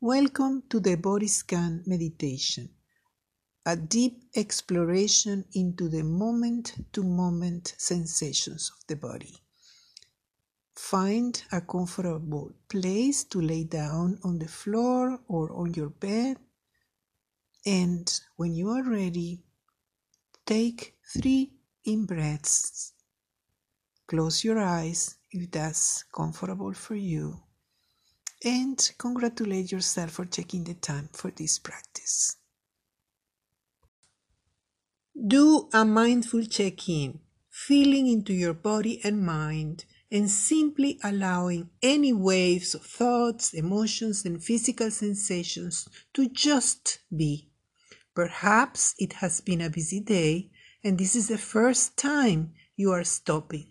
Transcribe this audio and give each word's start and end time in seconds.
Welcome 0.00 0.62
to 0.70 0.78
the 0.78 0.94
body 0.94 1.26
scan 1.26 1.82
meditation, 1.84 2.68
a 3.66 3.74
deep 3.74 4.22
exploration 4.36 5.44
into 5.54 5.88
the 5.88 6.04
moment 6.04 6.86
to 6.92 7.02
moment 7.02 7.74
sensations 7.78 8.70
of 8.70 8.86
the 8.86 8.94
body. 8.94 9.34
Find 10.76 11.42
a 11.50 11.60
comfortable 11.60 12.52
place 12.68 13.24
to 13.24 13.40
lay 13.40 13.64
down 13.64 14.20
on 14.22 14.38
the 14.38 14.46
floor 14.46 15.18
or 15.26 15.52
on 15.52 15.74
your 15.74 15.90
bed, 15.90 16.36
and 17.66 18.20
when 18.36 18.54
you 18.54 18.70
are 18.70 18.84
ready, 18.84 19.42
take 20.46 20.94
three 21.12 21.54
in 21.86 22.06
breaths. 22.06 22.92
Close 24.06 24.44
your 24.44 24.60
eyes 24.60 25.16
if 25.32 25.50
that's 25.50 26.04
comfortable 26.04 26.72
for 26.72 26.94
you 26.94 27.47
and 28.44 28.92
congratulate 28.98 29.72
yourself 29.72 30.12
for 30.12 30.24
taking 30.24 30.64
the 30.64 30.74
time 30.74 31.08
for 31.12 31.30
this 31.30 31.58
practice. 31.58 32.36
Do 35.26 35.68
a 35.72 35.84
mindful 35.84 36.44
check 36.44 36.88
in, 36.88 37.20
feeling 37.50 38.06
into 38.06 38.32
your 38.32 38.54
body 38.54 39.00
and 39.02 39.26
mind, 39.26 39.84
and 40.10 40.30
simply 40.30 40.98
allowing 41.02 41.68
any 41.82 42.12
waves 42.12 42.74
of 42.74 42.82
thoughts, 42.82 43.52
emotions, 43.52 44.24
and 44.24 44.42
physical 44.42 44.90
sensations 44.90 45.88
to 46.14 46.28
just 46.28 47.00
be. 47.14 47.50
Perhaps 48.14 48.94
it 48.98 49.14
has 49.14 49.40
been 49.40 49.60
a 49.60 49.70
busy 49.70 50.00
day, 50.00 50.50
and 50.82 50.98
this 50.98 51.14
is 51.14 51.28
the 51.28 51.38
first 51.38 51.96
time 51.96 52.52
you 52.76 52.90
are 52.92 53.04
stopping. 53.04 53.66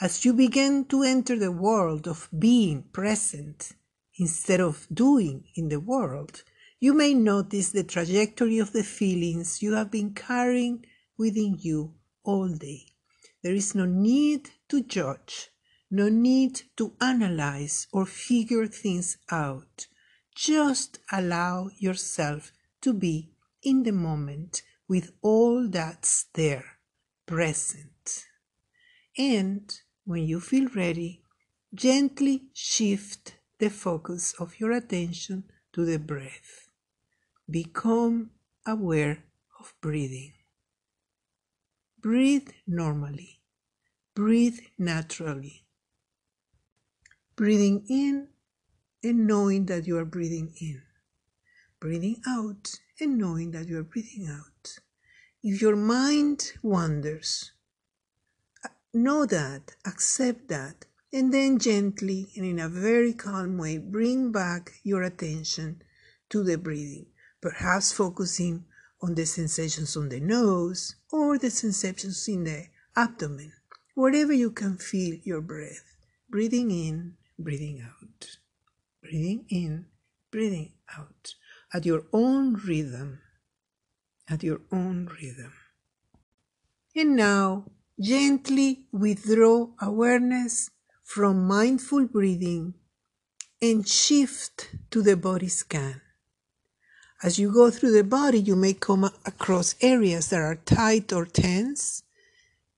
As 0.00 0.24
you 0.24 0.34
begin 0.34 0.84
to 0.86 1.02
enter 1.02 1.38
the 1.38 1.50
world 1.50 2.06
of 2.06 2.28
being 2.38 2.84
present, 2.92 3.72
instead 4.18 4.60
of 4.60 4.86
doing 4.92 5.44
in 5.54 5.68
the 5.68 5.80
world, 5.80 6.42
you 6.78 6.92
may 6.92 7.14
notice 7.14 7.70
the 7.70 7.84
trajectory 7.84 8.58
of 8.58 8.72
the 8.72 8.84
feelings 8.84 9.62
you 9.62 9.72
have 9.72 9.90
been 9.90 10.12
carrying 10.12 10.84
within 11.16 11.56
you 11.58 11.94
all 12.24 12.48
day. 12.48 12.82
There 13.42 13.54
is 13.54 13.74
no 13.74 13.86
need 13.86 14.50
to 14.68 14.82
judge, 14.82 15.48
no 15.90 16.08
need 16.08 16.62
to 16.76 16.92
analyze 17.00 17.86
or 17.92 18.04
figure 18.04 18.66
things 18.66 19.18
out. 19.30 19.86
Just 20.34 20.98
allow 21.10 21.70
yourself 21.78 22.52
to 22.82 22.92
be 22.92 23.30
in 23.62 23.84
the 23.84 23.92
moment 23.92 24.62
with 24.88 25.12
all 25.22 25.68
that's 25.68 26.26
there, 26.34 26.64
present. 27.24 28.26
And 29.16 29.72
when 30.04 30.24
you 30.24 30.40
feel 30.40 30.68
ready, 30.74 31.22
gently 31.74 32.44
shift 32.52 33.35
the 33.58 33.70
focus 33.70 34.34
of 34.38 34.60
your 34.60 34.72
attention 34.72 35.44
to 35.72 35.84
the 35.84 35.98
breath. 35.98 36.68
Become 37.50 38.30
aware 38.66 39.24
of 39.58 39.74
breathing. 39.80 40.32
Breathe 42.00 42.48
normally. 42.66 43.40
Breathe 44.14 44.58
naturally. 44.78 45.64
Breathing 47.36 47.84
in 47.88 48.28
and 49.02 49.26
knowing 49.26 49.66
that 49.66 49.86
you 49.86 49.98
are 49.98 50.04
breathing 50.04 50.54
in. 50.60 50.82
Breathing 51.80 52.16
out 52.26 52.74
and 53.00 53.18
knowing 53.18 53.50
that 53.50 53.68
you 53.68 53.78
are 53.78 53.84
breathing 53.84 54.28
out. 54.30 54.78
If 55.42 55.60
your 55.60 55.76
mind 55.76 56.52
wanders, 56.62 57.52
know 58.92 59.26
that, 59.26 59.76
accept 59.84 60.48
that, 60.48 60.86
and 61.16 61.32
then 61.32 61.58
gently 61.58 62.28
and 62.36 62.44
in 62.44 62.58
a 62.58 62.68
very 62.68 63.14
calm 63.14 63.56
way 63.56 63.78
bring 63.78 64.30
back 64.30 64.72
your 64.82 65.02
attention 65.02 65.80
to 66.28 66.44
the 66.44 66.58
breathing, 66.58 67.06
perhaps 67.40 67.90
focusing 67.90 68.66
on 69.00 69.14
the 69.14 69.24
sensations 69.24 69.96
on 69.96 70.10
the 70.10 70.20
nose 70.20 70.96
or 71.10 71.38
the 71.38 71.48
sensations 71.48 72.28
in 72.28 72.44
the 72.44 72.66
abdomen, 72.94 73.50
wherever 73.94 74.34
you 74.34 74.50
can 74.50 74.76
feel 74.76 75.18
your 75.24 75.40
breath, 75.40 75.96
breathing 76.28 76.70
in, 76.70 77.14
breathing 77.38 77.80
out, 77.82 78.36
breathing 79.02 79.46
in, 79.48 79.86
breathing 80.30 80.72
out, 80.98 81.34
at 81.72 81.86
your 81.86 82.04
own 82.12 82.60
rhythm, 82.66 83.20
at 84.28 84.42
your 84.42 84.60
own 84.70 85.08
rhythm. 85.18 85.54
And 86.94 87.16
now, 87.16 87.64
gently 87.98 88.84
withdraw 88.92 89.68
awareness 89.80 90.70
from 91.06 91.46
mindful 91.46 92.04
breathing 92.04 92.74
and 93.62 93.86
shift 93.86 94.68
to 94.90 95.00
the 95.00 95.16
body 95.16 95.46
scan. 95.46 96.00
As 97.22 97.38
you 97.38 97.52
go 97.52 97.70
through 97.70 97.92
the 97.92 98.02
body, 98.02 98.40
you 98.40 98.56
may 98.56 98.74
come 98.74 99.04
across 99.24 99.76
areas 99.80 100.28
that 100.28 100.40
are 100.40 100.56
tight 100.56 101.12
or 101.12 101.24
tense. 101.24 102.02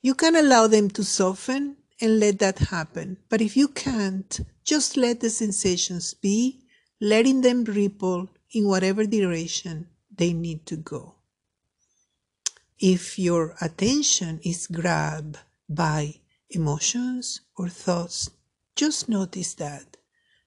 You 0.03 0.15
can 0.15 0.37
allow 0.37 0.67
them 0.67 0.91
to 0.91 1.03
soften 1.03 1.79
and 2.03 2.21
let 2.21 2.39
that 2.39 2.59
happen. 2.59 3.17
But 3.31 3.41
if 3.41 3.57
you 3.57 3.67
can't, 3.67 4.39
just 4.63 4.99
let 4.99 5.21
the 5.21 5.31
sensations 5.31 6.13
be, 6.13 6.61
letting 7.01 7.41
them 7.41 7.65
ripple 7.65 8.29
in 8.53 8.69
whatever 8.69 9.05
direction 9.05 9.89
they 10.15 10.35
need 10.35 10.67
to 10.67 10.77
go. 10.77 11.15
If 12.79 13.19
your 13.19 13.57
attention 13.63 14.39
is 14.45 14.67
grabbed 14.67 15.39
by 15.69 16.21
emotions 16.51 17.41
or 17.57 17.69
thoughts, 17.69 18.31
just 18.77 19.09
notice 19.09 19.55
that. 19.55 19.97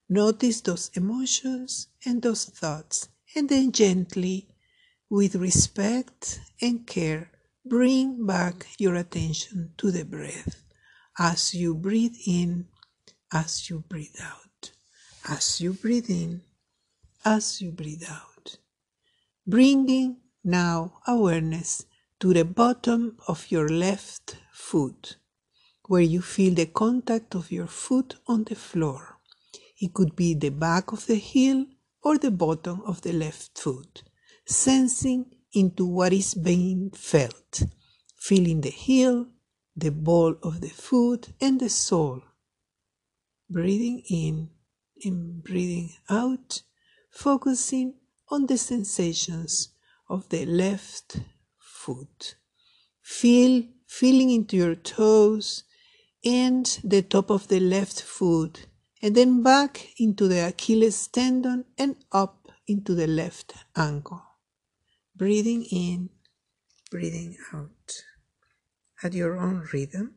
Notice 0.08 0.60
those 0.60 0.90
emotions 0.94 1.88
and 2.04 2.22
those 2.22 2.44
thoughts, 2.44 3.08
and 3.36 3.48
then 3.48 3.72
gently, 3.72 4.48
with 5.08 5.34
respect 5.36 6.40
and 6.60 6.86
care, 6.86 7.30
bring 7.64 8.26
back 8.26 8.66
your 8.78 8.96
attention 8.96 9.72
to 9.78 9.90
the 9.90 10.04
breath 10.04 10.64
as 11.18 11.54
you 11.54 11.74
breathe 11.74 12.16
in, 12.26 12.66
as 13.32 13.68
you 13.70 13.84
breathe 13.88 14.16
out, 14.22 14.72
as 15.28 15.60
you 15.60 15.72
breathe 15.72 16.10
in, 16.10 16.42
as 17.24 17.60
you 17.60 17.70
breathe 17.70 18.04
out. 18.08 18.56
Bringing 19.46 20.16
now 20.44 20.94
awareness 21.06 21.84
to 22.20 22.32
the 22.32 22.44
bottom 22.44 23.16
of 23.28 23.50
your 23.50 23.68
left 23.68 24.36
foot 24.52 25.16
where 25.92 26.00
you 26.00 26.22
feel 26.22 26.54
the 26.54 26.64
contact 26.64 27.34
of 27.34 27.52
your 27.52 27.66
foot 27.66 28.14
on 28.26 28.44
the 28.44 28.54
floor. 28.54 29.18
It 29.78 29.92
could 29.92 30.16
be 30.16 30.32
the 30.32 30.48
back 30.48 30.90
of 30.90 31.04
the 31.04 31.16
heel 31.16 31.66
or 32.02 32.16
the 32.16 32.30
bottom 32.30 32.80
of 32.86 33.02
the 33.02 33.12
left 33.12 33.58
foot, 33.58 34.02
sensing 34.46 35.26
into 35.52 35.84
what 35.84 36.14
is 36.14 36.32
being 36.32 36.90
felt, 36.92 37.64
feeling 38.16 38.62
the 38.62 38.70
heel, 38.70 39.26
the 39.76 39.90
ball 39.90 40.34
of 40.42 40.62
the 40.62 40.70
foot, 40.70 41.28
and 41.42 41.60
the 41.60 41.68
sole. 41.68 42.22
Breathing 43.50 44.02
in 44.08 44.48
and 45.04 45.44
breathing 45.44 45.90
out, 46.08 46.62
focusing 47.10 47.96
on 48.30 48.46
the 48.46 48.56
sensations 48.56 49.74
of 50.08 50.26
the 50.30 50.46
left 50.46 51.20
foot. 51.58 52.36
Feel 53.02 53.64
feeling 53.86 54.30
into 54.30 54.56
your 54.56 54.74
toes 54.74 55.64
and 56.24 56.78
the 56.84 57.02
top 57.02 57.30
of 57.30 57.48
the 57.48 57.58
left 57.58 58.00
foot, 58.00 58.66
and 59.02 59.14
then 59.16 59.42
back 59.42 59.88
into 59.98 60.28
the 60.28 60.46
Achilles 60.46 61.08
tendon 61.08 61.64
and 61.76 61.96
up 62.12 62.48
into 62.66 62.94
the 62.94 63.06
left 63.06 63.54
ankle. 63.76 64.22
Breathing 65.16 65.64
in, 65.64 66.10
breathing 66.90 67.36
out. 67.52 68.04
At 69.02 69.14
your 69.14 69.36
own 69.36 69.66
rhythm, 69.72 70.14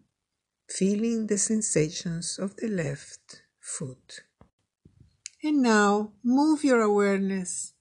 feeling 0.70 1.26
the 1.26 1.40
sensations 1.40 2.38
of 2.38 2.56
the 2.58 2.68
left 2.68 3.42
foot. 3.60 4.22
And 5.42 5.64
now 5.64 6.12
move 6.24 6.64
your 6.64 6.82
awareness 6.82 7.74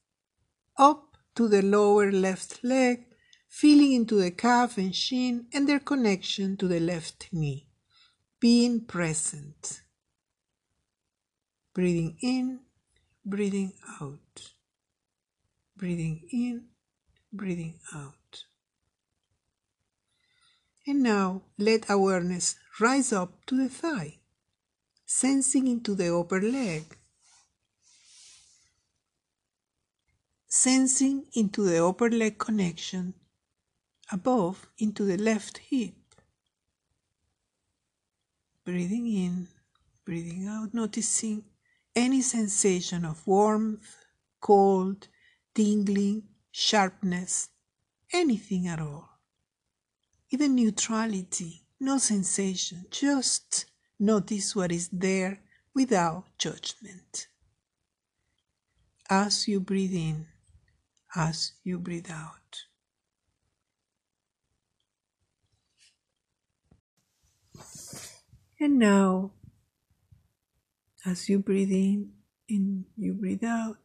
up 0.79 1.17
to 1.35 1.47
the 1.47 1.61
lower 1.61 2.11
left 2.11 2.65
leg, 2.65 3.05
feeling 3.49 3.93
into 3.93 4.15
the 4.15 4.31
calf 4.31 4.79
and 4.79 4.95
shin 4.95 5.47
and 5.53 5.69
their 5.69 5.81
connection 5.81 6.57
to 6.57 6.67
the 6.67 6.81
left 6.81 7.29
knee 7.33 7.69
being 8.45 8.79
present. 8.79 9.81
Breathing 11.75 12.19
in, 12.21 12.61
breathing 13.25 13.73
out. 14.03 14.51
Breathing 15.75 16.29
in, 16.31 16.67
breathing 17.33 17.79
out. 17.95 18.45
And 20.87 21.03
now 21.03 21.45
let 21.57 21.89
awareness 21.89 22.57
rise 22.79 23.15
up 23.15 23.47
to 23.47 23.57
the 23.57 23.71
thigh, 23.71 24.19
sensing 25.07 25.67
into 25.67 25.95
the 25.95 26.15
upper 26.15 26.43
leg, 26.43 26.99
sensing 30.47 31.25
into 31.33 31.65
the 31.65 31.83
upper 31.83 32.11
leg 32.11 32.37
connection 32.37 33.15
above 34.13 34.67
into 34.77 35.07
the 35.07 35.17
left 35.17 35.57
hip 35.71 36.04
breathing 38.65 39.07
in, 39.07 39.49
breathing 40.05 40.47
out, 40.49 40.73
noticing 40.73 41.45
any 41.95 42.23
sensation 42.23 43.05
of 43.05 43.27
warmth, 43.27 43.97
cold, 44.41 45.09
tingling, 45.55 46.23
sharpness, 46.51 47.51
anything 48.13 48.67
at 48.67 48.81
all. 48.81 49.09
Even 50.31 50.55
neutrality, 50.55 51.63
no 51.79 51.99
sensation, 51.99 52.87
just 52.91 53.67
notice 53.99 54.57
what 54.57 54.73
is 54.73 54.89
there 54.89 55.41
without 55.75 56.25
judgment. 56.39 57.29
As 59.09 59.47
you 59.47 59.61
breathe 59.61 59.95
in, 59.95 60.27
as 61.15 61.53
you 61.63 61.79
breathe 61.79 62.11
out. 62.11 62.44
And 68.65 68.79
now, 68.79 69.33
as 71.05 71.29
you 71.29 71.39
breathe 71.39 71.71
in 71.71 72.13
and 72.49 72.87
you 72.97 73.13
breathe 73.13 73.45
out, 73.45 73.77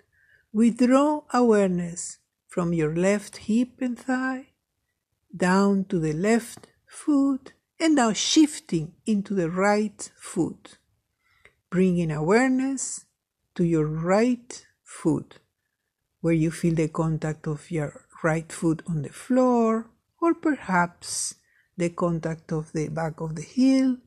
withdraw 0.53 1.23
awareness 1.33 2.19
from 2.47 2.71
your 2.71 2.95
left 2.95 3.35
hip 3.49 3.81
and 3.81 3.99
thigh 3.99 4.53
down 5.35 5.83
to 5.89 5.99
the 5.99 6.13
left 6.13 6.67
foot 6.87 7.51
and 7.77 7.95
now 7.95 8.13
shifting 8.13 8.93
into 9.05 9.33
the 9.33 9.49
right 9.49 10.09
foot, 10.15 10.77
bringing 11.69 12.09
awareness 12.09 13.03
to 13.55 13.65
your 13.65 13.85
right 13.85 14.65
foot, 14.81 15.39
where 16.21 16.33
you 16.33 16.51
feel 16.51 16.75
the 16.75 16.87
contact 16.87 17.47
of 17.47 17.69
your 17.69 18.05
right 18.23 18.49
foot 18.49 18.81
on 18.87 19.01
the 19.01 19.09
floor, 19.09 19.89
or 20.21 20.33
perhaps 20.33 21.35
the 21.75 21.89
contact 21.89 22.53
of 22.53 22.71
the 22.71 22.87
back 22.87 23.19
of 23.19 23.35
the 23.35 23.41
heel 23.41 23.97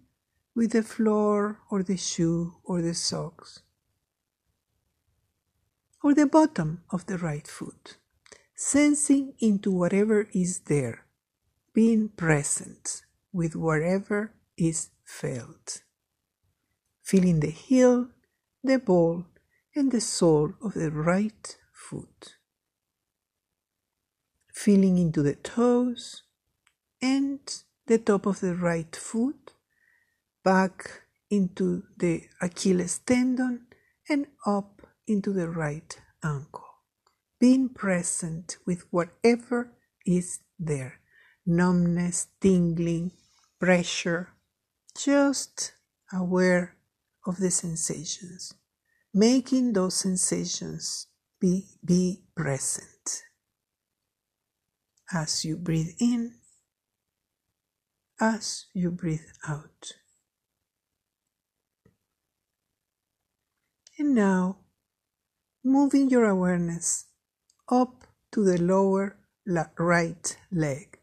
with 0.55 0.73
the 0.73 0.83
floor 0.83 1.59
or 1.71 1.83
the 1.83 1.97
shoe 1.97 2.55
or 2.65 2.83
the 2.83 2.95
socks, 2.95 3.63
or 6.03 6.15
the 6.15 6.27
bottom 6.27 6.83
of 6.91 7.07
the 7.07 7.19
right 7.19 7.47
foot, 7.47 7.97
sensing 8.55 9.35
into 9.39 9.71
whatever 9.71 10.29
is 10.33 10.61
there, 10.61 11.07
being 11.73 12.09
present 12.09 13.03
with 13.33 13.57
whatever 13.57 14.33
is 14.57 14.91
felt, 15.05 15.83
feeling 17.03 17.41
the 17.41 17.51
heel, 17.51 18.09
the 18.63 18.79
ball, 18.79 19.25
and 19.75 19.91
the 19.91 20.01
sole 20.01 20.53
of 20.63 20.75
the 20.75 20.91
right 20.91 21.57
foot, 21.73 22.37
feeling 24.53 24.99
into 24.99 25.23
the 25.23 25.35
toes 25.35 26.23
and 27.01 27.41
the 27.87 27.99
top 27.99 28.27
of 28.27 28.41
the 28.41 28.55
right 28.55 28.95
foot, 28.95 29.42
back 30.45 31.03
into 31.31 31.85
the 31.97 32.25
Achilles 32.41 32.99
tendon, 32.99 33.67
and 34.09 34.27
up 34.47 34.83
into 35.07 35.33
the 35.33 35.49
right 35.49 36.01
ankle, 36.25 36.65
being 37.41 37.69
present 37.69 38.57
with 38.67 38.85
whatever 38.91 39.73
is 40.05 40.41
there 40.59 41.01
numbness, 41.47 42.29
tingling, 42.41 43.11
pressure, 43.61 44.29
just 44.97 45.73
aware 46.13 46.77
of 47.27 47.37
the 47.39 47.51
sensations, 47.51 48.55
making 49.13 49.73
those 49.73 49.95
sensations 49.95 51.09
be, 51.41 51.67
be 51.85 52.23
present. 52.37 53.23
As 55.13 55.45
you 55.45 55.57
breathe 55.57 55.95
in, 56.01 56.35
as 58.21 58.67
you 58.73 58.91
breathe 58.91 59.21
out. 59.49 59.93
And 64.03 64.17
now, 64.17 64.57
moving 65.63 66.11
your 66.11 66.25
awareness 66.25 67.05
up 67.69 68.03
to 68.33 68.43
the 68.43 68.61
lower 68.61 69.17
right 69.79 70.37
leg 70.51 70.99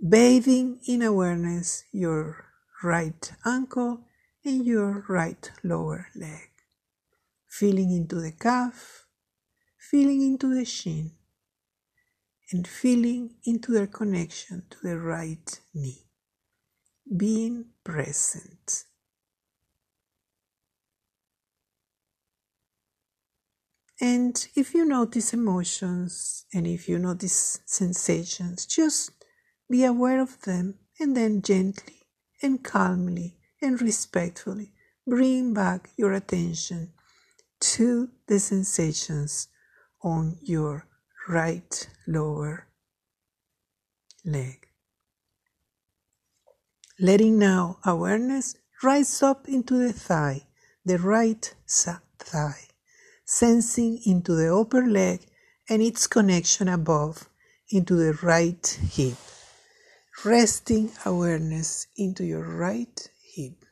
bathing 0.00 0.80
in 0.86 1.02
awareness 1.02 1.84
your 1.92 2.46
right 2.82 3.30
ankle 3.44 4.06
and 4.42 4.64
your 4.64 5.04
right 5.06 5.50
lower 5.62 6.08
leg, 6.16 6.48
feeling 7.46 7.92
into 7.92 8.16
the 8.22 8.32
calf, 8.32 9.04
feeling 9.78 10.22
into 10.22 10.54
the 10.54 10.64
shin, 10.64 11.10
and 12.50 12.66
feeling 12.66 13.34
into 13.44 13.70
their 13.70 13.86
connection 13.86 14.62
to 14.70 14.78
the 14.82 14.98
right 14.98 15.60
knee, 15.74 16.06
being 17.14 17.66
present. 17.84 18.87
And 24.00 24.46
if 24.54 24.74
you 24.74 24.84
notice 24.84 25.32
emotions 25.32 26.44
and 26.54 26.66
if 26.66 26.88
you 26.88 26.98
notice 26.98 27.60
sensations, 27.66 28.64
just 28.66 29.10
be 29.68 29.84
aware 29.84 30.20
of 30.20 30.40
them 30.42 30.74
and 31.00 31.16
then 31.16 31.42
gently 31.42 32.06
and 32.40 32.62
calmly 32.62 33.38
and 33.60 33.82
respectfully 33.82 34.72
bring 35.06 35.52
back 35.52 35.90
your 35.96 36.12
attention 36.12 36.92
to 37.60 38.10
the 38.28 38.38
sensations 38.38 39.48
on 40.02 40.38
your 40.42 40.86
right 41.28 41.88
lower 42.06 42.68
leg. 44.24 44.68
Letting 47.00 47.38
now 47.38 47.78
awareness 47.84 48.56
rise 48.82 49.22
up 49.22 49.48
into 49.48 49.76
the 49.76 49.92
thigh, 49.92 50.46
the 50.84 50.98
right 50.98 51.54
thigh, 52.18 52.67
sensing 53.30 54.00
into 54.06 54.34
the 54.34 54.56
upper 54.56 54.86
leg 54.86 55.20
and 55.68 55.82
its 55.82 56.06
connection 56.06 56.66
above 56.66 57.28
into 57.70 57.94
the 57.94 58.14
right 58.22 58.66
hip. 58.90 59.18
Resting 60.24 60.90
awareness 61.04 61.88
into 61.98 62.24
your 62.24 62.56
right 62.56 63.10
hip, 63.34 63.66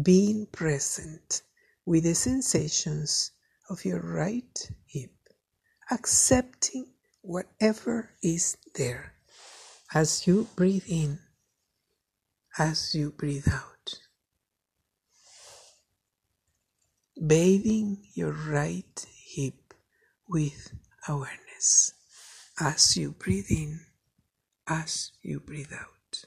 being 0.00 0.46
present 0.46 1.42
with 1.84 2.04
the 2.04 2.14
sensations 2.14 3.32
of 3.68 3.84
your 3.84 4.00
right 4.00 4.70
hip, 4.86 5.10
accepting 5.90 6.86
whatever 7.22 8.10
is 8.22 8.56
there. 8.76 9.12
As 9.92 10.24
you 10.28 10.46
breathe 10.54 10.86
in, 10.88 11.18
as 12.56 12.94
you 12.94 13.10
breathe 13.10 13.48
out. 13.52 13.77
Bathing 17.26 18.06
your 18.14 18.32
right 18.32 19.06
hip 19.34 19.74
with 20.28 20.72
awareness 21.08 21.92
as 22.60 22.96
you 22.96 23.12
breathe 23.12 23.50
in 23.50 23.80
as 24.68 25.10
you 25.22 25.40
breathe 25.40 25.72
out. 25.72 26.24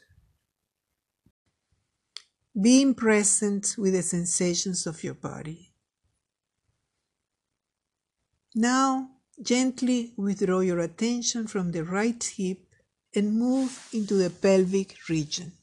Being 2.59 2.93
present 2.93 3.75
with 3.77 3.93
the 3.93 4.01
sensations 4.01 4.85
of 4.85 5.03
your 5.03 5.13
body. 5.13 5.71
Now, 8.53 9.11
gently 9.41 10.13
withdraw 10.17 10.59
your 10.59 10.79
attention 10.79 11.47
from 11.47 11.71
the 11.71 11.85
right 11.85 12.21
hip 12.35 12.59
and 13.15 13.39
move 13.39 13.87
into 13.93 14.15
the 14.15 14.29
pelvic 14.29 14.97
region. 15.07 15.53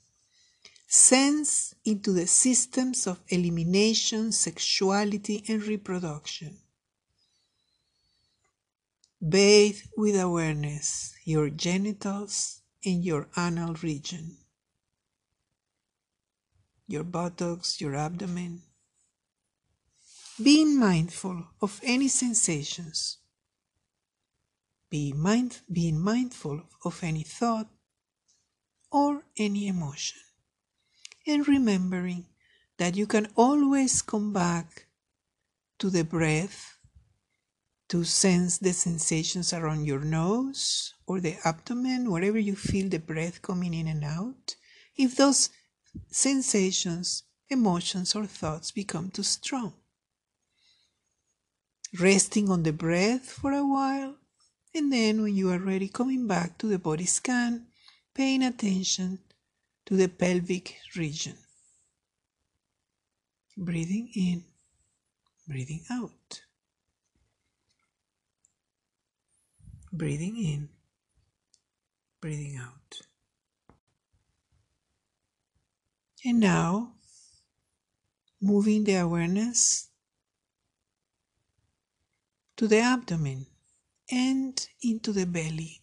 Sense 0.91 1.75
into 1.85 2.13
the 2.15 2.27
systems 2.27 3.07
of 3.07 3.21
elimination, 3.29 4.33
sexuality, 4.33 5.45
and 5.47 5.63
reproduction. 5.63 6.57
Bathe 9.21 9.81
with 9.97 10.19
awareness 10.19 11.15
your 11.25 11.51
genitals, 11.51 12.63
in 12.83 13.03
your 13.03 13.29
anal 13.37 13.75
region, 13.83 14.37
your 16.87 17.05
buttocks, 17.05 17.81
your 17.81 17.95
abdomen. 17.95 18.63
Being 20.43 20.79
mindful 20.79 21.45
of 21.61 21.81
any 21.83 22.09
sensations. 22.09 23.19
Be 24.89 25.13
mind, 25.13 25.61
being 25.71 26.01
mindful 26.01 26.63
of 26.85 27.03
any 27.03 27.25
thought 27.25 27.69
or 28.91 29.25
any 29.37 29.67
emotion. 29.67 30.21
And 31.29 31.47
remembering 31.47 32.25
that 32.79 32.97
you 32.97 33.07
can 33.07 33.29
always 33.37 34.01
come 34.01 34.33
back 34.33 34.87
to 35.79 35.91
the 35.91 36.03
breath 36.03 36.79
to 37.91 38.03
sense 38.03 38.57
the 38.57 38.73
sensations 38.73 39.53
around 39.53 39.85
your 39.85 40.01
nose 40.01 40.95
or 41.07 41.21
the 41.21 41.37
abdomen, 41.45 42.11
wherever 42.11 42.39
you 42.39 42.57
feel 42.57 42.89
the 42.89 42.99
breath 42.99 43.43
coming 43.43 43.75
in 43.75 43.89
and 43.89 44.05
out. 44.05 44.57
If 44.97 45.17
those 45.17 45.51
sensations, 46.11 47.25
emotions, 47.51 48.15
or 48.15 48.25
thoughts 48.25 48.71
become 48.71 49.11
too 49.11 49.23
strong, 49.23 49.75
resting 52.01 52.49
on 52.49 52.63
the 52.63 52.73
breath 52.73 53.31
for 53.31 53.53
a 53.53 53.67
while, 53.67 54.17
and 54.75 54.91
then 54.91 55.21
when 55.21 55.37
you 55.37 55.51
are 55.51 55.59
ready, 55.59 55.89
coming 55.89 56.27
back 56.27 56.57
to 56.59 56.67
the 56.67 56.79
body 56.79 57.07
scan, 57.07 57.67
paying 58.15 58.43
attention 58.43 59.19
to 59.89 59.97
the 59.97 60.09
pelvic 60.09 60.77
region. 60.97 61.37
Breathing 63.57 64.11
in, 64.15 64.45
breathing 65.49 65.83
out. 65.91 66.43
breathing 69.93 70.37
in, 70.37 70.69
breathing 72.21 72.57
out. 72.57 73.01
And 76.25 76.41
now, 76.41 76.95
moving 78.41 78.85
the 78.85 78.97
awareness 78.97 79.89
to 82.57 82.67
the 82.67 82.79
abdomen 82.79 83.47
and 84.11 84.69
into 84.83 85.13
the 85.13 85.27
belly, 85.27 85.81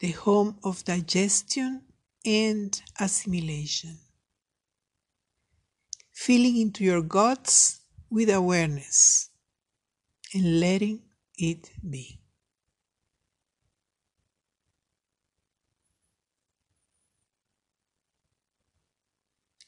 the 0.00 0.12
home 0.12 0.58
of 0.62 0.84
digestion 0.84 1.82
and 2.24 2.80
assimilation. 3.00 3.98
Feeling 6.12 6.56
into 6.60 6.84
your 6.84 7.02
guts 7.02 7.80
with 8.10 8.30
awareness 8.30 9.30
and 10.34 10.60
letting 10.60 11.02
it 11.36 11.70
be. 11.88 12.20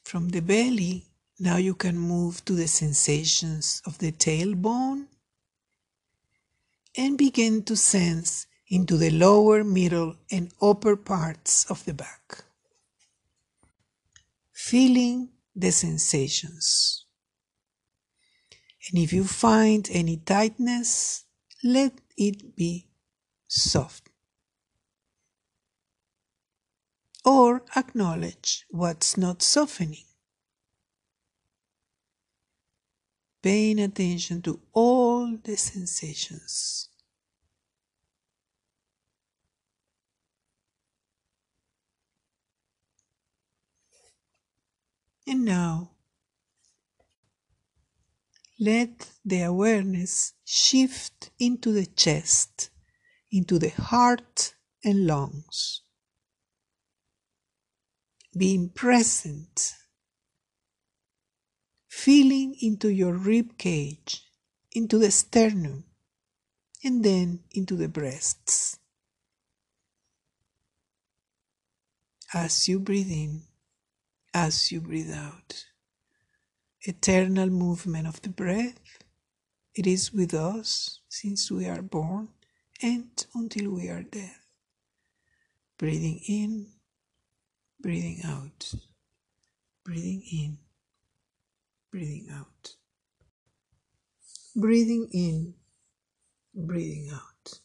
From 0.03 0.29
the 0.29 0.39
belly, 0.39 1.07
now 1.39 1.57
you 1.57 1.73
can 1.73 1.97
move 1.97 2.45
to 2.45 2.53
the 2.53 2.67
sensations 2.67 3.81
of 3.85 3.97
the 3.97 4.13
tailbone 4.13 5.07
and 6.95 7.17
begin 7.17 7.63
to 7.63 7.75
sense 7.75 8.47
into 8.69 8.95
the 8.97 9.09
lower, 9.09 9.63
middle, 9.63 10.15
and 10.31 10.53
upper 10.61 10.95
parts 10.95 11.69
of 11.69 11.83
the 11.85 11.93
back. 11.93 12.44
Feeling 14.65 15.29
the 15.55 15.71
sensations. 15.71 17.05
And 18.89 18.97
if 18.97 19.13
you 19.13 19.23
find 19.23 19.87
any 19.91 20.17
tightness, 20.17 21.25
let 21.63 21.93
it 22.17 22.55
be 22.55 22.87
soft. 23.47 24.09
Or 27.23 27.61
acknowledge 27.75 28.65
what's 28.71 29.15
not 29.17 29.43
softening. 29.43 30.07
Paying 33.43 33.79
attention 33.79 34.41
to 34.41 34.61
all 34.73 35.37
the 35.43 35.57
sensations. 35.57 36.89
And 45.27 45.43
now, 45.43 45.91
let 48.59 49.09
the 49.25 49.41
awareness 49.41 50.33
shift 50.45 51.31
into 51.39 51.71
the 51.71 51.85
chest, 51.85 52.69
into 53.31 53.59
the 53.59 53.69
heart 53.69 54.53
and 54.83 55.07
lungs. 55.07 55.81
Being 58.37 58.69
present, 58.69 59.73
feeling 61.87 62.55
into 62.61 62.89
your 62.89 63.13
rib 63.13 63.57
cage, 63.57 64.21
into 64.71 64.97
the 64.99 65.09
sternum, 65.09 65.85
and 66.83 67.03
then 67.03 67.39
into 67.51 67.75
the 67.75 67.87
breasts. 67.87 68.77
As 72.33 72.67
you 72.67 72.79
breathe 72.79 73.11
in, 73.11 73.43
as 74.35 74.71
you 74.73 74.81
breathe 74.81 75.13
out. 75.15 75.65
Eternal 76.83 77.49
movement 77.49 78.07
of 78.07 78.21
the 78.23 78.29
breath. 78.29 78.79
It 79.75 79.87
is 79.87 80.13
with 80.13 80.33
us 80.33 81.01
since 81.09 81.51
we 81.51 81.67
are 81.67 81.81
born 81.81 82.29
and 82.81 83.25
until 83.35 83.71
we 83.71 83.89
are 83.89 84.03
dead. 84.03 84.35
Breathing 85.79 86.21
in, 86.27 86.67
breathing 87.81 88.21
out, 88.25 88.73
breathing 89.85 90.23
in, 90.31 90.59
breathing 91.91 92.27
out, 92.33 92.75
breathing 94.55 95.09
in, 95.13 95.55
breathing 96.55 97.09
out. 97.13 97.59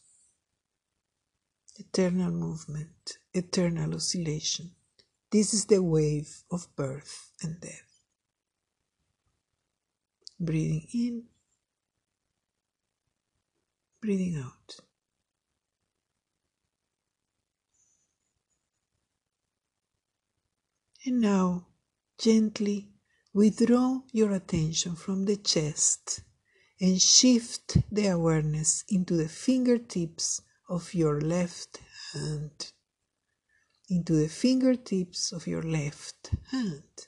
Eternal 1.79 2.31
movement, 2.31 3.17
eternal 3.33 3.95
oscillation. 3.95 4.71
This 5.31 5.53
is 5.53 5.65
the 5.65 5.81
wave 5.81 6.43
of 6.51 6.67
birth 6.75 7.31
and 7.41 7.61
death. 7.61 8.01
Breathing 10.37 10.87
in, 10.93 11.23
breathing 14.01 14.43
out. 14.43 14.75
And 21.05 21.21
now, 21.21 21.67
gently 22.19 22.89
withdraw 23.33 24.01
your 24.11 24.33
attention 24.33 24.95
from 24.95 25.23
the 25.25 25.37
chest 25.37 26.23
and 26.81 27.01
shift 27.01 27.77
the 27.89 28.07
awareness 28.07 28.83
into 28.89 29.15
the 29.15 29.29
fingertips 29.29 30.41
of 30.67 30.93
your 30.93 31.21
left 31.21 31.79
hand 32.11 32.73
into 33.91 34.13
the 34.13 34.29
fingertips 34.29 35.33
of 35.33 35.45
your 35.45 35.61
left 35.61 36.31
hand, 36.49 37.07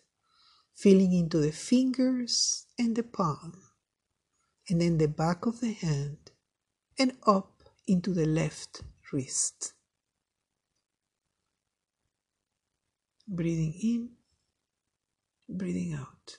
feeling 0.75 1.13
into 1.13 1.38
the 1.38 1.52
fingers 1.54 2.68
and 2.78 2.98
the 2.98 3.04
palm, 3.04 3.54
and 4.68 4.82
then 4.82 4.98
the 4.98 5.08
back 5.08 5.46
of 5.46 5.62
the 5.62 5.72
hand, 5.72 6.18
and 7.00 7.13
up 7.25 7.63
into 7.88 8.13
the 8.13 8.25
left 8.25 8.82
wrist. 9.13 9.74
Breathing 13.25 13.74
in, 13.82 14.10
breathing 15.48 15.94
out. 15.94 16.38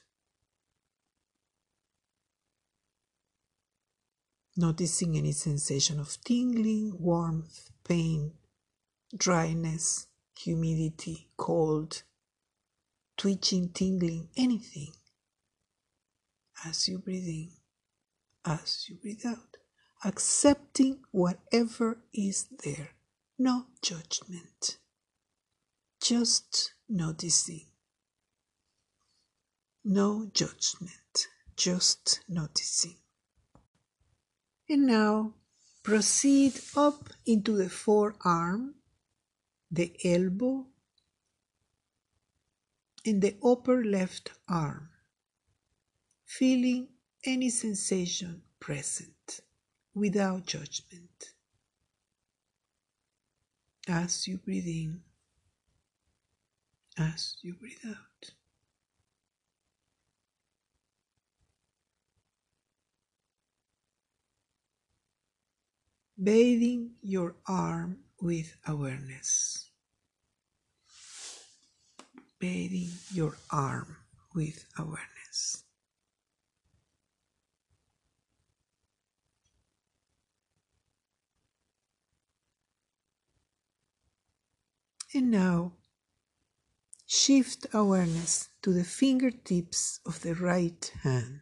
Noticing 4.58 5.16
any 5.16 5.32
sensation 5.32 5.98
of 5.98 6.18
tingling, 6.22 6.96
warmth, 7.00 7.70
pain, 7.82 8.32
dryness, 9.16 10.06
humidity, 10.36 11.28
cold, 11.36 12.02
twitching, 13.16 13.70
tingling, 13.70 14.28
anything. 14.36 14.92
As 16.64 16.88
you 16.88 16.98
breathe 16.98 17.26
in, 17.26 17.50
as 18.44 18.86
you 18.88 18.96
breathe 18.96 19.24
out, 19.26 19.56
accepting 20.04 21.00
whatever 21.10 21.98
is 22.12 22.46
there, 22.64 22.90
no 23.38 23.66
judgment, 23.82 24.78
just 26.00 26.74
noticing. 26.88 27.66
No 29.84 30.30
judgment, 30.32 31.28
just 31.56 32.20
noticing. 32.28 32.96
And 34.68 34.86
now 34.86 35.34
proceed 35.82 36.54
up 36.74 37.10
into 37.26 37.56
the 37.56 37.68
forearm 37.68 38.76
the 39.74 39.92
elbow, 40.04 40.66
and 43.04 43.20
the 43.20 43.36
upper 43.44 43.84
left 43.84 44.30
arm, 44.48 44.88
feeling 46.24 46.88
any 47.24 47.50
sensation 47.50 48.42
present 48.60 49.40
without 49.94 50.46
judgment. 50.46 51.34
As 53.88 54.26
you 54.28 54.38
breathe 54.38 54.66
in, 54.66 55.00
as 56.96 57.36
you 57.42 57.54
breathe 57.54 57.84
out. 57.86 58.30
Bathing 66.22 66.92
your 67.02 67.34
arm 67.46 67.98
with 68.20 68.56
awareness. 68.66 69.63
Bathing 72.44 72.90
your 73.10 73.38
arm 73.50 73.96
with 74.34 74.66
awareness. 74.76 75.64
And 85.14 85.30
now 85.30 85.72
shift 87.06 87.66
awareness 87.72 88.50
to 88.60 88.74
the 88.74 88.84
fingertips 88.84 90.00
of 90.04 90.20
the 90.20 90.34
right 90.34 90.92
hand, 91.02 91.40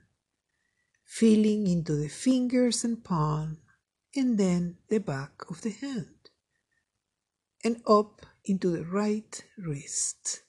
feeling 1.04 1.66
into 1.66 1.96
the 1.96 2.08
fingers 2.08 2.84
and 2.84 3.02
palm, 3.02 3.58
and 4.14 4.38
then 4.38 4.78
the 4.86 5.00
back 5.00 5.50
of 5.50 5.62
the 5.62 5.70
hand 5.70 6.30
and 7.64 7.82
up 7.88 8.24
into 8.44 8.70
the 8.70 8.84
right 8.84 9.42
wrist. 9.58 10.42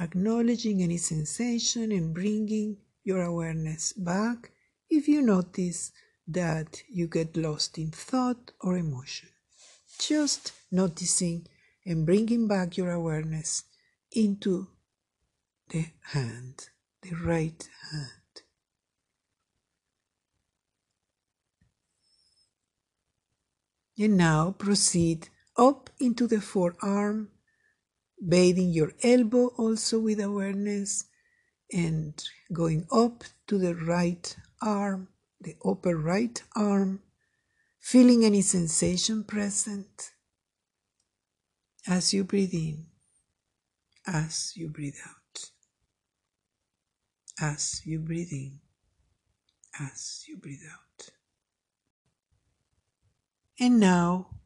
Acknowledging 0.00 0.82
any 0.82 0.96
sensation 0.96 1.90
and 1.90 2.14
bringing 2.14 2.76
your 3.02 3.22
awareness 3.22 3.92
back 3.92 4.52
if 4.88 5.08
you 5.08 5.20
notice 5.22 5.92
that 6.26 6.82
you 6.88 7.06
get 7.06 7.36
lost 7.36 7.78
in 7.78 7.90
thought 7.90 8.52
or 8.60 8.76
emotion. 8.76 9.28
Just 9.98 10.52
noticing 10.70 11.46
and 11.84 12.06
bringing 12.06 12.46
back 12.46 12.76
your 12.76 12.92
awareness 12.92 13.64
into 14.12 14.68
the 15.70 15.86
hand, 16.12 16.68
the 17.02 17.14
right 17.14 17.68
hand. 17.90 18.42
And 23.98 24.16
now 24.16 24.52
proceed 24.52 25.28
up 25.56 25.90
into 25.98 26.28
the 26.28 26.40
forearm, 26.40 27.30
bathing 28.26 28.70
your 28.70 28.92
elbow 29.02 29.48
also 29.56 29.98
with 29.98 30.20
awareness 30.20 31.04
and 31.72 32.24
going 32.52 32.86
up 32.90 33.24
to 33.46 33.58
the 33.58 33.74
right 33.74 34.36
arm, 34.62 35.08
the 35.40 35.56
upper 35.64 35.96
right 35.96 36.42
arm, 36.56 37.00
feeling 37.80 38.24
any 38.24 38.42
sensation 38.42 39.24
present 39.24 40.10
as 41.86 42.12
you 42.12 42.24
breathe 42.24 42.52
in, 42.52 42.86
as 44.06 44.52
you 44.56 44.68
breathe 44.68 44.96
out, 45.06 45.50
as 47.40 47.82
you 47.84 47.98
breathe 47.98 48.32
in, 48.32 48.60
as 49.80 50.24
you 50.26 50.36
breathe 50.36 50.64
out. 50.70 51.10
And 53.60 53.80
now 53.80 54.37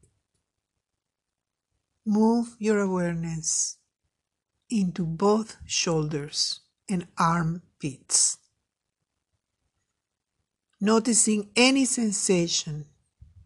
move 2.04 2.56
your 2.58 2.80
awareness 2.80 3.78
into 4.68 5.04
both 5.04 5.56
shoulders 5.66 6.60
and 6.88 7.06
armpits. 7.18 8.38
Noticing 10.80 11.50
any 11.54 11.84
sensation 11.84 12.86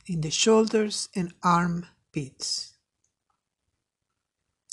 in 0.06 0.20
the 0.20 0.30
shoulders 0.30 1.08
and 1.14 1.34
armpits. 1.42 2.74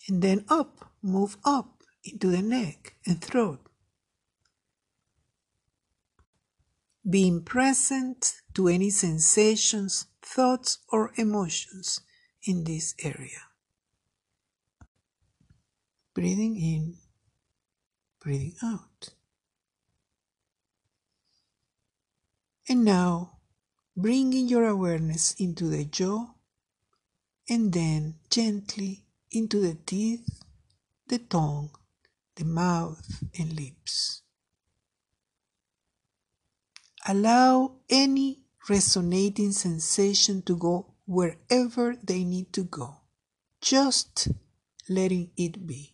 And 0.07 0.21
then 0.21 0.45
up, 0.49 0.91
move 1.01 1.37
up 1.43 1.83
into 2.03 2.27
the 2.27 2.41
neck 2.41 2.95
and 3.05 3.21
throat. 3.21 3.59
Being 7.09 7.43
present 7.43 8.35
to 8.53 8.69
any 8.69 8.89
sensations, 8.89 10.05
thoughts, 10.21 10.79
or 10.89 11.11
emotions 11.17 11.99
in 12.43 12.63
this 12.63 12.95
area. 13.03 13.52
Breathing 16.13 16.57
in, 16.57 16.95
breathing 18.19 18.55
out. 18.63 19.09
And 22.69 22.85
now, 22.85 23.37
bringing 23.95 24.47
your 24.47 24.65
awareness 24.65 25.33
into 25.39 25.65
the 25.65 25.85
jaw 25.85 26.33
and 27.49 27.73
then 27.73 28.15
gently 28.29 29.03
into 29.31 29.59
the 29.59 29.75
teeth, 29.85 30.43
the 31.07 31.17
tongue, 31.19 31.71
the 32.35 32.45
mouth, 32.45 33.23
and 33.37 33.53
lips. 33.53 34.21
Allow 37.07 37.73
any 37.89 38.39
resonating 38.69 39.51
sensation 39.51 40.41
to 40.43 40.55
go 40.55 40.93
wherever 41.05 41.95
they 42.01 42.23
need 42.23 42.53
to 42.53 42.63
go, 42.63 43.01
just 43.59 44.29
letting 44.87 45.31
it 45.35 45.67
be. 45.67 45.92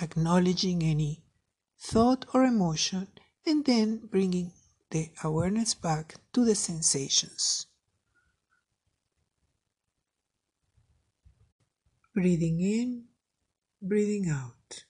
Acknowledging 0.00 0.82
any 0.82 1.24
thought 1.78 2.24
or 2.32 2.44
emotion 2.44 3.08
and 3.44 3.64
then 3.64 4.06
bringing 4.06 4.52
the 4.90 5.10
awareness 5.22 5.74
back 5.74 6.14
to 6.32 6.44
the 6.44 6.54
sensations. 6.54 7.66
Breathing 12.14 12.60
in, 12.60 13.04
breathing 13.80 14.28
out 14.28 14.84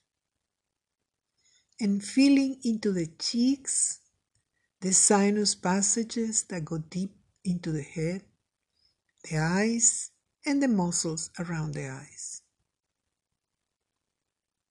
and 1.79 2.03
feeling 2.03 2.59
into 2.63 2.91
the 2.91 3.07
cheeks, 3.19 4.01
the 4.81 4.91
sinus 4.91 5.55
passages 5.55 6.43
that 6.43 6.65
go 6.65 6.77
deep 6.77 7.15
into 7.43 7.71
the 7.71 7.81
head, 7.81 8.23
the 9.29 9.37
eyes, 9.37 10.11
and 10.45 10.61
the 10.61 10.67
muscles 10.67 11.29
around 11.39 11.73
the 11.73 11.87
eyes. 11.87 12.41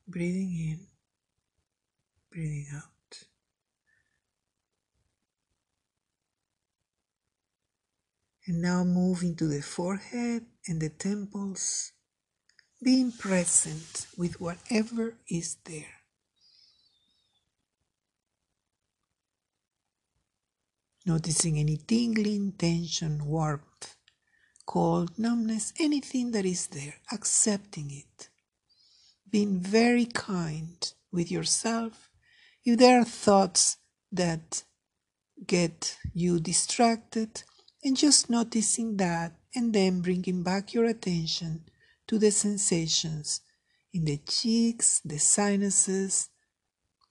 Breathing 0.08 0.50
in, 0.52 0.80
breathing 2.30 2.66
out. 2.74 3.22
And 8.46 8.62
now 8.62 8.82
move 8.84 9.22
into 9.22 9.46
the 9.46 9.60
forehead 9.60 10.46
and 10.66 10.80
the 10.80 10.88
temples, 10.88 11.92
being 12.82 13.12
present 13.12 14.06
with 14.16 14.40
whatever 14.40 15.18
is 15.28 15.56
there. 15.64 15.98
noticing 21.08 21.58
any 21.58 21.78
tingling, 21.78 22.52
tension, 22.52 23.24
warmth, 23.24 23.96
cold, 24.66 25.18
numbness, 25.18 25.72
anything 25.80 26.32
that 26.32 26.44
is 26.44 26.66
there, 26.66 26.96
accepting 27.10 27.90
it, 27.90 28.28
being 29.30 29.60
very 29.60 30.06
kind 30.06 30.92
with 31.12 31.30
yourself. 31.30 32.10
If 32.64 32.78
there 32.78 33.00
are 33.00 33.04
thoughts 33.04 33.78
that 34.12 34.64
get 35.46 35.96
you 36.12 36.40
distracted, 36.40 37.42
and 37.84 37.96
just 37.96 38.28
noticing 38.28 38.96
that, 38.96 39.32
and 39.54 39.72
then 39.72 40.00
bringing 40.00 40.42
back 40.42 40.74
your 40.74 40.84
attention 40.84 41.64
to 42.06 42.18
the 42.18 42.30
sensations 42.30 43.40
in 43.92 44.04
the 44.04 44.18
cheeks, 44.18 45.00
the 45.04 45.18
sinuses, 45.18 46.28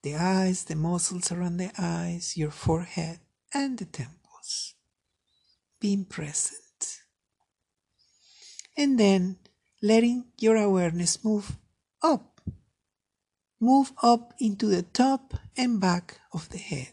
the 0.04 0.16
eyes, 0.16 0.66
the 0.66 0.76
muscles 0.76 1.32
around 1.32 1.58
the 1.58 1.72
eyes, 1.78 2.38
your 2.38 2.52
forehead 2.52 3.20
and 3.54 3.78
the 3.78 3.86
temples, 3.86 4.76
being 5.80 6.06
present. 6.06 7.00
And 8.76 9.00
then 9.00 9.38
letting 9.82 10.26
your 10.38 10.58
awareness 10.58 11.24
move 11.24 11.58
up, 12.02 12.42
move 13.60 13.92
up 14.02 14.34
into 14.40 14.68
the 14.68 14.84
top 14.84 15.34
and 15.56 15.80
back 15.80 16.20
of 16.34 16.50
the 16.50 16.58
head. 16.58 16.90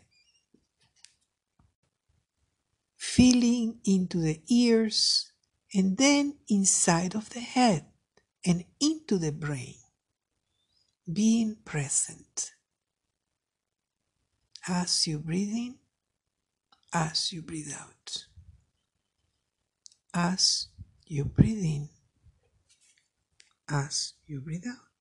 Feeling 2.96 3.78
into 3.84 4.18
the 4.18 4.40
ears 4.48 5.30
and 5.72 5.96
then 5.96 6.36
inside 6.48 7.14
of 7.14 7.30
the 7.30 7.40
head 7.40 7.84
and 8.44 8.64
into 8.80 9.18
the 9.18 9.32
brain. 9.32 9.76
Being 11.10 11.56
present. 11.64 12.52
As 14.66 15.06
you 15.06 15.18
breathe 15.18 15.52
in 15.52 15.74
as 16.94 17.32
you 17.32 17.42
breathe 17.42 17.72
out. 17.76 18.26
As 20.14 20.68
you 21.06 21.24
breathe 21.24 21.64
in, 21.64 21.88
as 23.68 24.12
you 24.26 24.40
breathe 24.40 24.64
out. 24.66 24.93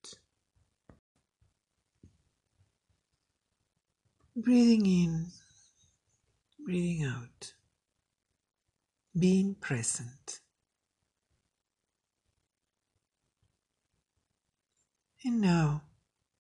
Breathing 4.36 4.86
in, 4.88 5.28
breathing 6.66 7.06
out, 7.06 7.54
being 9.18 9.54
present. 9.54 10.40
And 15.24 15.40
now 15.40 15.84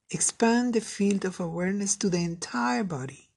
expand 0.09 0.73
the 0.73 0.81
field 0.81 1.23
of 1.23 1.39
awareness 1.39 1.95
to 1.97 2.09
the 2.09 2.17
entire 2.23 2.83
body 2.83 3.29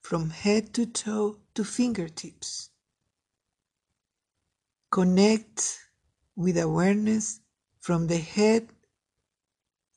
from 0.00 0.30
head 0.30 0.74
to 0.74 0.84
toe 0.84 1.38
to 1.54 1.64
fingertips. 1.64 2.70
Connect 4.90 5.78
with 6.34 6.58
awareness 6.58 7.40
from 7.78 8.08
the 8.08 8.18
head 8.18 8.70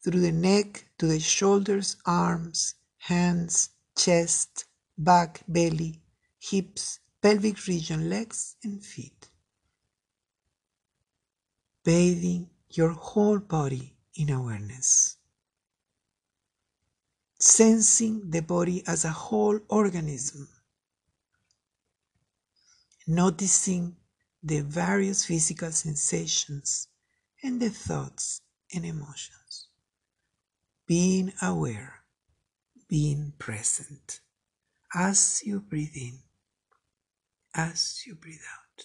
through 0.04 0.20
the 0.22 0.32
neck 0.32 0.86
to 1.00 1.08
the 1.08 1.20
shoulders, 1.20 1.98
arms, 2.06 2.76
hands, 3.00 3.70
chest, 3.98 4.66
back, 4.98 5.42
belly, 5.48 6.02
hips, 6.40 7.00
pelvic 7.22 7.66
region, 7.68 8.10
legs, 8.10 8.56
and 8.64 8.84
feet. 8.84 9.30
Bathing 11.84 12.50
your 12.70 12.92
whole 12.92 13.40
body 13.40 13.96
in 14.16 14.30
awareness. 14.30 15.18
Sensing 17.40 18.30
the 18.30 18.42
body 18.42 18.84
as 18.86 19.06
a 19.06 19.10
whole 19.10 19.60
organism, 19.70 20.50
noticing 23.08 23.96
the 24.44 24.62
various 24.62 25.26
physical 25.26 25.72
sensations 25.72 26.90
and 27.42 27.62
the 27.62 27.70
thoughts 27.70 28.42
and 28.74 28.86
emotions, 28.86 29.68
being 30.86 31.32
aware, 31.42 31.99
being 32.90 33.32
present 33.38 34.20
as 34.96 35.44
you 35.46 35.60
breathe 35.60 35.96
in, 35.96 36.18
as 37.56 38.02
you 38.06 38.16
breathe 38.16 38.42
out. 38.58 38.84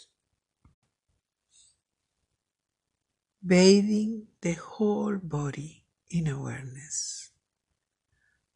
Bathing 3.44 4.26
the 4.42 4.52
whole 4.52 5.16
body 5.16 5.84
in 6.10 6.28
awareness, 6.28 7.30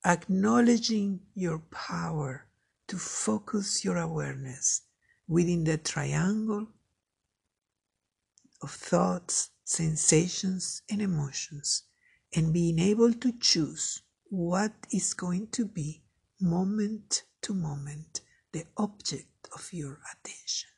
acknowledging 0.05 1.21
your 1.35 1.59
power 1.71 2.47
to 2.89 2.97
focus 2.97 3.85
your 3.85 3.97
awareness 3.97 4.83
within 5.27 5.65
the 5.65 5.79
triangle 5.79 6.67
of 8.63 8.71
thoughts, 8.71 9.51
sensations, 9.65 10.83
and 10.91 11.01
emotions, 11.01 11.85
and 12.35 12.53
being 12.53 12.79
able 12.79 13.13
to 13.13 13.33
choose 13.39 14.03
what 14.31 14.73
is 14.93 15.15
going 15.15 15.49
to 15.53 15.65
be 15.67 16.03
moment 16.41 17.23
to 17.43 17.55
moment 17.55 18.21
the 18.53 18.65
object 18.77 19.49
of 19.55 19.73
your 19.73 19.99
attention. 20.13 20.69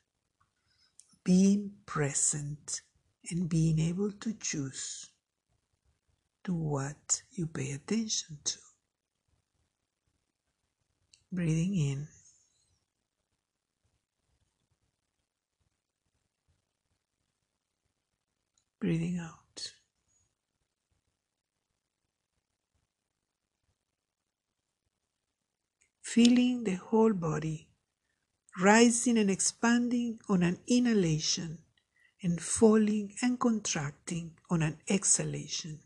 Being 1.23 1.71
present 1.85 2.81
and 3.29 3.47
being 3.49 3.79
able 3.79 4.11
to 4.11 4.33
choose 4.33 5.09
to 6.43 6.53
what 6.53 7.21
you 7.31 7.45
pay 7.47 7.71
attention 7.71 8.39
to. 8.43 8.57
Breathing 11.31 11.75
in. 11.75 12.07
Breathing 18.79 19.19
out. 19.19 19.40
Feeling 26.13 26.65
the 26.65 26.75
whole 26.75 27.13
body 27.13 27.69
rising 28.59 29.17
and 29.17 29.31
expanding 29.31 30.19
on 30.27 30.43
an 30.43 30.57
inhalation 30.67 31.57
and 32.21 32.41
falling 32.41 33.13
and 33.21 33.39
contracting 33.39 34.31
on 34.49 34.61
an 34.61 34.77
exhalation. 34.89 35.79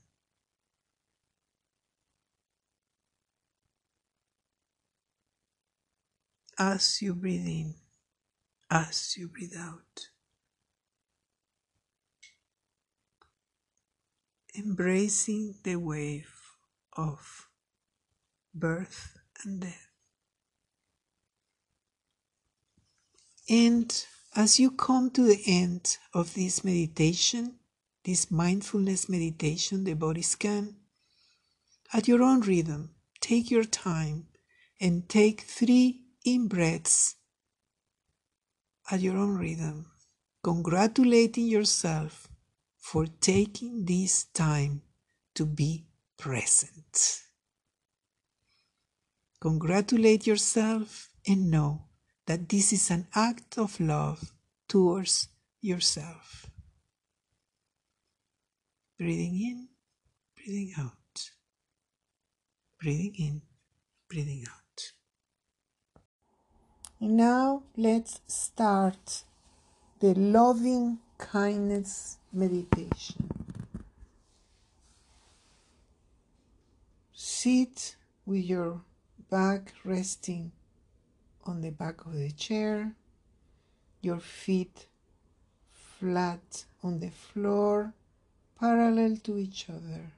As 6.58 7.02
you 7.04 7.14
breathe 7.14 7.46
in, 7.46 7.76
as 8.72 9.16
you 9.18 9.28
breathe 9.28 9.54
out. 9.60 10.10
Embracing 14.58 15.56
the 15.64 15.76
wave 15.76 16.34
of 16.98 17.48
birth 18.56 19.20
and 19.44 19.62
death. 19.62 19.85
And 23.50 24.06
as 24.36 24.60
you 24.60 24.72
come 24.72 25.12
to 25.12 25.24
the 25.24 25.42
end 25.46 25.98
of 26.14 26.34
this 26.34 26.64
meditation, 26.64 27.56
this 28.04 28.32
mindfulness 28.32 29.08
meditation, 29.08 29.84
the 29.84 29.94
body 29.94 30.22
scan, 30.22 30.76
at 31.94 32.08
your 32.08 32.24
own 32.24 32.42
rhythm, 32.42 32.92
take 33.22 33.52
your 33.52 33.64
time 33.64 34.28
and 34.82 35.08
take 35.08 35.42
three 35.42 36.02
in 36.24 36.48
breaths 36.48 37.16
at 38.92 39.02
your 39.02 39.18
own 39.18 39.38
rhythm, 39.38 39.88
congratulating 40.44 41.48
yourself 41.48 42.28
for 42.78 43.08
taking 43.20 43.86
this 43.86 44.26
time 44.26 44.82
to 45.34 45.46
be 45.46 45.86
present. 46.18 47.22
Congratulate 49.42 50.28
yourself 50.28 51.10
and 51.28 51.50
know 51.50 51.86
that 52.26 52.50
this 52.50 52.74
is 52.74 52.90
an 52.90 53.08
act 53.14 53.58
of 53.58 53.80
love 53.80 54.32
towards 54.68 55.28
yourself. 55.62 56.50
Breathing 58.98 59.36
in, 59.42 59.68
breathing 60.36 60.74
out. 60.78 61.32
Breathing 62.82 63.16
in, 63.18 63.42
breathing 64.10 64.46
out. 64.48 64.92
Now 67.00 67.64
let's 67.76 68.22
start 68.28 69.24
the 70.00 70.14
loving 70.14 71.00
kindness 71.18 72.18
meditation. 72.32 73.30
Sit 77.14 77.96
with 78.26 78.44
your 78.46 78.82
back 79.30 79.74
resting 79.84 80.52
on 81.46 81.62
the 81.62 81.70
back 81.70 82.06
of 82.06 82.14
the 82.14 82.32
chair, 82.32 82.94
your 84.02 84.20
feet 84.20 84.88
flat 85.72 86.66
on 86.84 87.00
the 87.00 87.10
floor, 87.10 87.94
parallel 88.60 89.18
to 89.18 89.38
each 89.38 89.70
other, 89.70 90.12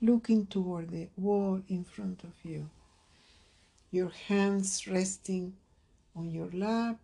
looking 0.00 0.46
toward 0.46 0.90
the 0.90 1.08
wall 1.16 1.60
in 1.68 1.84
front 1.84 2.22
of 2.24 2.32
you. 2.42 2.68
Your 3.90 4.10
hands 4.10 4.86
resting 4.86 5.54
on 6.14 6.30
your 6.30 6.50
lap, 6.52 6.98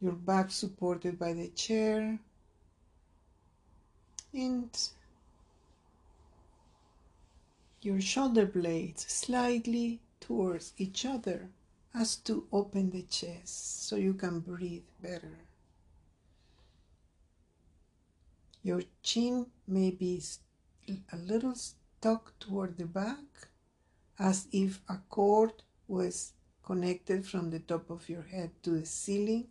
your 0.00 0.12
back 0.12 0.50
supported 0.50 1.18
by 1.18 1.32
the 1.32 1.48
chair, 1.48 2.18
and 4.32 4.70
your 7.82 8.00
shoulder 8.00 8.46
blades 8.46 9.06
slightly 9.06 10.00
towards 10.20 10.72
each 10.76 11.04
other 11.04 11.50
as 11.94 12.16
to 12.16 12.46
open 12.52 12.90
the 12.90 13.02
chest 13.02 13.86
so 13.88 13.96
you 13.96 14.14
can 14.14 14.40
breathe 14.40 14.88
better. 15.00 15.38
Your 18.62 18.82
chin 19.02 19.46
may 19.66 19.90
be 19.90 20.22
a 21.12 21.16
little 21.16 21.54
stuck 21.54 22.38
toward 22.38 22.78
the 22.78 22.86
back 22.86 23.48
as 24.18 24.48
if 24.52 24.80
a 24.88 24.98
cord 25.08 25.52
was 25.88 26.32
connected 26.62 27.24
from 27.24 27.50
the 27.50 27.60
top 27.60 27.90
of 27.90 28.08
your 28.08 28.22
head 28.22 28.50
to 28.62 28.70
the 28.70 28.86
ceiling, 28.86 29.46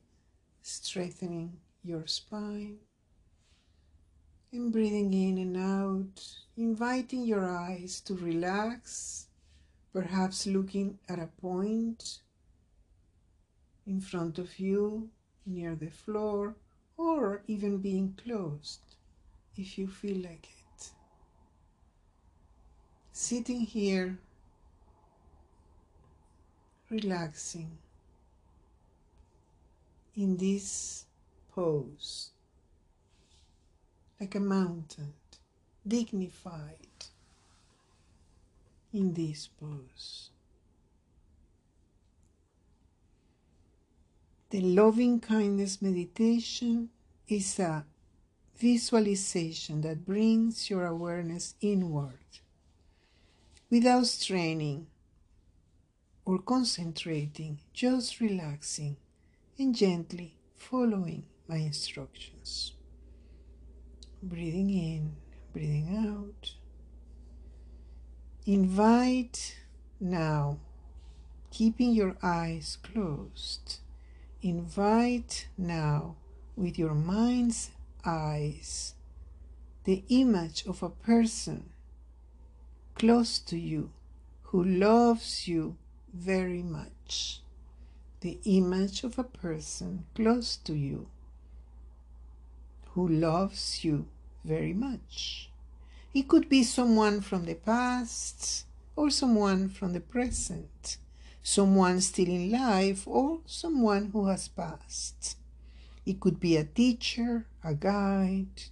strengthening 0.62 1.58
your 1.84 2.06
spine. 2.08 2.78
And 4.52 4.72
breathing 4.72 5.14
in 5.14 5.38
and 5.38 5.58
out, 5.58 6.28
inviting 6.58 7.26
your 7.26 7.50
eyes 7.50 8.02
to 8.02 8.16
relax 8.16 9.25
perhaps 9.96 10.46
looking 10.46 11.00
at 11.08 11.20
a 11.20 11.30
point 11.40 12.20
in 13.88 14.02
front 14.02 14.38
of 14.38 14.60
you 14.60 15.08
near 15.46 15.74
the 15.74 15.90
floor 15.90 16.54
or 16.98 17.42
even 17.48 17.78
being 17.78 18.14
closed 18.22 18.82
if 19.56 19.78
you 19.78 19.88
feel 19.88 20.18
like 20.18 20.50
it. 20.50 20.90
Sitting 23.14 23.62
here, 23.62 24.18
relaxing 26.90 27.78
in 30.18 30.36
this 30.36 31.06
pose, 31.54 32.32
like 34.20 34.36
a 34.36 34.42
mountain, 34.42 35.14
dignified 35.88 37.06
in 38.96 39.14
this 39.14 39.48
pose. 39.48 40.30
The 44.52 44.62
loving 44.62 45.20
kindness 45.20 45.82
meditation 45.82 46.90
is 47.28 47.60
a 47.60 47.86
visualization 48.58 49.82
that 49.82 50.06
brings 50.06 50.70
your 50.70 50.86
awareness 50.86 51.56
inward 51.60 52.40
without 53.70 54.08
straining 54.08 54.88
or 56.24 56.40
concentrating, 56.40 57.60
just 57.74 58.22
relaxing 58.22 58.96
and 59.60 59.76
gently 59.76 60.38
following 60.56 61.26
my 61.50 61.58
instructions. 61.58 62.74
Breathing 64.24 64.70
in, 64.70 65.16
breathing 65.52 65.90
out. 66.08 66.65
Invite 68.48 69.56
now, 70.00 70.60
keeping 71.50 71.94
your 71.94 72.16
eyes 72.22 72.78
closed. 72.84 73.80
Invite 74.44 75.48
now, 75.58 76.18
with 76.56 76.78
your 76.78 76.94
mind's 76.94 77.72
eyes, 78.06 78.94
the 79.86 80.04
image 80.10 80.64
of 80.68 80.84
a 80.84 80.92
person 80.92 81.72
close 82.94 83.40
to 83.40 83.58
you 83.58 83.90
who 84.44 84.64
loves 84.64 85.48
you 85.48 85.78
very 86.14 86.62
much. 86.62 87.42
The 88.20 88.38
image 88.46 89.04
of 89.04 89.18
a 89.18 89.24
person 89.24 90.06
close 90.14 90.56
to 90.58 90.76
you 90.76 91.08
who 92.90 93.08
loves 93.08 93.84
you 93.84 94.06
very 94.44 94.74
much. 94.74 95.50
It 96.16 96.30
could 96.30 96.48
be 96.48 96.64
someone 96.64 97.20
from 97.20 97.44
the 97.44 97.56
past 97.56 98.66
or 98.96 99.10
someone 99.10 99.68
from 99.68 99.92
the 99.92 100.00
present, 100.00 100.96
someone 101.44 102.00
still 102.00 102.30
in 102.30 102.52
life 102.52 103.06
or 103.06 103.42
someone 103.46 104.12
who 104.14 104.28
has 104.28 104.48
passed. 104.48 105.36
It 106.06 106.22
could 106.22 106.40
be 106.40 106.56
a 106.56 106.64
teacher, 106.64 107.48
a 107.62 107.74
guide. 107.74 108.64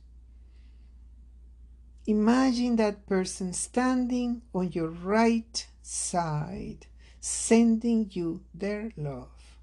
Imagine 2.08 2.78
that 2.78 3.06
person 3.08 3.52
standing 3.52 4.44
on 4.56 4.72
your 4.72 4.88
right 4.88 5.68
side, 5.82 6.88
sending 7.20 8.10
you 8.14 8.40
their 8.54 8.94
love. 8.96 9.58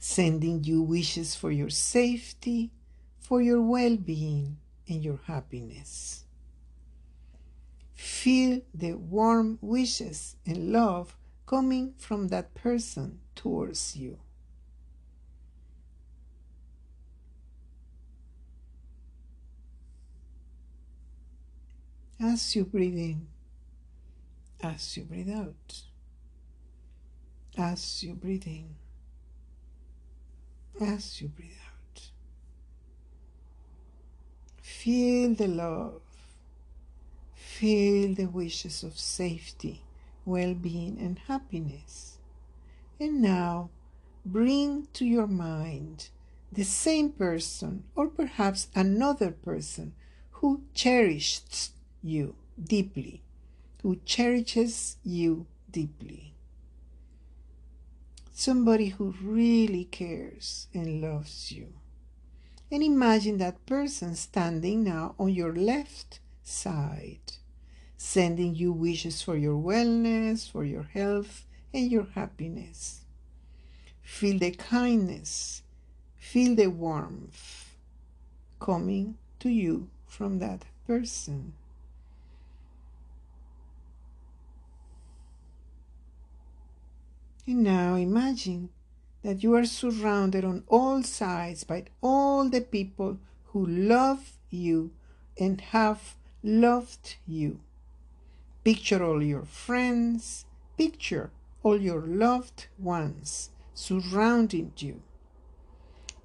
Sending 0.00 0.64
you 0.64 0.82
wishes 0.82 1.36
for 1.36 1.52
your 1.52 1.70
safety, 1.70 2.72
for 3.20 3.40
your 3.40 3.62
well 3.62 3.96
being, 3.96 4.56
and 4.90 5.02
your 5.04 5.20
happiness. 5.26 6.24
Feel 7.94 8.60
the 8.74 8.94
warm 8.94 9.58
wishes 9.62 10.36
and 10.44 10.72
love 10.72 11.16
coming 11.46 11.94
from 11.96 12.28
that 12.28 12.54
person 12.54 13.20
towards 13.34 13.96
you. 13.96 14.18
As 22.22 22.54
you 22.54 22.64
breathe 22.64 22.98
in, 22.98 23.28
as 24.62 24.96
you 24.96 25.04
breathe 25.04 25.30
out, 25.30 25.82
as 27.56 28.02
you 28.02 28.14
breathe 28.14 28.46
in, 28.46 28.74
as 30.80 31.20
you 31.22 31.28
breathe 31.28 31.52
out. 31.52 31.59
Feel 34.82 35.34
the 35.34 35.46
love, 35.46 36.00
feel 37.34 38.14
the 38.14 38.24
wishes 38.24 38.82
of 38.82 38.98
safety, 38.98 39.82
well 40.24 40.54
being, 40.54 40.96
and 40.98 41.18
happiness. 41.18 42.16
And 42.98 43.20
now 43.20 43.68
bring 44.24 44.88
to 44.94 45.04
your 45.04 45.26
mind 45.26 46.08
the 46.50 46.62
same 46.62 47.10
person, 47.10 47.84
or 47.94 48.08
perhaps 48.08 48.68
another 48.74 49.32
person 49.32 49.92
who 50.40 50.62
cherished 50.72 51.72
you 52.02 52.34
deeply, 52.58 53.20
who 53.82 54.00
cherishes 54.06 54.96
you 55.04 55.44
deeply. 55.70 56.32
Somebody 58.32 58.86
who 58.86 59.14
really 59.22 59.84
cares 59.84 60.68
and 60.72 61.02
loves 61.02 61.52
you. 61.52 61.79
And 62.70 62.82
imagine 62.84 63.38
that 63.38 63.66
person 63.66 64.14
standing 64.14 64.84
now 64.84 65.14
on 65.18 65.34
your 65.34 65.52
left 65.52 66.20
side, 66.44 67.32
sending 67.96 68.54
you 68.54 68.72
wishes 68.72 69.22
for 69.22 69.36
your 69.36 69.60
wellness, 69.60 70.48
for 70.48 70.64
your 70.64 70.84
health, 70.84 71.46
and 71.74 71.90
your 71.90 72.06
happiness. 72.14 73.00
Feel 74.02 74.38
the 74.38 74.52
kindness, 74.52 75.62
feel 76.16 76.54
the 76.54 76.68
warmth 76.68 77.76
coming 78.60 79.16
to 79.40 79.48
you 79.48 79.88
from 80.06 80.38
that 80.38 80.64
person. 80.86 81.54
And 87.46 87.64
now 87.64 87.94
imagine 87.96 88.68
that 89.22 89.42
you 89.42 89.54
are 89.54 89.64
surrounded 89.64 90.44
on 90.44 90.64
all 90.68 91.02
sides 91.02 91.64
by 91.64 91.84
all 92.00 92.48
the 92.48 92.60
people 92.60 93.18
who 93.46 93.66
love 93.66 94.38
you 94.50 94.90
and 95.38 95.60
have 95.60 96.16
loved 96.42 97.16
you. 97.26 97.60
Picture 98.64 99.04
all 99.04 99.22
your 99.22 99.44
friends, 99.44 100.44
picture 100.76 101.30
all 101.62 101.80
your 101.80 102.00
loved 102.00 102.66
ones 102.78 103.50
surrounding 103.74 104.72
you. 104.76 105.02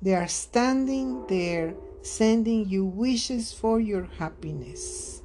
They 0.01 0.13
are 0.13 0.27
standing 0.27 1.25
there 1.27 1.73
sending 2.01 2.69
you 2.69 2.86
wishes 2.86 3.51
for 3.51 3.79
your 3.79 4.08
happiness 4.19 5.15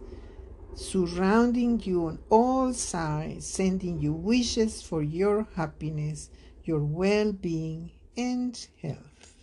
surrounding 0.81 1.79
you 1.85 2.07
on 2.07 2.19
all 2.31 2.73
sides, 2.73 3.47
sending 3.47 4.01
you 4.01 4.13
wishes 4.13 4.83
for 4.83 5.03
your 5.03 5.47
happiness, 5.55 6.31
your 6.71 6.85
well 6.85 7.33
being, 7.33 7.91
and 8.17 8.69
health. 8.81 9.35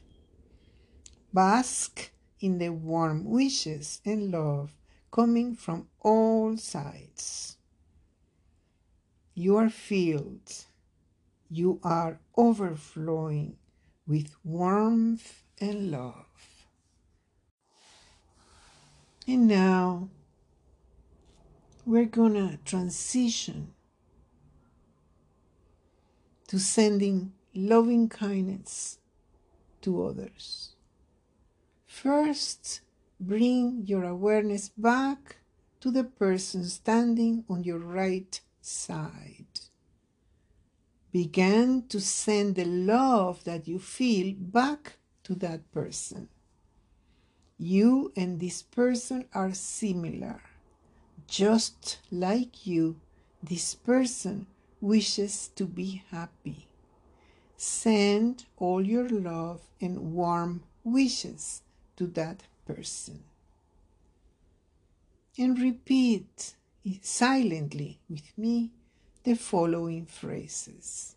Bask 1.33 2.09
in 2.39 2.57
the 2.57 2.69
warm 2.69 3.25
wishes 3.25 3.99
and 4.05 4.31
love 4.31 4.71
coming 5.11 5.53
from 5.53 5.89
all 5.99 6.55
sides. 6.55 7.57
You 9.33 9.57
are 9.57 9.69
filled, 9.69 10.49
you 11.49 11.81
are 11.83 12.21
overflowing 12.37 13.57
with 14.07 14.33
warmth 14.45 15.43
and 15.59 15.91
love. 15.91 16.39
And 19.27 19.49
now 19.49 20.07
we're 21.85 22.05
to 22.35 22.57
transition 22.63 23.73
to 26.47 26.59
sending 26.59 27.33
loving 27.53 28.07
kindness 28.09 28.99
to 29.81 30.03
others. 30.03 30.75
First, 31.85 32.81
bring 33.19 33.83
your 33.85 34.03
awareness 34.03 34.69
back 34.69 35.37
to 35.81 35.91
the 35.91 36.03
person 36.03 36.63
standing 36.65 37.43
on 37.49 37.63
your 37.63 37.79
right 37.79 38.39
side. 38.61 39.59
Begin 41.11 41.87
to 41.87 41.99
send 41.99 42.55
the 42.55 42.65
love 42.65 43.43
that 43.45 43.67
you 43.67 43.79
feel 43.79 44.35
back 44.37 44.97
to 45.23 45.35
that 45.35 45.71
person. 45.71 46.29
You 47.57 48.11
and 48.15 48.39
this 48.39 48.61
person 48.61 49.25
are 49.33 49.53
similar. 49.53 50.41
Just 51.27 51.99
like 52.11 52.67
you, 52.67 52.99
this 53.41 53.73
person 53.73 54.47
wishes 54.81 55.49
to 55.55 55.65
be 55.65 56.03
happy. 56.11 56.67
Send 57.55 58.45
all 58.57 58.85
your 58.85 59.09
love 59.09 59.61
and 59.81 60.13
warm 60.13 60.63
wishes 60.83 61.61
to 61.95 62.07
that 62.07 62.43
person. 62.65 63.23
And 65.37 65.59
repeat 65.59 66.55
silently 67.01 67.99
with 68.09 68.37
me 68.37 68.71
the 69.23 69.35
following 69.35 70.05
phrases. 70.05 71.15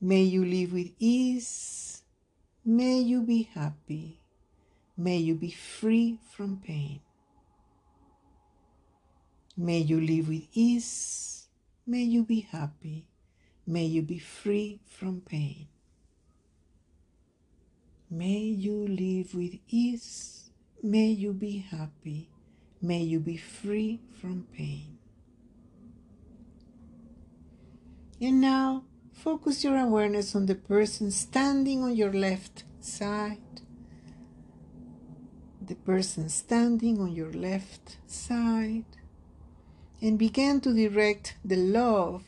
May 0.00 0.22
you 0.22 0.44
live 0.44 0.72
with 0.72 0.92
ease. 0.98 2.02
May 2.64 3.00
you 3.00 3.22
be 3.22 3.42
happy. 3.54 4.20
May 4.96 5.18
you 5.18 5.34
be 5.34 5.50
free 5.50 6.18
from 6.30 6.60
pain. 6.64 7.00
May 9.60 9.80
you 9.80 10.00
live 10.00 10.28
with 10.28 10.46
ease. 10.54 11.46
May 11.86 12.04
you 12.04 12.24
be 12.24 12.40
happy. 12.40 13.04
May 13.66 13.84
you 13.84 14.00
be 14.00 14.18
free 14.18 14.80
from 14.86 15.20
pain. 15.20 15.68
May 18.08 18.38
you 18.38 18.88
live 18.88 19.34
with 19.34 19.58
ease. 19.68 20.48
May 20.82 21.08
you 21.08 21.34
be 21.34 21.58
happy. 21.58 22.30
May 22.80 23.02
you 23.02 23.20
be 23.20 23.36
free 23.36 24.00
from 24.18 24.46
pain. 24.50 24.96
And 28.18 28.40
now 28.40 28.84
focus 29.12 29.62
your 29.62 29.76
awareness 29.76 30.34
on 30.34 30.46
the 30.46 30.54
person 30.54 31.10
standing 31.10 31.82
on 31.82 31.94
your 31.94 32.14
left 32.14 32.64
side 32.80 33.60
the 35.60 35.74
person 35.74 36.28
standing 36.28 36.98
on 36.98 37.12
your 37.12 37.30
left 37.30 37.98
side 38.06 38.96
and 40.00 40.18
begin 40.18 40.60
to 40.60 40.72
direct 40.72 41.36
the 41.44 41.56
love 41.56 42.24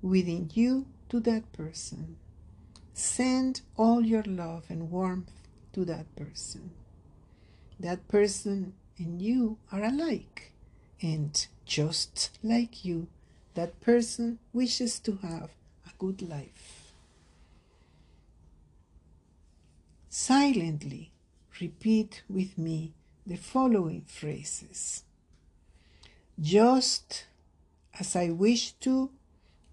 within 0.00 0.50
you 0.54 0.86
to 1.08 1.20
that 1.20 1.52
person. 1.52 2.16
Send 2.94 3.60
all 3.76 4.04
your 4.04 4.22
love 4.22 4.64
and 4.68 4.90
warmth 4.90 5.32
to 5.72 5.84
that 5.84 6.14
person. 6.16 6.70
That 7.78 8.08
person 8.08 8.74
and 8.98 9.20
you 9.20 9.58
are 9.70 9.82
alike, 9.82 10.52
and 11.00 11.46
just 11.64 12.38
like 12.42 12.84
you, 12.84 13.08
that 13.54 13.80
person 13.80 14.38
wishes 14.52 14.98
to 15.00 15.18
have 15.22 15.50
a 15.86 15.90
good 15.98 16.22
life. 16.22 16.92
Silently 20.08 21.10
repeat 21.60 22.22
with 22.28 22.56
me 22.58 22.92
the 23.26 23.36
following 23.36 24.04
phrases. 24.06 25.04
Just 26.40 27.26
as 27.98 28.16
I 28.16 28.30
wish 28.30 28.72
to, 28.80 29.10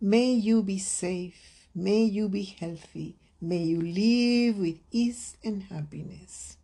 may 0.01 0.33
you 0.33 0.61
be 0.61 0.77
safe, 0.77 1.67
may 1.73 2.03
you 2.03 2.27
be 2.27 2.43
healthy, 2.43 3.15
may 3.41 3.63
you 3.63 3.81
live 3.81 4.57
with 4.57 4.79
ease 4.91 5.37
and 5.43 5.63
happiness. 5.63 6.57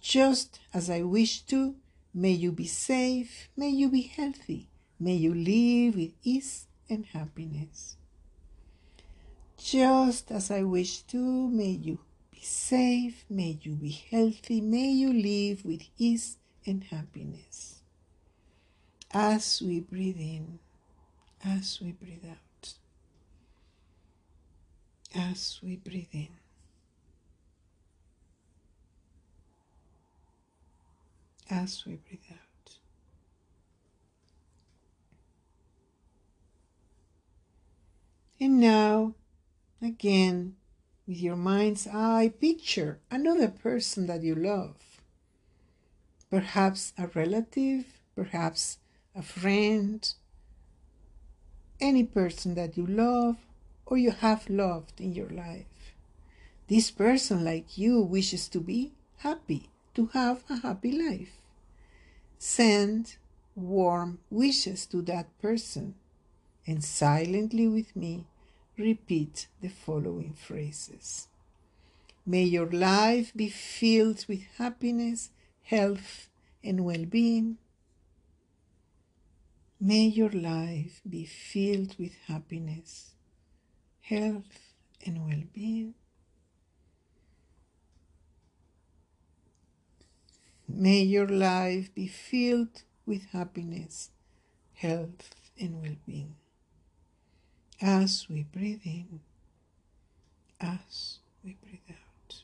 Just 0.00 0.60
as 0.72 0.88
I 0.88 1.02
wish 1.02 1.40
to, 1.42 1.76
may 2.14 2.32
you 2.32 2.52
be 2.52 2.66
safe, 2.66 3.48
may 3.56 3.68
you 3.68 3.90
be 3.90 4.02
healthy, 4.02 4.68
may 4.98 5.14
you 5.14 5.34
live 5.34 5.96
with 5.96 6.12
ease 6.22 6.66
and 6.88 7.04
happiness. 7.06 7.96
Just 9.58 10.30
as 10.30 10.50
I 10.50 10.62
wish 10.62 11.02
to, 11.02 11.48
may 11.48 11.70
you 11.70 11.98
be 12.30 12.40
safe, 12.40 13.24
may 13.28 13.58
you 13.60 13.74
be 13.74 13.90
healthy, 14.10 14.60
may 14.60 14.90
you 14.90 15.12
live 15.12 15.64
with 15.64 15.82
ease 15.98 16.38
and 16.64 16.84
happiness. 16.84 17.75
As 19.12 19.62
we 19.62 19.80
breathe 19.80 20.18
in, 20.18 20.58
as 21.44 21.80
we 21.80 21.92
breathe 21.92 22.24
out, 22.28 22.74
as 25.14 25.60
we 25.62 25.76
breathe 25.76 26.08
in. 26.12 26.28
As 31.48 31.84
we 31.86 31.96
breathe 31.96 32.20
out. 32.30 32.78
And 38.40 38.60
now, 38.60 39.14
again, 39.80 40.56
with 41.06 41.18
your 41.18 41.36
mind's 41.36 41.86
eye, 41.86 42.32
picture 42.40 42.98
another 43.10 43.48
person 43.48 44.06
that 44.08 44.22
you 44.22 44.34
love. 44.34 44.76
Perhaps 46.28 46.92
a 46.98 47.06
relative, 47.06 48.00
perhaps 48.14 48.78
a 49.16 49.22
friend, 49.22 50.12
any 51.80 52.04
person 52.04 52.54
that 52.54 52.76
you 52.76 52.86
love 52.86 53.36
or 53.86 53.96
you 53.96 54.10
have 54.10 54.50
loved 54.50 55.00
in 55.00 55.14
your 55.14 55.30
life. 55.30 55.94
This 56.68 56.90
person, 56.90 57.44
like 57.44 57.78
you, 57.78 58.00
wishes 58.00 58.48
to 58.48 58.60
be 58.60 58.92
happy, 59.18 59.70
to 59.94 60.06
have 60.12 60.42
a 60.50 60.56
happy 60.56 60.92
life. 60.92 61.40
Send 62.38 63.16
warm 63.54 64.18
wishes 64.30 64.84
to 64.86 65.00
that 65.02 65.26
person 65.40 65.94
and 66.66 66.84
silently 66.84 67.68
with 67.68 67.94
me 67.96 68.26
repeat 68.76 69.46
the 69.62 69.68
following 69.68 70.34
phrases. 70.34 71.28
May 72.26 72.42
your 72.42 72.70
life 72.70 73.32
be 73.34 73.48
filled 73.48 74.26
with 74.28 74.42
happiness, 74.58 75.30
health, 75.62 76.28
and 76.62 76.84
well 76.84 77.04
being. 77.06 77.58
May 79.86 80.06
your 80.06 80.30
life 80.30 81.00
be 81.08 81.24
filled 81.24 81.94
with 81.96 82.12
happiness, 82.26 83.14
health, 84.00 84.74
and 85.04 85.24
well 85.24 85.44
being. 85.54 85.94
May 90.66 91.02
your 91.02 91.28
life 91.28 91.94
be 91.94 92.08
filled 92.08 92.82
with 93.06 93.26
happiness, 93.26 94.10
health, 94.74 95.36
and 95.60 95.80
well 95.80 95.96
being. 96.04 96.34
As 97.80 98.28
we 98.28 98.42
breathe 98.42 98.82
in, 98.84 99.20
as 100.60 101.20
we 101.44 101.56
breathe 101.62 101.88
out. 101.90 102.42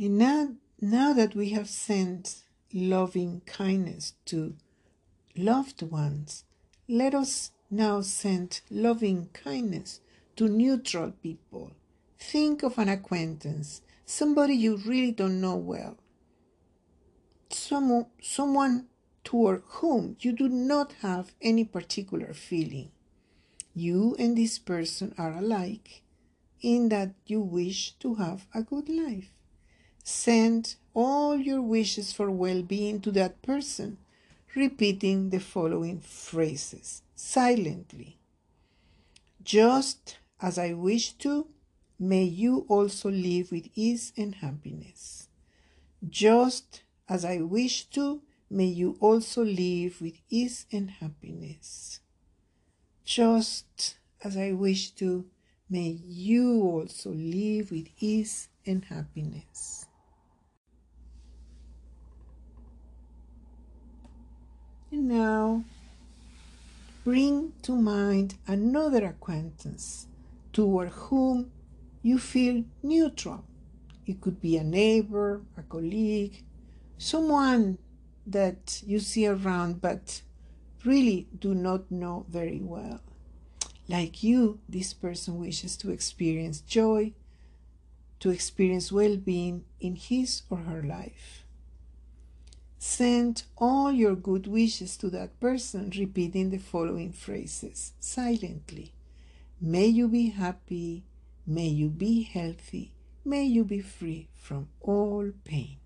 And 0.00 0.16
now, 0.16 0.54
now 0.80 1.12
that 1.12 1.34
we 1.34 1.50
have 1.50 1.68
sent 1.68 2.36
loving 2.72 3.42
kindness 3.44 4.14
to 4.24 4.54
loved 5.36 5.82
ones, 5.82 6.44
let 6.88 7.14
us 7.14 7.50
now 7.70 8.00
send 8.00 8.62
loving 8.70 9.28
kindness 9.34 10.00
to 10.36 10.48
neutral 10.48 11.10
people. 11.22 11.72
Think 12.18 12.62
of 12.62 12.78
an 12.78 12.88
acquaintance, 12.88 13.82
somebody 14.06 14.54
you 14.54 14.78
really 14.78 15.12
don't 15.12 15.38
know 15.38 15.56
well, 15.56 15.98
Some, 17.50 18.06
someone 18.22 18.86
toward 19.22 19.62
whom 19.66 20.16
you 20.20 20.32
do 20.32 20.48
not 20.48 20.94
have 21.02 21.34
any 21.42 21.64
particular 21.64 22.32
feeling. 22.32 22.90
You 23.74 24.16
and 24.18 24.34
this 24.34 24.58
person 24.58 25.14
are 25.18 25.34
alike 25.36 26.00
in 26.62 26.88
that 26.88 27.12
you 27.26 27.42
wish 27.42 27.92
to 27.98 28.14
have 28.14 28.46
a 28.54 28.62
good 28.62 28.88
life. 28.88 29.30
Send 30.02 30.76
all 30.94 31.36
your 31.36 31.62
wishes 31.62 32.12
for 32.12 32.30
well 32.30 32.62
being 32.62 33.00
to 33.00 33.10
that 33.12 33.42
person, 33.42 33.98
repeating 34.54 35.30
the 35.30 35.40
following 35.40 36.00
phrases 36.00 37.02
silently. 37.14 38.18
Just 39.42 40.18
as 40.40 40.58
I 40.58 40.72
wish 40.72 41.12
to, 41.14 41.46
may 41.98 42.24
you 42.24 42.64
also 42.68 43.10
live 43.10 43.52
with 43.52 43.68
ease 43.74 44.12
and 44.16 44.36
happiness. 44.36 45.28
Just 46.08 46.82
as 47.08 47.24
I 47.24 47.38
wish 47.38 47.84
to, 47.90 48.22
may 48.48 48.66
you 48.66 48.96
also 49.00 49.44
live 49.44 50.00
with 50.00 50.14
ease 50.28 50.66
and 50.72 50.90
happiness. 50.90 52.00
Just 53.04 53.98
as 54.24 54.36
I 54.36 54.52
wish 54.52 54.90
to, 54.92 55.26
may 55.68 55.88
you 55.88 56.62
also 56.62 57.10
live 57.10 57.70
with 57.70 57.88
ease 57.98 58.48
and 58.66 58.84
happiness. 58.84 59.86
And 64.90 65.08
now 65.08 65.64
bring 67.04 67.52
to 67.62 67.76
mind 67.76 68.34
another 68.46 69.06
acquaintance 69.06 70.06
toward 70.52 70.88
whom 70.88 71.50
you 72.02 72.18
feel 72.18 72.64
neutral. 72.82 73.44
It 74.06 74.20
could 74.20 74.40
be 74.40 74.56
a 74.56 74.64
neighbor, 74.64 75.42
a 75.56 75.62
colleague, 75.62 76.42
someone 76.98 77.78
that 78.26 78.82
you 78.86 78.98
see 78.98 79.26
around 79.26 79.80
but 79.80 80.22
really 80.84 81.28
do 81.38 81.54
not 81.54 81.90
know 81.90 82.26
very 82.28 82.60
well. 82.60 83.00
Like 83.88 84.22
you, 84.22 84.60
this 84.68 84.92
person 84.94 85.38
wishes 85.38 85.76
to 85.78 85.90
experience 85.90 86.60
joy, 86.60 87.12
to 88.20 88.30
experience 88.30 88.92
well 88.92 89.16
being 89.16 89.64
in 89.80 89.96
his 89.96 90.42
or 90.50 90.58
her 90.58 90.82
life. 90.82 91.39
Send 92.82 93.42
all 93.58 93.92
your 93.92 94.16
good 94.16 94.46
wishes 94.46 94.96
to 94.96 95.10
that 95.10 95.38
person, 95.38 95.92
repeating 95.94 96.48
the 96.48 96.56
following 96.56 97.12
phrases 97.12 97.92
silently. 98.00 98.94
May 99.60 99.88
you 99.88 100.08
be 100.08 100.30
happy. 100.30 101.04
May 101.46 101.66
you 101.66 101.90
be 101.90 102.22
healthy. 102.22 102.92
May 103.22 103.44
you 103.44 103.64
be 103.64 103.80
free 103.80 104.28
from 104.34 104.68
all 104.80 105.30
pain. 105.44 105.76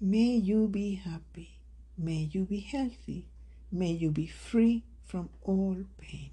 May 0.00 0.34
you 0.34 0.66
be 0.66 0.96
happy. 0.96 1.60
May 1.96 2.28
you 2.32 2.44
be 2.44 2.58
healthy. 2.58 3.26
May 3.70 3.92
you 3.92 4.10
be 4.10 4.26
free 4.26 4.82
from 5.04 5.28
all 5.42 5.76
pain. 5.96 6.30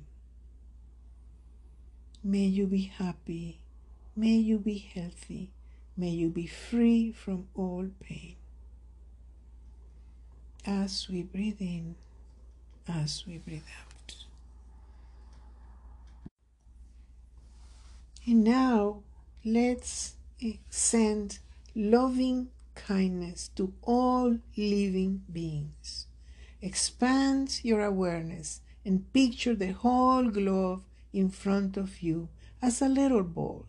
May 2.23 2.45
you 2.45 2.65
be 2.65 2.91
happy. 2.97 3.59
May 4.15 4.37
you 4.37 4.57
be 4.57 4.79
healthy. 4.79 5.51
May 5.95 6.09
you 6.09 6.29
be 6.29 6.47
free 6.47 7.11
from 7.11 7.47
all 7.53 7.89
pain 7.99 8.37
as 10.67 11.07
we 11.09 11.23
breathe 11.23 11.61
in, 11.61 11.95
as 12.87 13.23
we 13.25 13.37
breathe 13.37 13.63
out. 13.81 14.15
And 18.27 18.43
now 18.43 19.03
let's 19.45 20.15
send 20.69 21.39
loving 21.73 22.49
kindness 22.75 23.49
to 23.55 23.73
all 23.81 24.37
living 24.57 25.23
beings. 25.31 26.07
Expand 26.61 27.61
your 27.63 27.83
awareness 27.83 28.61
and 28.83 29.11
picture 29.13 29.55
the 29.55 29.71
whole 29.71 30.29
globe 30.29 30.83
in 31.13 31.29
front 31.29 31.77
of 31.77 32.01
you 32.01 32.27
as 32.61 32.81
a 32.81 32.89
little 32.89 33.23
ball 33.23 33.65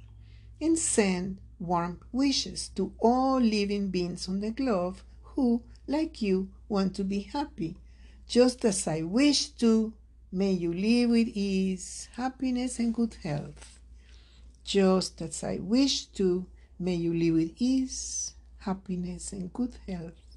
and 0.60 0.78
send 0.78 1.38
warm 1.60 2.00
wishes 2.12 2.68
to 2.70 2.92
all 2.98 3.40
living 3.40 3.90
beings 3.90 4.28
on 4.28 4.40
the 4.40 4.50
globe 4.50 4.98
who, 5.22 5.62
like 5.88 6.20
you, 6.20 6.48
want 6.68 6.94
to 6.96 7.04
be 7.04 7.20
happy. 7.20 7.76
Just 8.28 8.64
as 8.64 8.86
I 8.86 9.02
wish 9.02 9.48
to, 9.60 9.92
may 10.30 10.52
you 10.52 10.72
live 10.72 11.10
with 11.10 11.28
ease, 11.28 12.08
happiness, 12.14 12.78
and 12.78 12.92
good 12.92 13.16
health. 13.22 13.80
Just 14.64 15.22
as 15.22 15.42
I 15.42 15.58
wish 15.60 16.04
to, 16.06 16.46
may 16.78 16.94
you 16.94 17.14
live 17.14 17.34
with 17.34 17.54
ease, 17.56 18.34
happiness, 18.58 19.32
and 19.32 19.52
good 19.52 19.76
health. 19.88 20.36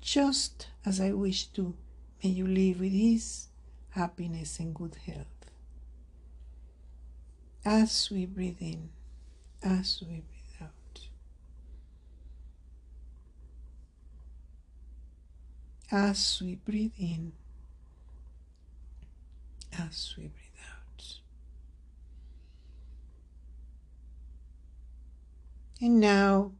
Just 0.00 0.66
as 0.84 1.00
I 1.00 1.12
wish 1.12 1.46
to, 1.46 1.74
may 2.22 2.30
you 2.30 2.46
live 2.46 2.80
with 2.80 2.92
ease, 2.92 3.48
happiness, 3.90 4.58
and 4.58 4.74
good 4.74 4.96
health. 5.06 5.26
As 7.64 8.10
we 8.10 8.26
breathe 8.26 8.60
in, 8.60 8.90
as 9.62 10.02
we 10.02 10.08
breathe. 10.08 10.34
out. 10.60 11.00
As 15.94 16.42
we 16.44 16.56
breathe 16.56 16.98
in, 16.98 17.30
as 19.78 20.14
we 20.18 20.24
breathe 20.24 20.60
out. 20.72 21.04
And 25.80 26.00
now, 26.00 26.50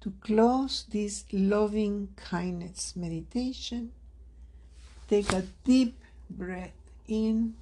to 0.00 0.12
close 0.20 0.84
this 0.88 1.24
loving 1.32 2.10
kindness 2.14 2.94
meditation, 2.94 3.90
take 5.08 5.32
a 5.32 5.42
deep 5.64 5.98
breath 6.30 6.70
in 7.08 7.54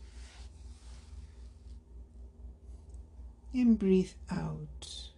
and 3.54 3.78
breathe 3.78 4.12
out. 4.30 5.08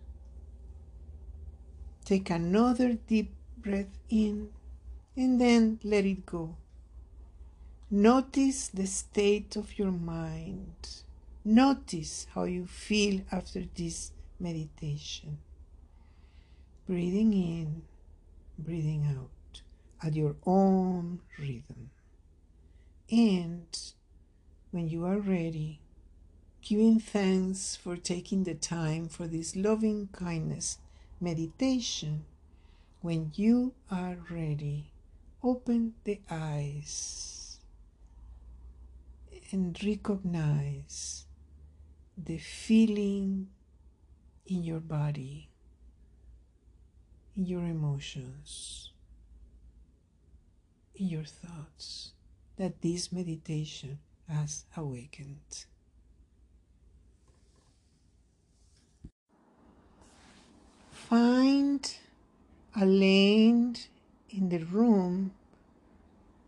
Take 2.04 2.30
another 2.30 2.92
deep 3.08 3.32
breath 3.58 3.98
in 4.08 4.50
and 5.16 5.40
then 5.40 5.78
let 5.84 6.04
it 6.04 6.24
go. 6.26 6.56
Notice 7.90 8.68
the 8.68 8.86
state 8.86 9.56
of 9.56 9.78
your 9.78 9.92
mind. 9.92 11.02
Notice 11.44 12.26
how 12.34 12.44
you 12.44 12.66
feel 12.66 13.20
after 13.30 13.64
this 13.74 14.12
meditation. 14.40 15.38
Breathing 16.86 17.32
in, 17.32 17.82
breathing 18.58 19.06
out 19.18 19.60
at 20.02 20.14
your 20.14 20.36
own 20.46 21.20
rhythm. 21.38 21.90
And 23.10 23.78
when 24.70 24.88
you 24.88 25.04
are 25.04 25.18
ready, 25.18 25.80
giving 26.62 26.98
thanks 26.98 27.76
for 27.76 27.96
taking 27.96 28.44
the 28.44 28.54
time 28.54 29.08
for 29.08 29.26
this 29.26 29.54
loving 29.54 30.08
kindness 30.12 30.78
meditation, 31.20 32.24
when 33.02 33.32
you 33.34 33.74
are 33.90 34.16
ready, 34.30 34.91
open 35.42 35.94
the 36.04 36.20
eyes 36.30 37.58
and 39.50 39.76
recognize 39.84 41.26
the 42.16 42.38
feeling 42.38 43.48
in 44.46 44.62
your 44.62 44.80
body, 44.80 45.48
in 47.36 47.46
your 47.46 47.64
emotions, 47.64 48.92
in 50.94 51.08
your 51.08 51.24
thoughts 51.24 52.12
that 52.56 52.80
this 52.80 53.10
meditation 53.12 53.98
has 54.28 54.64
awakened. 54.76 55.64
Find 60.90 61.94
a 62.80 62.86
lane 62.86 63.76
in 64.32 64.48
the 64.48 64.64
room 64.64 65.32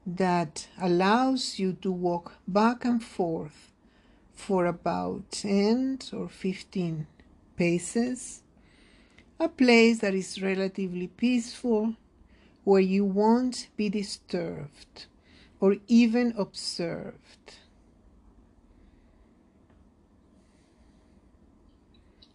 that 0.06 0.68
allows 0.80 1.58
you 1.58 1.72
to 1.72 1.90
walk 1.90 2.34
back 2.46 2.84
and 2.84 3.02
forth 3.02 3.72
for 4.34 4.66
about 4.66 5.30
10 5.30 6.00
or 6.12 6.28
15 6.28 7.06
paces. 7.56 8.42
A 9.38 9.48
place 9.48 10.00
that 10.00 10.14
is 10.14 10.42
relatively 10.42 11.08
peaceful 11.08 11.94
where 12.64 12.80
you 12.80 13.04
won't 13.04 13.68
be 13.76 13.88
disturbed 13.88 15.06
or 15.60 15.76
even 15.86 16.34
observed. 16.36 17.56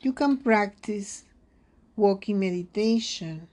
You 0.01 0.13
can 0.13 0.37
practice 0.37 1.25
walking 1.95 2.39
meditation 2.39 3.47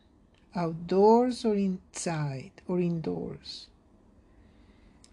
outdoors 0.56 1.44
or 1.44 1.54
inside 1.54 2.50
or 2.66 2.80
indoors. 2.80 3.68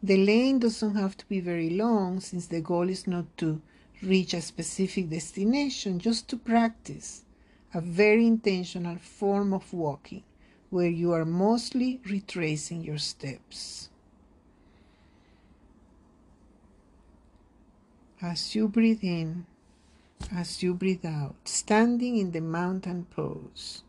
The 0.02 0.18
lane 0.18 0.60
doesn't 0.60 0.96
have 0.96 1.16
to 1.18 1.26
be 1.28 1.40
very 1.40 1.70
long 1.70 2.20
since 2.20 2.48
the 2.48 2.62
goal 2.62 2.90
is 2.90 3.06
not 3.06 3.26
to 3.38 3.62
reach 4.02 4.34
a 4.34 4.42
specific 4.42 5.10
destination, 5.10 6.00
just 6.00 6.28
to 6.30 6.38
practice 6.38 7.24
a 7.74 7.82
very 7.82 8.26
intentional 8.26 8.98
form 8.98 9.54
of 9.54 9.74
walking 9.74 10.24
where 10.70 10.90
you 10.90 11.12
are 11.12 11.26
mostly 11.26 12.02
retracing 12.06 12.84
your 12.84 12.98
steps. 12.98 13.90
As 18.22 18.56
you 18.56 18.68
breathe 18.68 19.04
in, 19.04 19.46
as 20.32 20.64
you 20.64 20.74
breathe 20.74 21.06
out, 21.06 21.36
standing 21.46 22.18
in 22.18 22.32
the 22.32 22.42
mountain 22.42 23.06
pose. 23.10 23.84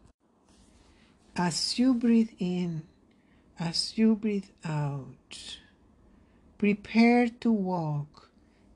As 1.37 1.81
you 1.81 1.95
breathe 1.95 2.31
in, 2.39 2.85
as 3.59 3.99
you 3.99 4.15
breathe 4.15 4.51
out, 4.65 5.59
prepare 6.59 7.29
to 7.29 7.51
walk 7.51 8.31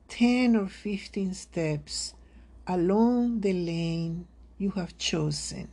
10 0.09 0.57
or 0.57 0.67
15 0.67 1.33
steps 1.33 2.15
along 2.67 3.39
the 3.39 3.53
lane 3.53 4.27
you 4.57 4.71
have 4.71 4.97
chosen 4.97 5.69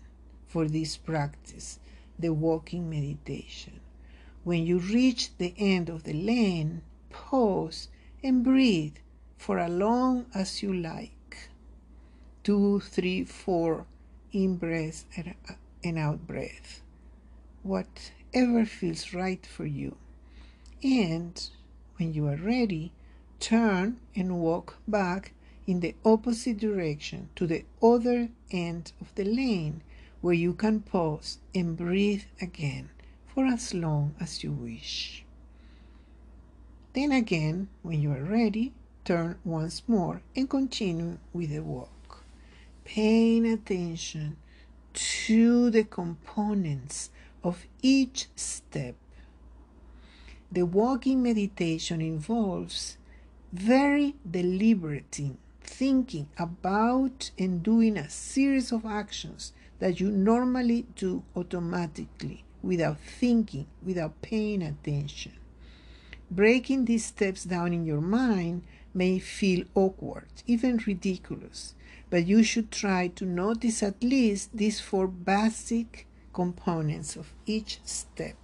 for 0.47 0.69
this 0.69 0.97
practice, 0.97 1.81
the 2.21 2.33
walking 2.33 2.89
meditation. 2.89 3.81
When 4.45 4.65
you 4.65 4.79
reach 4.79 5.37
the 5.39 5.55
end 5.59 5.89
of 5.89 6.05
the 6.05 6.13
lane, 6.13 6.83
pause 7.11 7.89
and 8.23 8.45
breathe 8.45 8.99
for 9.37 9.59
as 9.59 9.73
long 9.73 10.27
as 10.33 10.63
you 10.63 10.73
like. 10.73 11.49
Two, 12.45 12.79
three, 12.79 13.25
four 13.25 13.87
in 14.31 14.57
breath 14.57 15.05
and 15.17 15.35
out 15.51 15.66
breath. 16.27 16.83
Whatever 17.63 18.65
feels 18.65 19.13
right 19.13 19.45
for 19.47 19.67
you. 19.67 19.97
And 20.83 21.49
when 21.97 22.13
you 22.13 22.27
are 22.29 22.37
ready, 22.37 22.93
turn 23.41 24.01
and 24.15 24.39
walk 24.39 24.79
back 24.87 25.33
in 25.67 25.81
the 25.81 25.95
opposite 26.05 26.59
direction 26.59 27.29
to 27.37 27.47
the 27.47 27.65
other 27.83 28.29
end 28.51 28.93
of 29.01 29.15
the 29.15 29.25
lane 29.25 29.83
where 30.21 30.35
you 30.35 30.53
can 30.53 30.81
pause 30.81 31.39
and 31.55 31.77
breathe 31.77 32.25
again 32.41 32.91
for 33.27 33.47
as 33.47 33.75
long 33.75 34.15
as 34.21 34.43
you 34.43 34.53
wish. 34.53 35.25
Then 36.95 37.13
again, 37.13 37.69
when 37.83 38.01
you 38.01 38.13
are 38.13 38.25
ready, 38.25 38.73
turn 39.05 39.39
once 39.45 39.83
more 39.87 40.23
and 40.35 40.49
continue 40.49 41.19
with 41.33 41.51
the 41.51 41.63
walk. 41.63 42.25
Paying 42.85 43.47
attention 43.47 44.37
to 44.97 45.71
the 45.71 45.85
components 45.85 47.11
of 47.45 47.67
each 47.83 48.29
step. 48.35 48.95
The 50.51 50.65
walking 50.65 51.23
meditation 51.23 52.01
involves 52.01 52.97
very 53.53 54.15
deliberate 54.29 55.21
thinking 55.61 56.29
about 56.39 57.31
and 57.39 57.63
doing 57.63 57.97
a 57.97 58.09
series 58.09 58.73
of 58.73 58.87
actions 58.87 59.53
that 59.79 60.01
you 60.01 60.11
normally 60.11 60.87
do 60.97 61.23
automatically 61.37 62.45
without 62.63 62.99
thinking, 62.99 63.67
without 63.85 64.23
paying 64.23 64.63
attention. 64.63 65.33
Breaking 66.31 66.87
these 66.87 67.05
steps 67.05 67.45
down 67.45 67.73
in 67.73 67.85
your 67.85 68.01
mind 68.01 68.63
may 68.95 69.19
feel 69.19 69.65
awkward, 69.75 70.27
even 70.47 70.79
ridiculous, 70.87 71.75
but 72.11 72.27
you 72.27 72.43
should 72.43 72.71
try 72.71 73.09
to 73.09 73.25
notice 73.25 73.83
at 73.83 74.03
least 74.03 74.57
these 74.57 74.81
four 74.81 75.07
basic 75.07 76.07
components 76.33 77.17
of 77.17 77.33
each 77.47 77.81
step. 77.85 78.37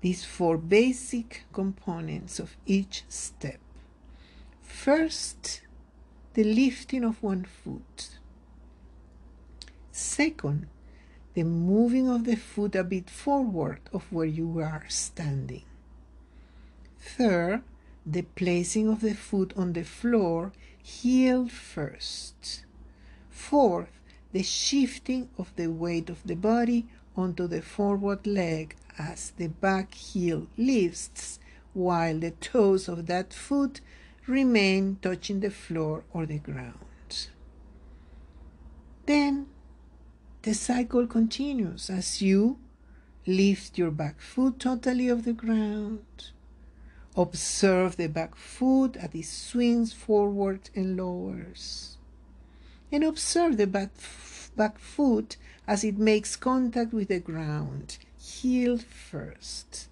These 0.00 0.24
four 0.24 0.58
basic 0.58 1.44
components 1.52 2.38
of 2.38 2.56
each 2.66 3.04
step. 3.08 3.60
First, 4.62 5.62
the 6.34 6.44
lifting 6.44 7.04
of 7.04 7.22
one 7.22 7.44
foot. 7.44 8.18
Second, 9.90 10.66
the 11.32 11.44
moving 11.44 12.08
of 12.08 12.24
the 12.24 12.36
foot 12.36 12.74
a 12.74 12.84
bit 12.84 13.08
forward 13.08 13.80
of 13.92 14.12
where 14.12 14.26
you 14.26 14.58
are 14.58 14.84
standing. 14.88 15.64
Third, 16.98 17.62
the 18.04 18.22
placing 18.22 18.88
of 18.88 19.00
the 19.00 19.14
foot 19.14 19.52
on 19.56 19.72
the 19.72 19.84
floor, 19.84 20.52
heel 20.86 21.48
first. 21.48 22.64
Fourth, 23.28 24.00
the 24.32 24.44
shifting 24.44 25.28
of 25.36 25.52
the 25.56 25.66
weight 25.66 26.08
of 26.08 26.22
the 26.24 26.36
body 26.36 26.86
onto 27.16 27.48
the 27.48 27.60
forward 27.60 28.24
leg 28.24 28.76
as 28.96 29.32
the 29.36 29.48
back 29.48 29.94
heel 29.94 30.46
lifts 30.56 31.40
while 31.72 32.20
the 32.20 32.30
toes 32.30 32.88
of 32.88 33.06
that 33.06 33.34
foot 33.34 33.80
remain 34.28 34.96
touching 35.02 35.40
the 35.40 35.50
floor 35.50 36.04
or 36.12 36.24
the 36.24 36.38
ground. 36.38 37.28
Then 39.06 39.46
the 40.42 40.54
cycle 40.54 41.08
continues 41.08 41.90
as 41.90 42.22
you 42.22 42.58
lift 43.26 43.76
your 43.76 43.90
back 43.90 44.20
foot 44.20 44.60
totally 44.60 45.10
off 45.10 45.24
the 45.24 45.32
ground. 45.32 46.30
Observe 47.16 47.96
the 47.96 48.08
back 48.08 48.34
foot 48.36 48.96
as 48.96 49.14
it 49.14 49.24
swings 49.24 49.92
forward 49.92 50.68
and 50.74 50.96
lowers. 50.96 51.96
And 52.92 53.02
observe 53.02 53.56
the 53.56 53.66
back, 53.66 53.90
back 54.54 54.78
foot 54.78 55.36
as 55.66 55.82
it 55.82 55.98
makes 55.98 56.36
contact 56.36 56.92
with 56.92 57.08
the 57.08 57.20
ground, 57.20 57.98
heel 58.18 58.78
first. 58.78 59.88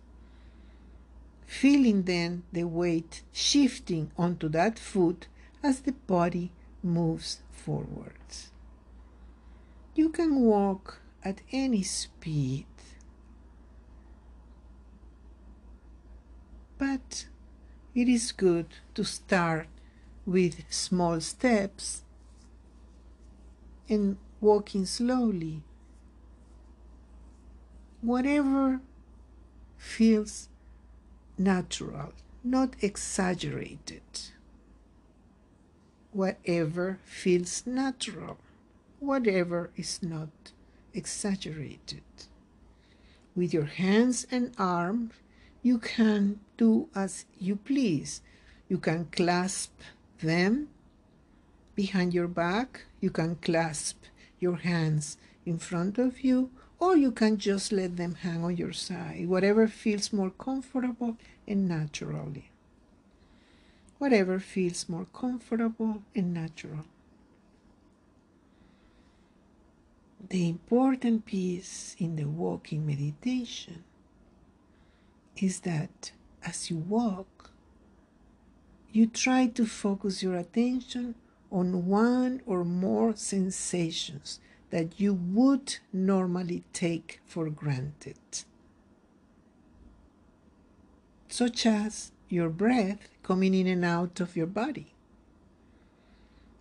feeling 1.47 2.03
then 2.03 2.43
the 2.53 2.65
weight 2.65 3.23
shifting 3.33 4.11
onto 4.19 4.49
that 4.49 4.77
foot 4.77 5.29
as 5.63 5.81
the 5.81 5.93
body 5.93 6.51
moves 6.83 7.39
forwards. 7.53 8.51
You 9.95 10.09
can 10.09 10.41
walk 10.41 10.99
at 11.23 11.41
any 11.53 11.83
speed, 11.85 12.67
but 16.79 17.27
it 17.95 18.09
is 18.09 18.33
good 18.33 18.67
to 18.95 19.05
start 19.05 19.69
with 20.27 20.65
small 20.71 21.21
steps 21.21 22.03
and 23.89 24.17
walking 24.41 24.87
slowly. 24.87 25.63
Whatever 28.01 28.81
feels 29.77 30.49
natural, 31.39 32.13
not 32.43 32.75
exaggerated. 32.81 34.03
Whatever 36.13 37.01
feels 37.05 37.67
natural, 37.67 38.39
whatever 39.01 39.71
is 39.77 40.03
not 40.03 40.53
exaggerated. 40.93 42.03
With 43.35 43.53
your 43.53 43.65
hands 43.65 44.27
and 44.31 44.55
arms, 44.59 45.13
you 45.63 45.79
can 45.79 46.41
do 46.57 46.89
as 46.95 47.25
you 47.39 47.57
please. 47.57 48.21
You 48.69 48.79
can 48.79 49.07
clasp 49.07 49.73
them 50.21 50.69
behind 51.75 52.15
your 52.15 52.29
back. 52.29 52.87
You 53.01 53.11
can 53.11 53.37
clasp 53.37 54.05
your 54.41 54.57
hands 54.57 55.17
in 55.45 55.59
front 55.59 55.99
of 55.99 56.21
you 56.23 56.51
or 56.79 56.97
you 56.97 57.11
can 57.11 57.39
just 57.39 57.73
let 57.73 57.97
them 57.97 58.15
hang 58.15 58.45
on 58.45 58.57
your 58.57 58.73
side, 58.73 59.29
whatever 59.29 59.67
feels 59.69 60.13
more 60.13 60.31
comfortable 60.31 61.17
and 61.47 61.69
naturally. 61.69 62.51
Whatever 63.99 64.39
feels 64.39 64.89
more 64.89 65.07
comfortable 65.13 66.03
and 66.15 66.35
natural. 66.35 66.85
The 70.29 70.49
important 70.49 71.27
piece 71.27 71.97
in 71.99 72.17
the 72.17 72.25
walking 72.25 72.87
meditation 72.87 73.85
is 75.37 75.61
that 75.61 76.13
as 76.45 76.71
you 76.71 76.77
walk, 76.77 77.51
you 78.93 79.07
try 79.07 79.47
to 79.49 79.67
focus 79.67 80.23
your 80.23 80.37
attention 80.37 81.15
on 81.51 81.87
one 81.87 82.43
or 82.47 82.65
more 82.65 83.15
sensations 83.17 84.41
that 84.71 85.01
you 85.01 85.15
would 85.15 85.77
normally 85.93 86.65
take 86.73 87.21
for 87.25 87.49
granted, 87.49 88.19
such 91.29 91.67
as 91.67 92.13
your 92.29 92.49
breath 92.49 93.09
coming 93.23 93.55
in 93.55 93.67
and 93.67 93.85
out 93.85 94.21
of 94.21 94.37
your 94.37 94.47
body, 94.47 94.93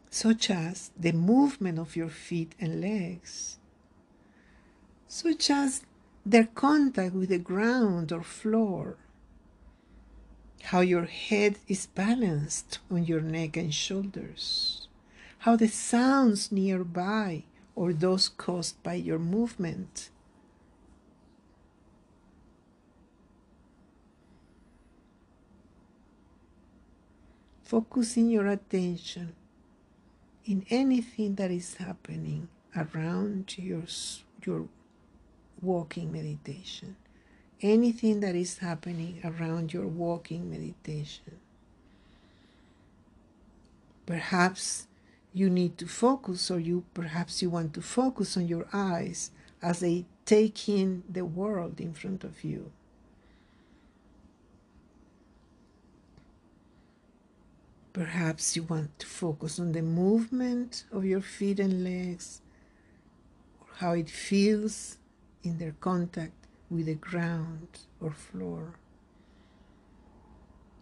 such 0.09 0.49
as 0.49 0.91
the 0.97 1.11
movement 1.11 1.79
of 1.79 1.95
your 1.95 2.09
feet 2.09 2.53
and 2.59 2.81
legs, 2.81 3.57
such 5.07 5.49
as 5.49 5.83
their 6.25 6.45
contact 6.45 7.13
with 7.13 7.29
the 7.29 7.39
ground 7.39 8.11
or 8.11 8.23
floor, 8.23 8.97
how 10.63 10.79
your 10.79 11.05
head 11.05 11.57
is 11.67 11.87
balanced 11.87 12.79
on 12.89 13.03
your 13.03 13.19
neck 13.19 13.57
and 13.57 13.73
shoulders, 13.73 14.87
how 15.39 15.57
the 15.57 15.67
sounds 15.67 16.51
nearby 16.51 17.43
or 17.75 17.91
those 17.91 18.29
caused 18.29 18.81
by 18.81 18.93
your 18.93 19.19
movement. 19.19 20.09
Focusing 27.63 28.29
your 28.29 28.47
attention 28.47 29.35
in 30.45 30.65
anything 30.69 31.35
that 31.35 31.51
is 31.51 31.75
happening 31.75 32.47
around 32.75 33.57
your, 33.57 33.83
your 34.45 34.67
walking 35.61 36.11
meditation. 36.11 36.95
Anything 37.63 38.19
that 38.19 38.35
is 38.35 38.57
happening 38.57 39.21
around 39.23 39.71
your 39.73 39.87
walking 39.87 40.51
meditation. 40.51 41.39
Perhaps 44.05 44.87
you 45.33 45.49
need 45.49 45.77
to 45.77 45.87
focus, 45.87 46.51
or 46.51 46.59
you 46.59 46.83
perhaps 46.93 47.41
you 47.41 47.49
want 47.49 47.73
to 47.75 47.81
focus 47.81 48.35
on 48.35 48.49
your 48.49 48.67
eyes 48.73 49.31
as 49.61 49.79
they 49.79 50.03
take 50.25 50.67
in 50.67 51.03
the 51.09 51.23
world 51.23 51.79
in 51.79 51.93
front 51.93 52.25
of 52.25 52.43
you. 52.43 52.69
Perhaps 57.93 58.57
you 58.57 58.63
want 58.63 58.99
to 58.99 59.07
focus 59.07 59.57
on 59.57 59.71
the 59.71 59.81
movement 59.81 60.83
of 60.91 61.05
your 61.05 61.21
feet 61.21 61.61
and 61.61 61.81
legs, 61.81 62.41
or 63.61 63.67
how 63.77 63.93
it 63.93 64.09
feels 64.09 64.97
in 65.43 65.59
their 65.59 65.75
contact 65.79 66.42
with 66.73 66.87
the 66.87 66.95
ground 66.95 67.67
or 68.01 68.11
floor. 68.11 68.73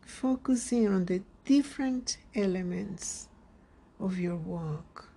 Focusing 0.06 0.88
on 0.88 1.06
the 1.06 1.22
different 1.46 2.18
elements 2.36 3.28
of 4.00 4.18
your 4.18 4.36
walk. 4.36 5.10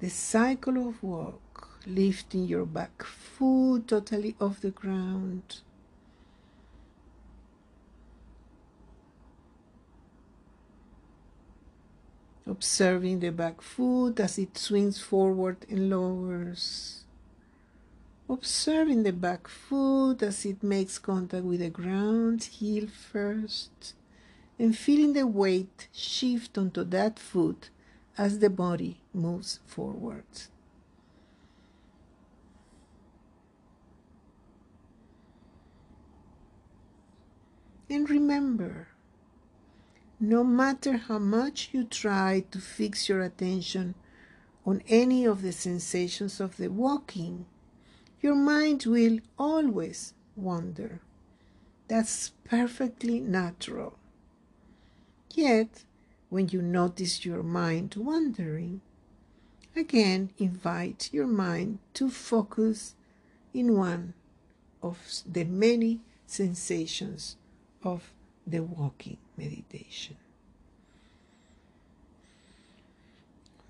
The 0.00 0.08
cycle 0.08 0.88
of 0.88 1.02
walk, 1.02 1.80
lifting 1.86 2.44
your 2.44 2.66
back 2.66 3.02
foot 3.02 3.88
totally 3.88 4.34
off 4.40 4.60
the 4.60 4.70
ground. 4.70 5.60
Observing 12.46 13.20
the 13.20 13.30
back 13.30 13.62
foot 13.62 14.18
as 14.18 14.38
it 14.38 14.56
swings 14.58 15.00
forward 15.00 15.64
and 15.68 15.90
lowers. 15.90 17.04
Observing 18.30 19.02
the 19.02 19.12
back 19.12 19.48
foot 19.48 20.22
as 20.22 20.46
it 20.46 20.62
makes 20.62 21.00
contact 21.00 21.44
with 21.44 21.58
the 21.58 21.68
ground, 21.68 22.44
heel 22.44 22.86
first 22.86 23.94
and 24.56 24.78
feeling 24.78 25.14
the 25.14 25.26
weight 25.26 25.88
shift 25.90 26.56
onto 26.56 26.84
that 26.84 27.18
foot 27.18 27.70
as 28.16 28.38
the 28.38 28.48
body 28.48 29.00
moves 29.12 29.58
forward. 29.66 30.42
And 37.88 38.08
remember, 38.08 38.86
no 40.20 40.44
matter 40.44 40.98
how 40.98 41.18
much 41.18 41.70
you 41.72 41.82
try 41.82 42.44
to 42.52 42.60
fix 42.60 43.08
your 43.08 43.22
attention 43.22 43.96
on 44.64 44.82
any 44.86 45.24
of 45.24 45.42
the 45.42 45.50
sensations 45.50 46.38
of 46.38 46.56
the 46.58 46.68
walking, 46.68 47.46
your 48.20 48.34
mind 48.34 48.84
will 48.86 49.18
always 49.38 50.14
wander. 50.36 51.00
That's 51.88 52.32
perfectly 52.44 53.20
natural. 53.20 53.98
Yet, 55.34 55.84
when 56.28 56.48
you 56.48 56.62
notice 56.62 57.24
your 57.24 57.42
mind 57.42 57.94
wandering, 57.96 58.80
again 59.74 60.30
invite 60.38 61.08
your 61.12 61.26
mind 61.26 61.78
to 61.94 62.10
focus 62.10 62.94
in 63.54 63.76
one 63.76 64.14
of 64.82 64.98
the 65.30 65.44
many 65.44 66.00
sensations 66.26 67.36
of 67.82 68.12
the 68.46 68.60
walking 68.60 69.18
meditation. 69.36 70.16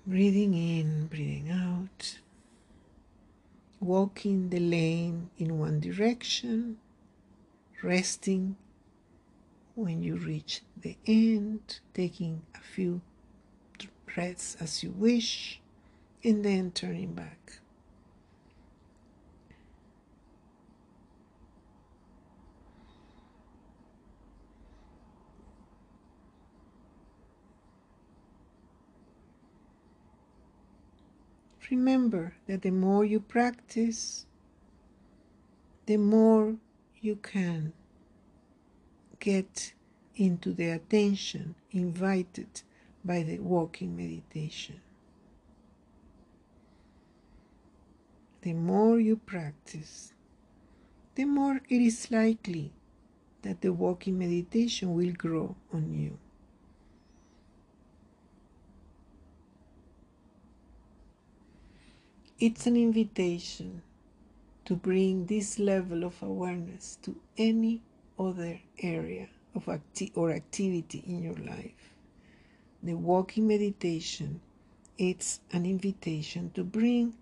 Breathing 0.05 0.53
in, 0.53 1.07
breathing 1.07 1.49
out, 1.51 2.17
walking 3.81 4.49
the 4.49 4.59
lane 4.59 5.29
in 5.37 5.57
one 5.57 5.79
direction, 5.79 6.77
resting 7.83 8.55
when 9.75 10.03
you 10.03 10.15
reach 10.15 10.61
the 10.79 10.95
end, 11.07 11.79
taking 11.93 12.43
a 12.55 12.59
few 12.59 13.01
breaths 14.05 14.55
as 14.59 14.83
you 14.83 14.91
wish, 14.91 15.59
and 16.23 16.45
then 16.45 16.71
turning 16.71 17.13
back. 17.13 17.60
Remember 31.71 32.33
that 32.47 32.63
the 32.63 32.69
more 32.69 33.05
you 33.05 33.21
practice, 33.21 34.25
the 35.85 35.95
more 35.95 36.57
you 36.99 37.15
can 37.15 37.71
get 39.21 39.73
into 40.17 40.51
the 40.51 40.67
attention 40.71 41.55
invited 41.71 42.63
by 43.05 43.23
the 43.23 43.39
walking 43.39 43.95
meditation. 43.95 44.81
The 48.41 48.51
more 48.51 48.99
you 48.99 49.15
practice, 49.15 50.11
the 51.15 51.23
more 51.23 51.61
it 51.69 51.81
is 51.81 52.11
likely 52.11 52.73
that 53.43 53.61
the 53.61 53.71
walking 53.71 54.19
meditation 54.19 54.93
will 54.93 55.13
grow 55.13 55.55
on 55.71 55.93
you. 55.93 56.17
It's 62.41 62.65
an 62.65 62.75
invitation 62.75 63.83
to 64.65 64.75
bring 64.75 65.27
this 65.27 65.59
level 65.59 66.03
of 66.03 66.23
awareness 66.23 66.97
to 67.03 67.15
any 67.37 67.83
other 68.17 68.59
area 68.79 69.29
of 69.53 69.69
acti- 69.69 70.11
or 70.15 70.31
activity 70.31 71.03
in 71.05 71.21
your 71.21 71.35
life. 71.35 71.93
The 72.81 72.95
walking 72.95 73.47
meditation 73.47 74.41
it's 74.97 75.39
an 75.51 75.67
invitation 75.67 76.49
to 76.55 76.63
bring 76.63 77.15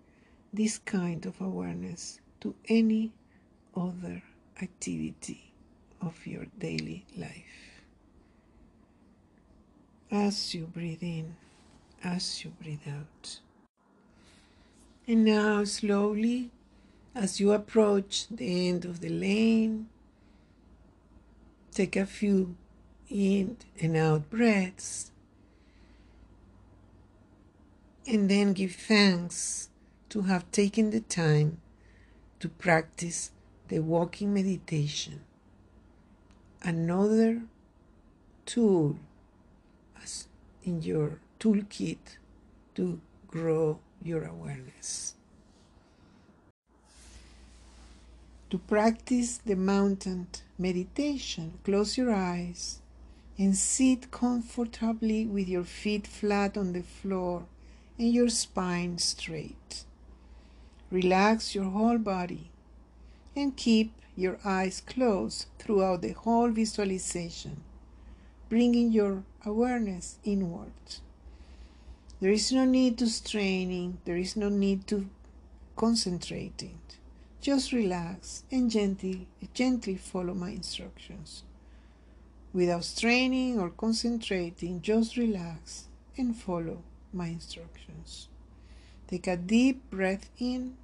this 0.54 0.78
kind 0.78 1.26
of 1.26 1.38
awareness 1.40 2.20
to 2.40 2.54
any 2.68 3.12
other 3.76 4.22
activity 4.62 5.52
of 6.00 6.26
your 6.26 6.46
daily 6.58 7.04
life. 7.16 7.82
As 10.10 10.54
you 10.54 10.66
breathe 10.66 11.02
in, 11.02 11.36
as 12.02 12.42
you 12.42 12.52
breathe 12.60 12.88
out. 12.88 13.40
And 15.10 15.24
now, 15.24 15.64
slowly, 15.64 16.52
as 17.16 17.40
you 17.40 17.50
approach 17.50 18.28
the 18.28 18.68
end 18.68 18.84
of 18.84 19.00
the 19.00 19.08
lane, 19.08 19.88
take 21.72 21.96
a 21.96 22.06
few 22.06 22.54
in 23.08 23.56
and 23.80 23.96
out 23.96 24.30
breaths 24.30 25.10
and 28.06 28.30
then 28.30 28.52
give 28.52 28.76
thanks 28.76 29.70
to 30.10 30.22
have 30.30 30.48
taken 30.52 30.90
the 30.90 31.00
time 31.00 31.60
to 32.38 32.48
practice 32.48 33.32
the 33.66 33.80
walking 33.80 34.32
meditation. 34.32 35.22
Another 36.62 37.42
tool 38.46 38.96
in 40.62 40.82
your 40.82 41.18
toolkit 41.40 42.18
to 42.76 43.00
grow 43.26 43.80
your 44.02 44.24
awareness. 44.24 45.14
To 48.50 48.58
practice 48.58 49.38
the 49.38 49.54
mountain 49.54 50.26
meditation, 50.58 51.58
close 51.62 51.96
your 51.96 52.12
eyes 52.12 52.80
and 53.38 53.56
sit 53.56 54.10
comfortably 54.10 55.24
with 55.24 55.48
your 55.48 55.64
feet 55.64 56.06
flat 56.06 56.58
on 56.58 56.72
the 56.72 56.82
floor 56.82 57.44
and 57.98 58.12
your 58.12 58.28
spine 58.28 58.98
straight. 58.98 59.84
Relax 60.90 61.54
your 61.54 61.64
whole 61.64 61.98
body 61.98 62.50
and 63.36 63.56
keep 63.56 63.92
your 64.16 64.38
eyes 64.44 64.80
closed 64.80 65.46
throughout 65.58 66.02
the 66.02 66.12
whole 66.12 66.50
visualization, 66.50 67.62
bringing 68.48 68.90
your 68.90 69.22
awareness 69.46 70.18
inward. 70.24 70.72
There 72.20 72.30
is 72.32 72.52
no 72.52 72.66
need 72.66 72.98
to 72.98 73.08
straining, 73.08 73.98
there 74.04 74.18
is 74.18 74.36
no 74.36 74.50
need 74.50 74.86
to 74.88 75.08
concentrating. 75.74 76.78
Just 77.40 77.72
relax 77.72 78.44
and 78.50 78.70
gently, 78.70 79.26
gently 79.54 79.96
follow 79.96 80.34
my 80.34 80.50
instructions. 80.50 81.44
Without 82.52 82.84
straining 82.84 83.58
or 83.58 83.70
concentrating, 83.70 84.82
just 84.82 85.16
relax 85.16 85.88
and 86.18 86.36
follow 86.36 86.82
my 87.10 87.28
instructions. 87.28 88.28
Take 89.08 89.26
a 89.26 89.38
deep 89.38 89.88
breath 89.88 90.28
in, 90.38 90.76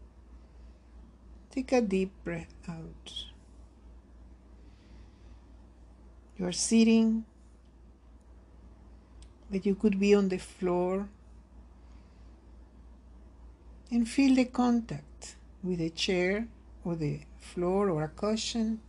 take 1.50 1.70
a 1.72 1.82
deep 1.82 2.12
breath 2.24 2.54
out. 2.66 3.26
You 6.38 6.46
are 6.46 6.52
sitting, 6.52 7.26
but 9.50 9.66
you 9.66 9.74
could 9.74 10.00
be 10.00 10.14
on 10.14 10.30
the 10.30 10.38
floor 10.38 11.08
and 13.90 14.08
feel 14.08 14.34
the 14.34 14.44
contact 14.44 15.36
with 15.62 15.78
the 15.78 15.90
chair 15.90 16.46
or 16.84 16.96
the 16.96 17.20
floor 17.38 17.90
or 17.90 18.04
a 18.04 18.08
cushion 18.08 18.80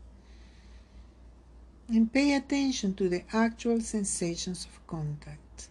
and 1.90 2.12
pay 2.12 2.34
attention 2.34 2.94
to 2.96 3.08
the 3.08 3.24
actual 3.32 3.80
sensations 3.80 4.66
of 4.66 4.86
contact. 4.88 5.70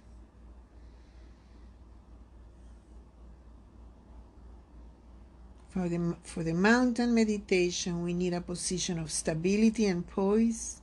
For 5.71 5.91
the, 5.91 6.17
for 6.23 6.43
the 6.43 6.55
mountain 6.55 7.15
meditation, 7.15 8.03
we 8.03 8.15
need 8.15 8.33
a 8.33 8.41
position 8.41 8.99
of 8.99 9.11
stability 9.11 9.85
and 9.87 10.07
poise 10.07 10.81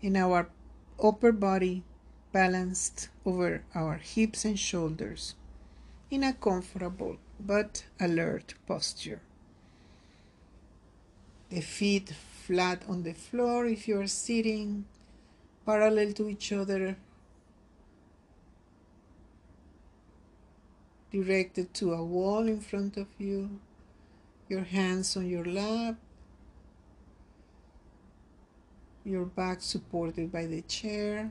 in 0.00 0.16
our 0.16 0.48
upper 1.00 1.30
body 1.30 1.84
balanced 2.32 3.10
over 3.24 3.62
our 3.74 3.98
hips 3.98 4.44
and 4.44 4.58
shoulders 4.58 5.36
in 6.10 6.24
a 6.24 6.32
comfortable 6.32 7.16
but 7.46 7.84
alert 8.00 8.54
posture. 8.66 9.20
The 11.50 11.60
feet 11.60 12.14
flat 12.46 12.82
on 12.88 13.02
the 13.02 13.12
floor 13.12 13.66
if 13.66 13.88
you 13.88 14.00
are 14.00 14.06
sitting 14.06 14.84
parallel 15.66 16.12
to 16.14 16.28
each 16.28 16.52
other, 16.52 16.96
directed 21.10 21.74
to 21.74 21.92
a 21.92 22.02
wall 22.02 22.48
in 22.48 22.60
front 22.60 22.96
of 22.96 23.06
you 23.18 23.60
your 24.48 24.64
hands 24.64 25.16
on 25.16 25.26
your 25.26 25.46
lap, 25.46 25.96
your 29.02 29.24
back 29.24 29.62
supported 29.62 30.30
by 30.30 30.44
the 30.44 30.60
chair, 30.62 31.30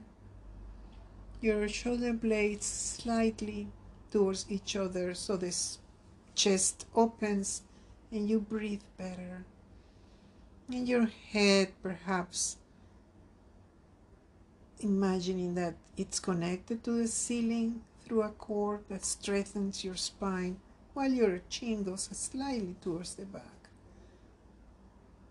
your 1.39 1.67
shoulder 1.67 2.13
blades 2.13 2.65
slightly 2.65 3.67
towards 4.11 4.45
each 4.49 4.75
other 4.75 5.13
so 5.13 5.37
the 5.37 5.51
chest 6.35 6.85
opens 6.95 7.63
and 8.11 8.29
you 8.29 8.39
breathe 8.39 8.81
better. 8.97 9.45
And 10.67 10.87
your 10.87 11.07
head, 11.31 11.73
perhaps 11.81 12.57
imagining 14.79 15.55
that 15.55 15.75
it's 15.97 16.19
connected 16.19 16.83
to 16.83 16.91
the 16.91 17.07
ceiling 17.07 17.81
through 18.03 18.23
a 18.23 18.29
cord 18.29 18.81
that 18.89 19.05
strengthens 19.05 19.83
your 19.83 19.95
spine 19.95 20.59
while 20.93 21.11
your 21.11 21.41
chin 21.49 21.83
goes 21.83 22.09
slightly 22.11 22.75
towards 22.81 23.15
the 23.15 23.25
back. 23.25 23.69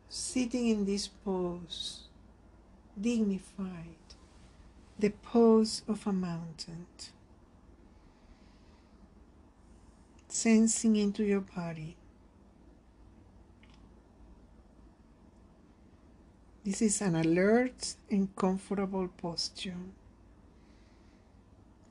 Sitting 0.09 0.69
in 0.69 0.87
this 0.87 1.09
pose, 1.09 2.05
dignified, 3.01 3.97
the 4.99 5.11
pose 5.11 5.83
of 5.87 6.07
a 6.07 6.13
mountain. 6.13 6.87
Sensing 10.31 10.97
into 10.97 11.25
your 11.25 11.41
body. 11.41 11.97
This 16.65 16.81
is 16.81 17.01
an 17.03 17.17
alert 17.17 17.95
and 18.11 18.35
comfortable 18.37 19.09
posture 19.21 19.75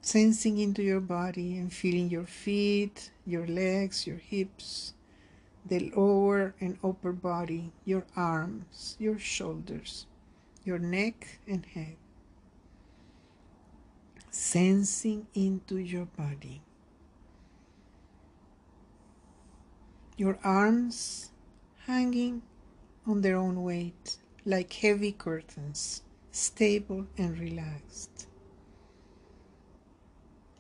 sensing 0.02 0.58
into 0.58 0.82
your 0.82 1.00
body 1.00 1.58
and 1.58 1.72
feeling 1.72 2.10
your 2.10 2.26
feet, 2.26 3.12
your 3.28 3.46
legs, 3.46 4.08
your 4.08 4.18
hips, 4.18 4.94
the 5.66 5.92
lower 5.96 6.56
and 6.60 6.80
upper 6.84 7.12
body, 7.12 7.72
your 7.86 8.04
arms, 8.16 8.96
your 9.00 9.20
shoulders, 9.20 10.08
your 10.64 10.80
neck 10.80 11.40
and 11.48 11.64
head. 11.66 11.96
Sensing 14.32 15.28
into 15.36 15.78
your 15.78 16.06
body. 16.06 16.62
Your 20.20 20.38
arms 20.44 21.32
hanging 21.86 22.42
on 23.08 23.22
their 23.22 23.38
own 23.38 23.64
weight 23.64 24.18
like 24.46 24.74
heavy 24.74 25.14
curtains, 25.14 26.02
stable 26.30 27.08
and 27.18 27.40
relaxed. 27.40 28.28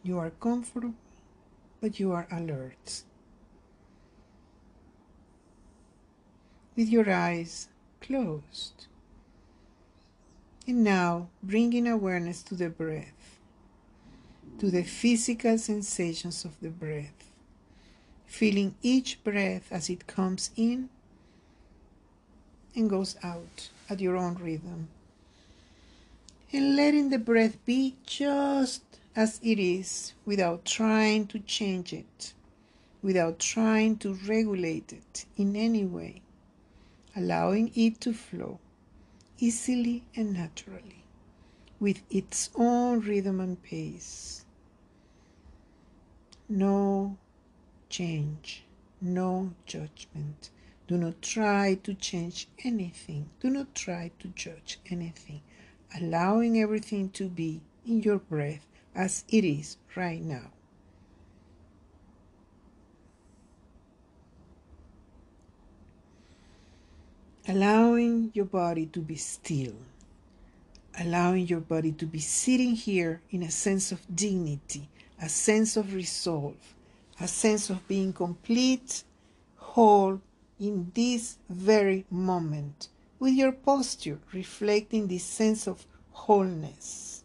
You 0.01 0.18
are 0.18 0.30
comfortable, 0.30 0.93
but 1.82 1.99
you 1.99 2.14
are 2.14 2.26
alert. 2.32 3.03
With 6.78 6.88
your 6.88 7.12
eyes 7.12 7.68
closed. 7.99 8.88
And 10.66 10.86
now 10.86 11.28
bringing 11.43 11.86
awareness 11.86 12.43
to 12.43 12.55
the 12.55 12.70
breath, 12.70 13.38
to 14.60 14.72
the 14.72 14.84
physical 14.84 15.57
sensations 15.57 16.45
of 16.45 16.57
the 16.62 16.70
breath, 16.70 17.18
feeling 18.30 18.75
each 18.84 19.21
breath 19.23 19.67
as 19.71 19.89
it 19.89 20.05
comes 20.05 20.51
in 20.55 20.88
and 22.75 22.88
goes 22.89 23.17
out 23.23 23.69
at 23.89 23.99
your 23.99 24.15
own 24.15 24.36
rhythm. 24.36 24.88
And 26.53 26.75
letting 26.75 27.09
the 27.09 27.17
breath 27.17 27.57
be 27.65 27.95
just 28.05 28.84
as 29.15 29.39
it 29.43 29.59
is 29.59 30.13
without 30.25 30.63
trying 30.63 31.25
to 31.27 31.39
change 31.39 31.91
it, 31.91 32.34
without 33.01 33.39
trying 33.39 33.97
to 33.97 34.13
regulate 34.27 34.93
it 34.93 35.25
in 35.36 35.55
any 35.55 35.86
way, 35.86 36.21
allowing 37.15 37.71
it 37.75 37.99
to 38.01 38.13
flow 38.13 38.59
easily 39.39 40.03
and 40.15 40.34
naturally, 40.34 41.03
with 41.80 42.01
its 42.11 42.51
own 42.55 42.99
rhythm 42.99 43.39
and 43.39 43.61
pace. 43.63 44.45
No 46.47 47.17
change, 47.90 48.64
no 49.02 49.54
judgment. 49.66 50.50
Do 50.88 50.98
not 50.98 51.22
try 51.22 51.76
to 51.84 51.94
change 51.94 52.48
anything. 52.64 53.30
Do 53.40 53.50
not 53.50 53.76
try 53.76 54.12
to 54.20 54.28
judge 54.30 54.80
anything. 54.90 55.42
Allowing 55.96 56.60
everything 56.60 57.10
to 57.12 57.28
be 57.28 57.62
in 57.86 58.02
your 58.02 58.20
breath 58.20 58.66
as 58.96 59.24
it 59.30 59.44
is 59.44 59.78
right 59.96 60.22
now. 60.22 60.52
allowing 67.50 68.30
your 68.36 68.46
body 68.46 68.86
to 68.86 69.00
be 69.00 69.16
still, 69.16 69.74
allowing 71.00 71.48
your 71.48 71.60
body 71.60 71.92
to 71.92 72.06
be 72.06 72.20
sitting 72.20 72.76
here 72.76 73.22
in 73.32 73.42
a 73.42 73.50
sense 73.50 73.92
of 73.92 74.00
dignity, 74.16 74.88
a 75.20 75.28
sense 75.28 75.76
of 75.76 75.96
resolve, 75.96 76.76
a 77.20 77.28
sense 77.28 77.70
of 77.70 77.88
being 77.88 78.13
complete, 78.13 79.03
whole 79.57 80.22
in 80.59 80.91
this 80.93 81.38
very 81.49 82.05
moment, 82.09 82.89
with 83.20 83.34
your 83.34 83.51
posture 83.51 84.20
reflecting 84.34 85.07
this 85.07 85.24
sense 85.24 85.67
of 85.67 85.86
wholeness. 86.11 87.24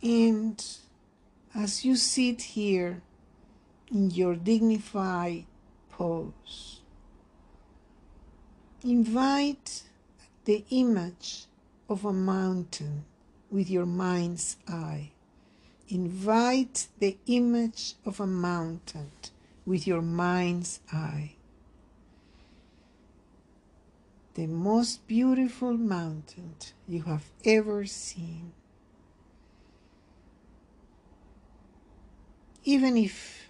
And 0.00 0.64
as 1.54 1.84
you 1.84 1.96
sit 1.96 2.40
here 2.42 3.02
in 3.90 4.10
your 4.10 4.36
dignified 4.36 5.44
pose, 5.90 6.77
invite 8.84 9.82
the 10.44 10.64
image 10.70 11.46
of 11.88 12.04
a 12.04 12.12
mountain 12.12 13.04
with 13.50 13.70
your 13.70 13.86
mind's 13.86 14.56
eye. 14.66 15.10
Invite 15.88 16.88
the 16.98 17.16
image 17.26 17.94
of 18.04 18.20
a 18.20 18.26
mountain 18.26 19.10
with 19.64 19.86
your 19.86 20.02
mind's 20.02 20.80
eye. 20.92 21.34
The 24.34 24.46
most 24.46 25.06
beautiful 25.06 25.72
mountain 25.72 26.54
you 26.86 27.02
have 27.02 27.24
ever 27.44 27.86
seen. 27.86 28.52
even 32.68 32.98
if 32.98 33.48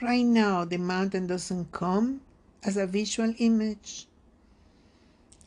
right 0.00 0.24
now 0.24 0.64
the 0.64 0.76
mountain 0.76 1.26
doesn't 1.26 1.72
come 1.72 2.20
as 2.62 2.76
a 2.76 2.86
visual 2.86 3.34
image, 3.38 4.06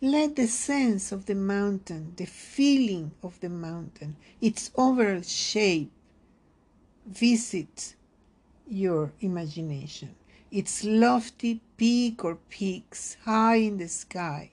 let 0.02 0.36
the 0.36 0.48
sense 0.48 1.12
of 1.12 1.26
the 1.26 1.36
mountain, 1.36 2.14
the 2.16 2.26
feeling 2.26 3.12
of 3.24 3.39
the 3.39 3.50
mountain, 3.50 4.16
its 4.41 4.72
overall 4.76 5.22
shape 5.22 5.91
visit 7.06 7.96
your 8.68 9.12
imagination. 9.22 10.16
Its 10.52 10.84
lofty 10.84 11.62
peak 11.78 12.24
or 12.24 12.36
peaks 12.50 13.18
high 13.26 13.56
in 13.56 13.78
the 13.78 13.88
sky, 13.88 14.52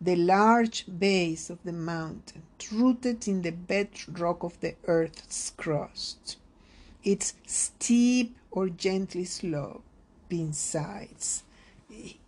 the 0.00 0.16
large 0.16 0.86
base 0.98 1.50
of 1.50 1.62
the 1.64 1.72
mountain, 1.72 2.42
rooted 2.70 3.28
in 3.28 3.42
the 3.42 3.52
bedrock 3.52 4.42
of 4.42 4.58
the 4.60 4.74
earth's 4.86 5.50
crust 5.50 6.36
its 7.04 7.34
steep 7.46 8.36
or 8.50 8.68
gently 8.68 9.24
sloping 9.24 10.52
sides. 10.52 11.42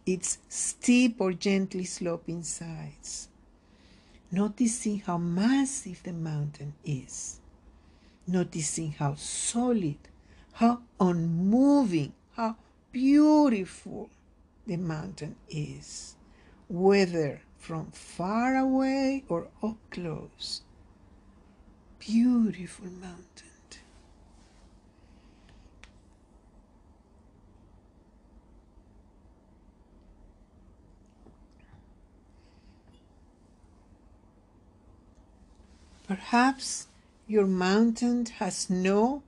Its 0.06 0.38
steep 0.48 1.20
or 1.20 1.32
gently 1.32 1.84
sloping 1.84 2.42
sides. 2.42 3.28
Noticing 4.30 5.00
how 5.00 5.16
massive 5.16 6.02
the 6.02 6.12
mountain 6.12 6.74
is. 6.84 7.40
Noticing 8.26 8.92
how 8.92 9.14
solid, 9.14 9.96
how 10.52 10.82
unmoving, 11.00 12.12
how 12.36 12.56
beautiful 12.92 14.10
the 14.66 14.76
mountain 14.76 15.36
is, 15.48 16.16
whether 16.68 17.40
from 17.58 17.90
far 17.92 18.56
away 18.56 19.24
or 19.28 19.48
up 19.62 19.76
close. 19.90 20.62
Beautiful 21.98 22.90
mountain. 22.90 23.53
Perhaps 36.06 36.88
your 37.26 37.46
mountain 37.46 38.26
has 38.26 38.56
snow 38.68 39.22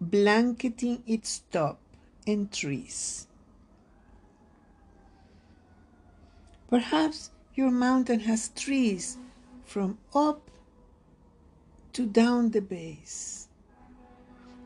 blanketing 0.00 1.02
its 1.06 1.42
top 1.52 1.78
and 2.26 2.50
trees. 2.50 3.26
Perhaps 6.70 7.30
your 7.54 7.70
mountain 7.70 8.20
has 8.20 8.48
trees 8.48 9.18
from 9.62 9.98
up 10.14 10.50
to 11.92 12.06
down 12.06 12.52
the 12.52 12.62
base. 12.62 13.48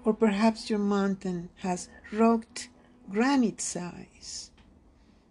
Or 0.05 0.15
perhaps 0.15 0.71
your 0.71 0.79
mountain 0.79 1.49
has 1.57 1.89
rocked 2.13 2.69
granite 3.11 3.61
size. 3.61 4.53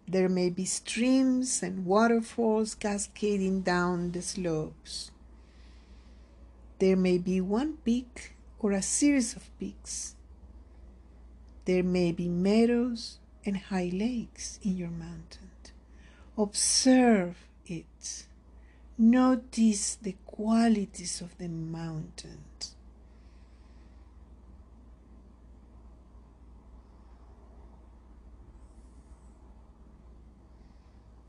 There 0.06 0.28
may 0.28 0.50
be 0.50 0.66
streams 0.66 1.62
and 1.62 1.86
waterfalls 1.86 2.74
cascading 2.74 3.62
down 3.62 4.12
the 4.12 4.20
slopes. 4.20 5.10
There 6.78 6.96
may 6.96 7.18
be 7.18 7.40
one 7.40 7.78
peak 7.84 8.36
or 8.58 8.72
a 8.72 8.82
series 8.82 9.34
of 9.34 9.50
peaks. 9.58 10.14
There 11.64 11.82
may 11.82 12.12
be 12.12 12.28
meadows 12.28 13.18
and 13.44 13.56
high 13.56 13.90
lakes 13.92 14.58
in 14.62 14.76
your 14.76 14.90
mountain. 14.90 15.50
Observe 16.36 17.36
it. 17.66 18.26
Notice 18.98 19.96
the 19.96 20.16
qualities 20.26 21.20
of 21.20 21.36
the 21.38 21.48
mountain. 21.48 22.44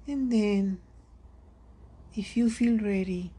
And 0.08 0.32
then, 0.32 0.80
if 2.16 2.38
you 2.38 2.50
feel 2.50 2.78
ready, 2.78 3.32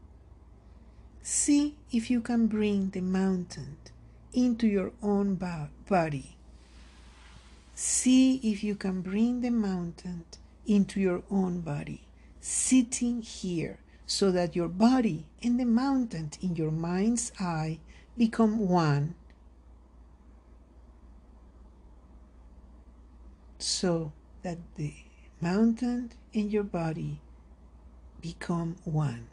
See 1.31 1.75
if 1.91 2.09
you 2.09 2.21
can 2.21 2.47
bring 2.47 2.89
the 2.89 3.01
mountain 3.01 3.77
into 4.33 4.65
your 4.65 4.93
own 5.03 5.35
body. 5.35 6.37
See 7.75 8.37
if 8.37 8.63
you 8.63 8.73
can 8.73 9.01
bring 9.01 9.41
the 9.41 9.51
mountain 9.51 10.25
into 10.65 10.99
your 10.99 11.21
own 11.29 11.61
body, 11.61 12.01
sitting 12.41 13.21
here, 13.21 13.77
so 14.07 14.31
that 14.31 14.55
your 14.55 14.67
body 14.67 15.27
and 15.43 15.59
the 15.59 15.67
mountain 15.67 16.31
in 16.41 16.55
your 16.55 16.71
mind's 16.71 17.31
eye 17.39 17.77
become 18.17 18.67
one. 18.67 19.13
So 23.59 24.13
that 24.41 24.57
the 24.77 24.95
mountain 25.39 26.11
and 26.33 26.51
your 26.51 26.63
body 26.63 27.21
become 28.19 28.77
one. 28.83 29.27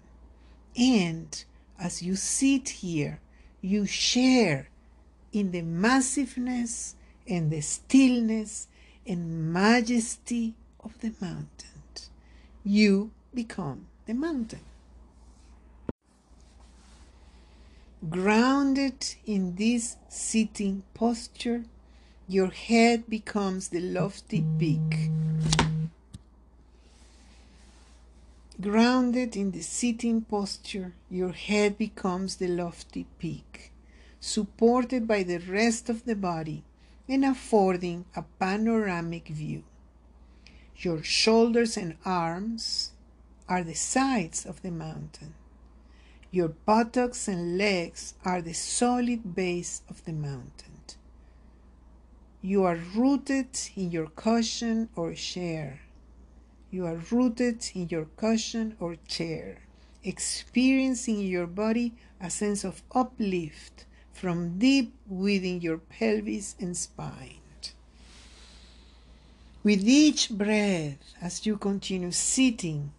And 0.77 1.43
as 1.79 2.03
you 2.03 2.16
sit 2.16 2.68
here, 2.68 3.20
you 3.61 3.87
share 3.87 4.68
in 5.33 5.51
the 5.51 5.62
massiveness 5.62 6.95
and 7.29 7.51
the 7.51 7.61
stillness 7.61 8.68
and 9.07 9.53
majesty 9.53 10.55
of 10.83 10.99
the 11.01 11.12
mountain. 11.20 11.77
You 12.64 13.12
become 13.33 13.87
the 14.07 14.14
mountain. 14.14 14.61
Grounded 18.11 19.14
in 19.24 19.55
this 19.55 19.97
sitting 20.09 20.83
posture, 20.95 21.64
your 22.29 22.51
head 22.51 23.09
becomes 23.09 23.68
the 23.68 23.81
lofty 23.81 24.45
peak 24.59 25.11
Grounded 28.59 29.37
in 29.37 29.51
the 29.51 29.61
sitting 29.61 30.23
posture, 30.23 30.95
your 31.11 31.33
head 31.33 31.77
becomes 31.77 32.37
the 32.37 32.49
lofty 32.49 33.07
peak, 33.19 33.71
supported 34.19 35.07
by 35.07 35.23
the 35.23 35.39
rest 35.39 35.91
of 35.91 36.07
the 36.07 36.17
body 36.17 36.65
and 37.07 37.23
affording 37.23 38.07
a 38.17 38.23
panoramic 38.39 39.29
view. 39.29 39.63
Your 40.79 41.03
shoulders 41.03 41.77
and 41.77 41.97
arms 42.05 42.93
are 43.47 43.63
the 43.63 43.75
sides 43.75 44.47
of 44.47 44.63
the 44.63 44.71
mountain. 44.71 45.35
Your 46.31 46.49
buttocks 46.49 47.29
and 47.29 47.59
legs 47.59 48.15
are 48.25 48.41
the 48.41 48.55
solid 48.55 49.35
base 49.35 49.83
of 49.91 50.03
the 50.07 50.15
mountain. 50.15 50.77
You 52.41 52.65
are 52.65 52.79
rooted 52.95 53.59
in 53.75 53.91
your 53.91 54.07
cushion 54.07 54.89
or 54.95 55.13
chair. 55.15 55.81
You 56.77 56.85
are 56.85 57.01
rooted 57.11 57.70
in 57.72 57.89
your 57.89 58.05
cushion 58.05 58.77
or 58.79 58.97
chair, 59.09 59.62
experiencing 60.05 61.20
in 61.20 61.27
your 61.27 61.47
body 61.47 61.95
a 62.20 62.29
sense 62.29 62.64
of 62.64 62.83
uplift 62.93 63.87
from 64.12 64.59
deep 64.59 64.93
within 65.09 65.62
your 65.62 65.79
pelvis 65.79 66.55
and 66.61 66.77
spine. 66.77 67.41
With 69.64 69.89
each 69.89 70.29
breath, 70.29 70.99
as 71.22 71.47
you 71.47 71.57
continue 71.57 72.12
sitting, 72.12 72.93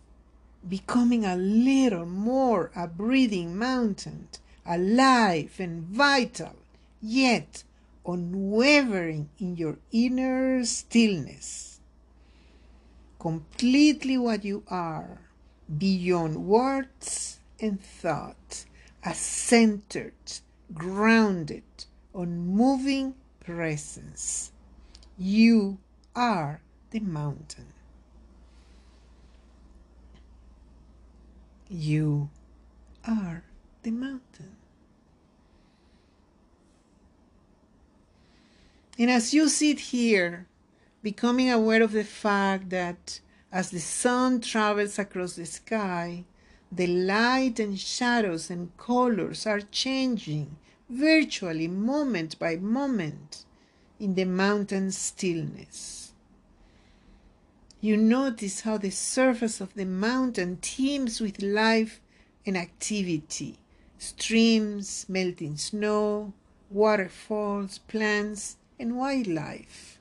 becoming 0.67 1.23
a 1.23 1.35
little 1.35 2.07
more 2.07 2.71
a 2.75 2.87
breathing 2.87 3.55
mountain, 3.55 4.27
alive 4.65 5.53
and 5.59 5.83
vital, 5.83 6.55
yet 6.99 7.63
unwavering 8.07 9.29
in 9.37 9.55
your 9.55 9.77
inner 9.91 10.65
stillness. 10.65 11.76
Completely 13.19 14.17
what 14.17 14.45
you 14.45 14.63
are, 14.67 15.21
beyond 15.77 16.45
words 16.45 17.39
and 17.59 17.81
thought, 17.81 18.65
a 19.03 19.13
centered, 19.13 20.13
grounded, 20.73 21.63
unmoving 22.13 23.15
presence. 23.39 24.51
You 25.17 25.79
are 26.15 26.61
the 26.91 26.99
mountain. 26.99 27.73
You 31.69 32.29
are 33.05 33.43
the 33.83 33.91
mountain. 33.91 34.55
And 38.99 39.11
as 39.11 39.33
you 39.33 39.49
sit 39.49 39.79
here, 39.79 40.47
becoming 41.01 41.49
aware 41.49 41.81
of 41.81 41.91
the 41.91 42.03
fact 42.03 42.69
that 42.69 43.19
as 43.51 43.71
the 43.71 43.79
sun 43.79 44.41
travels 44.41 44.99
across 44.99 45.33
the 45.33 45.45
sky, 45.45 46.25
the 46.71 46.87
light 46.87 47.59
and 47.59 47.79
shadows 47.79 48.49
and 48.49 48.75
colors 48.77 49.45
are 49.45 49.61
changing 49.61 50.57
virtually 50.89 51.67
moment 51.67 52.37
by 52.39 52.55
moment 52.55 53.45
in 53.99 54.15
the 54.15 54.25
mountain 54.25 54.91
stillness. 54.91 56.13
You 57.79 57.95
notice 57.95 58.61
how 58.61 58.77
the 58.77 58.89
surface 58.89 59.61
of 59.61 59.73
the 59.75 59.85
mountain 59.85 60.57
teems 60.57 61.21
with 61.21 61.41
life 61.41 62.01
and 62.45 62.57
activity 62.57 63.59
streams, 63.97 65.05
melting 65.09 65.57
snow, 65.57 66.33
waterfalls, 66.69 67.79
plants, 67.79 68.57
and 68.79 68.97
wildlife. 68.97 69.96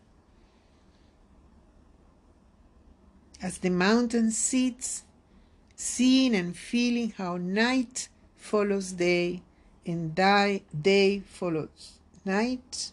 As 3.43 3.59
the 3.59 3.70
mountain 3.70 4.30
sits, 4.30 5.05
seeing 5.74 6.34
and 6.34 6.57
feeling 6.57 7.12
how 7.18 7.37
night 7.37 8.09
follows 8.37 8.93
day 8.93 9.43
and 9.84 10.14
day, 10.14 10.62
day 10.80 11.20
follows 11.20 11.99
night, 12.24 12.93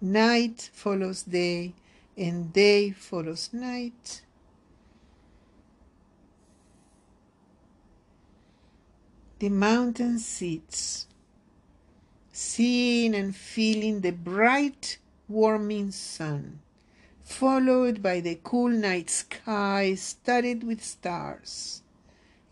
night 0.00 0.70
follows 0.72 1.22
day, 1.22 1.72
and 2.16 2.52
day 2.52 2.90
follows 2.90 3.50
night. 3.52 4.22
The 9.38 9.50
mountain 9.50 10.18
sits, 10.18 11.06
seeing 12.32 13.14
and 13.14 13.36
feeling 13.36 14.00
the 14.00 14.12
bright 14.12 14.98
warming 15.28 15.90
sun, 15.90 16.60
followed 17.26 18.00
by 18.02 18.20
the 18.20 18.38
cool 18.44 18.68
night 18.68 19.10
sky 19.10 19.94
studded 19.96 20.62
with 20.62 20.82
stars, 20.82 21.82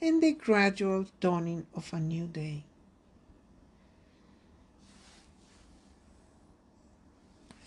and 0.03 0.21
the 0.21 0.33
gradual 0.33 1.07
dawning 1.21 1.65
of 1.75 1.91
a 1.93 2.01
new 2.01 2.27
day. 2.27 2.65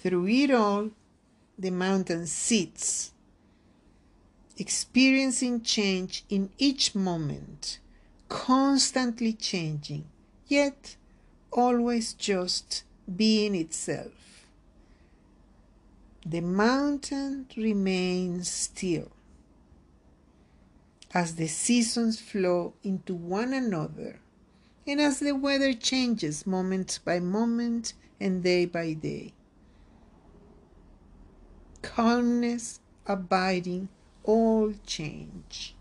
Through 0.03 0.28
it 0.28 0.51
all, 0.51 0.91
the 1.58 1.72
mountain 1.72 2.28
sits, 2.28 3.14
experiencing 4.58 5.62
change 5.62 6.26
in 6.30 6.49
each 6.58 6.93
moment, 6.93 7.80
constantly 8.28 9.34
changing, 9.34 10.05
yet 10.45 10.97
always 11.51 12.14
just 12.14 12.84
being 13.16 13.55
itself 13.55 14.27
the 16.30 16.42
mountain 16.42 17.48
remains 17.56 18.50
still 18.50 19.10
as 21.14 21.36
the 21.36 21.48
seasons 21.48 22.20
flow 22.20 22.74
into 22.84 23.16
one 23.16 23.54
another 23.54 24.20
and 24.86 25.00
as 25.00 25.20
the 25.20 25.32
weather 25.32 25.74
changes 25.74 26.46
moment 26.46 27.00
by 27.06 27.20
moment 27.20 27.94
and 28.20 28.44
day 28.44 28.66
by 28.66 28.92
day. 28.92 29.32
Calmness 31.82 32.82
abiding 33.06 33.88
all 34.24 34.74
change. 34.86 35.76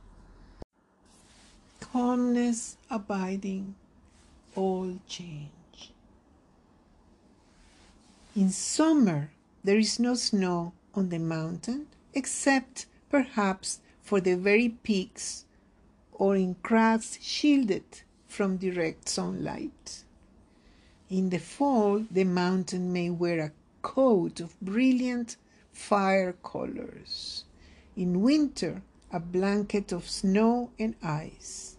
Calmness 1.80 2.76
abiding 2.88 3.74
all 4.54 4.96
change. 5.08 5.50
In 8.36 8.50
summer, 8.50 9.30
there 9.66 9.78
is 9.78 9.98
no 9.98 10.14
snow 10.14 10.72
on 10.94 11.08
the 11.08 11.18
mountain, 11.18 11.88
except 12.14 12.86
perhaps 13.10 13.80
for 14.00 14.20
the 14.20 14.36
very 14.36 14.68
peaks 14.68 15.44
or 16.12 16.36
in 16.36 16.54
crags 16.62 17.18
shielded 17.20 18.02
from 18.28 18.58
direct 18.58 19.08
sunlight. 19.08 20.04
In 21.10 21.30
the 21.30 21.40
fall, 21.40 22.04
the 22.08 22.22
mountain 22.22 22.92
may 22.92 23.10
wear 23.10 23.40
a 23.40 23.52
coat 23.82 24.38
of 24.38 24.60
brilliant 24.60 25.36
fire 25.72 26.34
colors. 26.44 27.44
In 27.96 28.22
winter, 28.22 28.82
a 29.12 29.18
blanket 29.18 29.90
of 29.90 30.08
snow 30.08 30.70
and 30.78 30.94
ice. 31.02 31.76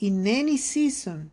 In 0.00 0.26
any 0.26 0.56
season, 0.56 1.30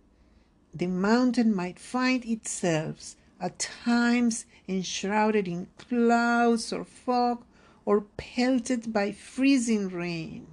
the 0.72 0.86
mountain 0.86 1.56
might 1.56 1.80
find 1.80 2.24
itself 2.26 3.16
at 3.42 3.58
times 3.58 4.46
enshrouded 4.70 5.48
in 5.48 5.68
clouds 5.78 6.72
or 6.72 6.86
fog 6.86 7.44
or 7.86 8.02
pelted 8.18 8.94
by 8.94 9.12
freezing 9.12 9.90
rain. 9.90 10.46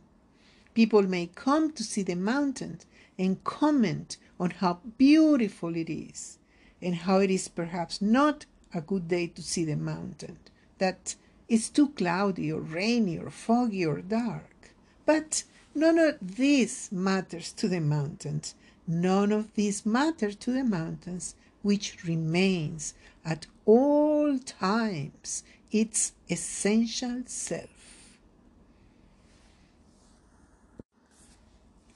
People 0.72 1.02
may 1.02 1.26
come 1.34 1.70
to 1.72 1.84
see 1.84 2.02
the 2.02 2.16
mountain 2.16 2.80
and 3.18 3.44
comment 3.44 4.16
on 4.40 4.50
how 4.50 4.80
beautiful 4.96 5.76
it 5.76 5.90
is 5.90 6.38
and 6.80 6.94
how 6.94 7.18
it 7.18 7.30
is 7.30 7.48
perhaps 7.48 8.00
not 8.00 8.46
a 8.74 8.80
good 8.80 9.06
day 9.08 9.26
to 9.26 9.42
see 9.42 9.64
the 9.64 9.76
mountain, 9.76 10.38
that 10.78 11.14
it's 11.48 11.68
too 11.68 11.88
cloudy 11.90 12.50
or 12.50 12.60
rainy 12.60 13.18
or 13.18 13.30
foggy 13.30 13.84
or 13.84 14.00
dark. 14.00 14.70
But 15.04 15.44
none 15.74 15.98
of 15.98 16.16
this 16.20 16.90
matters 16.90 17.52
to 17.52 17.68
the 17.68 17.80
mountains. 17.80 18.54
None 18.86 19.32
of 19.32 19.54
this 19.54 19.84
matters 19.84 20.36
to 20.36 20.52
the 20.52 20.64
mountains 20.64 21.34
which 21.62 22.04
remains 22.04 22.94
at 23.26 23.46
all 23.66 24.38
times 24.38 25.42
its 25.72 26.12
essential 26.30 27.22
self. 27.26 28.18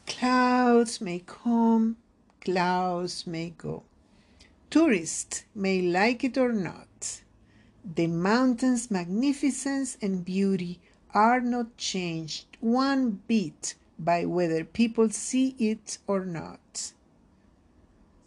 Clouds 0.06 1.00
may 1.00 1.20
come, 1.20 1.96
clouds 2.40 3.26
may 3.26 3.50
go. 3.56 3.84
Tourists 4.68 5.44
may 5.54 5.80
like 5.80 6.24
it 6.24 6.36
or 6.36 6.52
not. 6.52 7.22
The 7.94 8.08
mountain's 8.08 8.90
magnificence 8.90 9.96
and 10.02 10.24
beauty 10.24 10.80
are 11.14 11.40
not 11.40 11.76
changed 11.76 12.46
one 12.60 13.22
bit 13.26 13.74
by 13.98 14.24
whether 14.26 14.64
people 14.64 15.08
see 15.10 15.54
it 15.58 15.98
or 16.06 16.24
not 16.24 16.92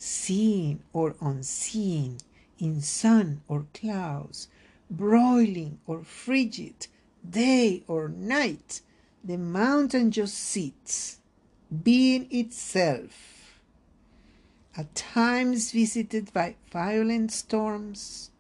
seen 0.04 0.84
or 0.92 1.16
unseen, 1.22 2.18
in 2.60 2.82
sun 2.82 3.42
or 3.48 3.66
clouds, 3.74 4.48
broiling 4.90 5.80
or 5.88 6.04
frigid, 6.04 6.88
day 7.28 7.84
or 7.88 8.08
night, 8.08 8.82
the 9.24 9.38
mountain 9.38 10.12
just 10.12 10.36
sits, 10.36 11.20
being 11.84 12.28
itself. 12.30 13.60
At 14.76 14.94
times 14.96 15.72
visited 15.72 16.34
by 16.34 16.56
violent 16.72 17.32
storms, 17.32 18.32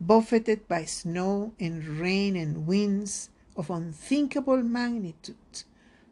buffeted 0.00 0.66
by 0.68 0.84
snow 0.84 1.52
and 1.58 1.84
rain 2.00 2.36
and 2.36 2.66
winds 2.66 3.30
of 3.56 3.70
unthinkable 3.70 4.62
magnitude, 4.62 5.64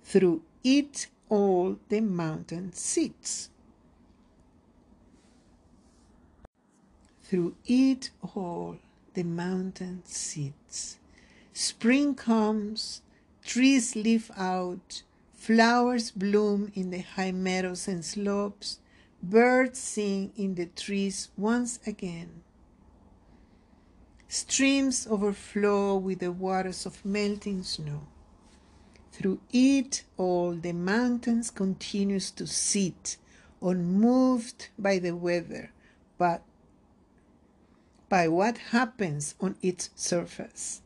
through 0.05 0.42
it 0.62 1.07
all 1.28 1.78
the 1.88 2.01
mountain 2.01 2.72
sits 2.72 3.51
Through 7.30 7.54
it 7.64 8.10
all, 8.34 8.78
the 9.14 9.22
mountain 9.22 10.02
sits. 10.04 10.98
Spring 11.52 12.16
comes, 12.16 13.02
trees 13.44 13.94
leaf 13.94 14.32
out, 14.36 15.04
flowers 15.32 16.10
bloom 16.10 16.72
in 16.74 16.90
the 16.90 17.02
high 17.02 17.30
meadows 17.30 17.86
and 17.86 18.04
slopes, 18.04 18.80
birds 19.22 19.78
sing 19.78 20.32
in 20.36 20.56
the 20.56 20.66
trees 20.66 21.28
once 21.36 21.78
again. 21.86 22.42
Streams 24.26 25.06
overflow 25.08 25.98
with 25.98 26.18
the 26.18 26.32
waters 26.32 26.84
of 26.84 27.04
melting 27.04 27.62
snow. 27.62 28.08
Through 29.12 29.38
it 29.52 30.02
all 30.16 30.56
the 30.56 30.72
mountains 30.72 31.52
continues 31.52 32.32
to 32.32 32.48
sit, 32.48 33.18
unmoved 33.62 34.70
by 34.76 34.98
the 34.98 35.12
weather, 35.12 35.70
but 36.18 36.42
by 38.11 38.26
what 38.26 38.58
happens 38.72 39.36
on 39.40 39.54
its 39.62 39.88
surface, 39.94 40.82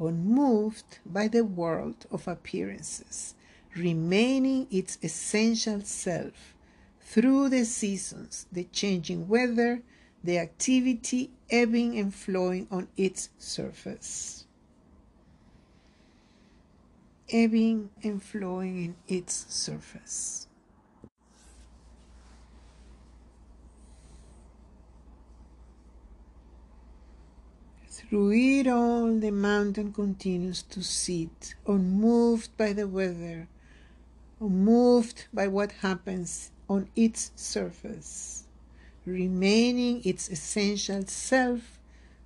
unmoved 0.00 0.98
by 1.04 1.28
the 1.28 1.44
world 1.44 2.06
of 2.10 2.26
appearances, 2.26 3.34
remaining 3.76 4.66
its 4.70 4.98
essential 5.02 5.82
self 5.82 6.54
through 7.00 7.50
the 7.50 7.64
seasons, 7.64 8.46
the 8.50 8.64
changing 8.72 9.28
weather, 9.28 9.82
the 10.24 10.38
activity 10.38 11.30
ebbing 11.50 11.98
and 11.98 12.14
flowing 12.14 12.66
on 12.70 12.88
its 12.96 13.28
surface. 13.38 14.46
Ebbing 17.28 17.90
and 18.02 18.22
flowing 18.22 18.82
in 18.82 18.96
its 19.18 19.44
surface. 19.50 20.48
Through 28.12 28.32
it 28.32 28.66
all, 28.66 29.18
the 29.18 29.30
mountain 29.30 29.90
continues 29.90 30.62
to 30.64 30.82
sit, 30.82 31.54
unmoved 31.66 32.54
by 32.58 32.74
the 32.74 32.86
weather, 32.86 33.48
unmoved 34.38 35.28
by 35.32 35.48
what 35.48 35.72
happens 35.80 36.50
on 36.68 36.90
its 36.94 37.30
surface, 37.36 38.44
remaining 39.06 40.02
its 40.04 40.28
essential 40.28 41.06
self 41.06 41.78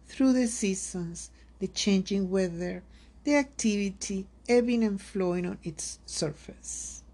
through 0.09 0.33
the 0.33 0.49
seasons, 0.49 1.31
the 1.61 1.69
changing 1.69 2.33
weather, 2.33 2.83
the 3.23 3.37
activity 3.37 4.27
ebbing 4.49 4.83
and 4.83 5.01
flowing 5.01 5.47
on 5.47 5.59
its 5.63 6.01
surface. 6.05 7.05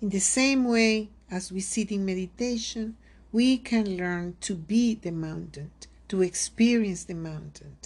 In 0.00 0.10
the 0.10 0.20
same 0.20 0.66
way 0.66 1.08
as 1.32 1.50
we 1.50 1.58
sit 1.58 1.90
in 1.90 2.06
meditation, 2.06 2.96
we 3.32 3.58
can 3.58 3.96
learn 3.96 4.36
to 4.42 4.54
be 4.54 4.94
the 4.94 5.10
mountain 5.10 5.72
to 6.08 6.22
experience 6.22 7.04
the 7.04 7.14
mountain. 7.14 7.76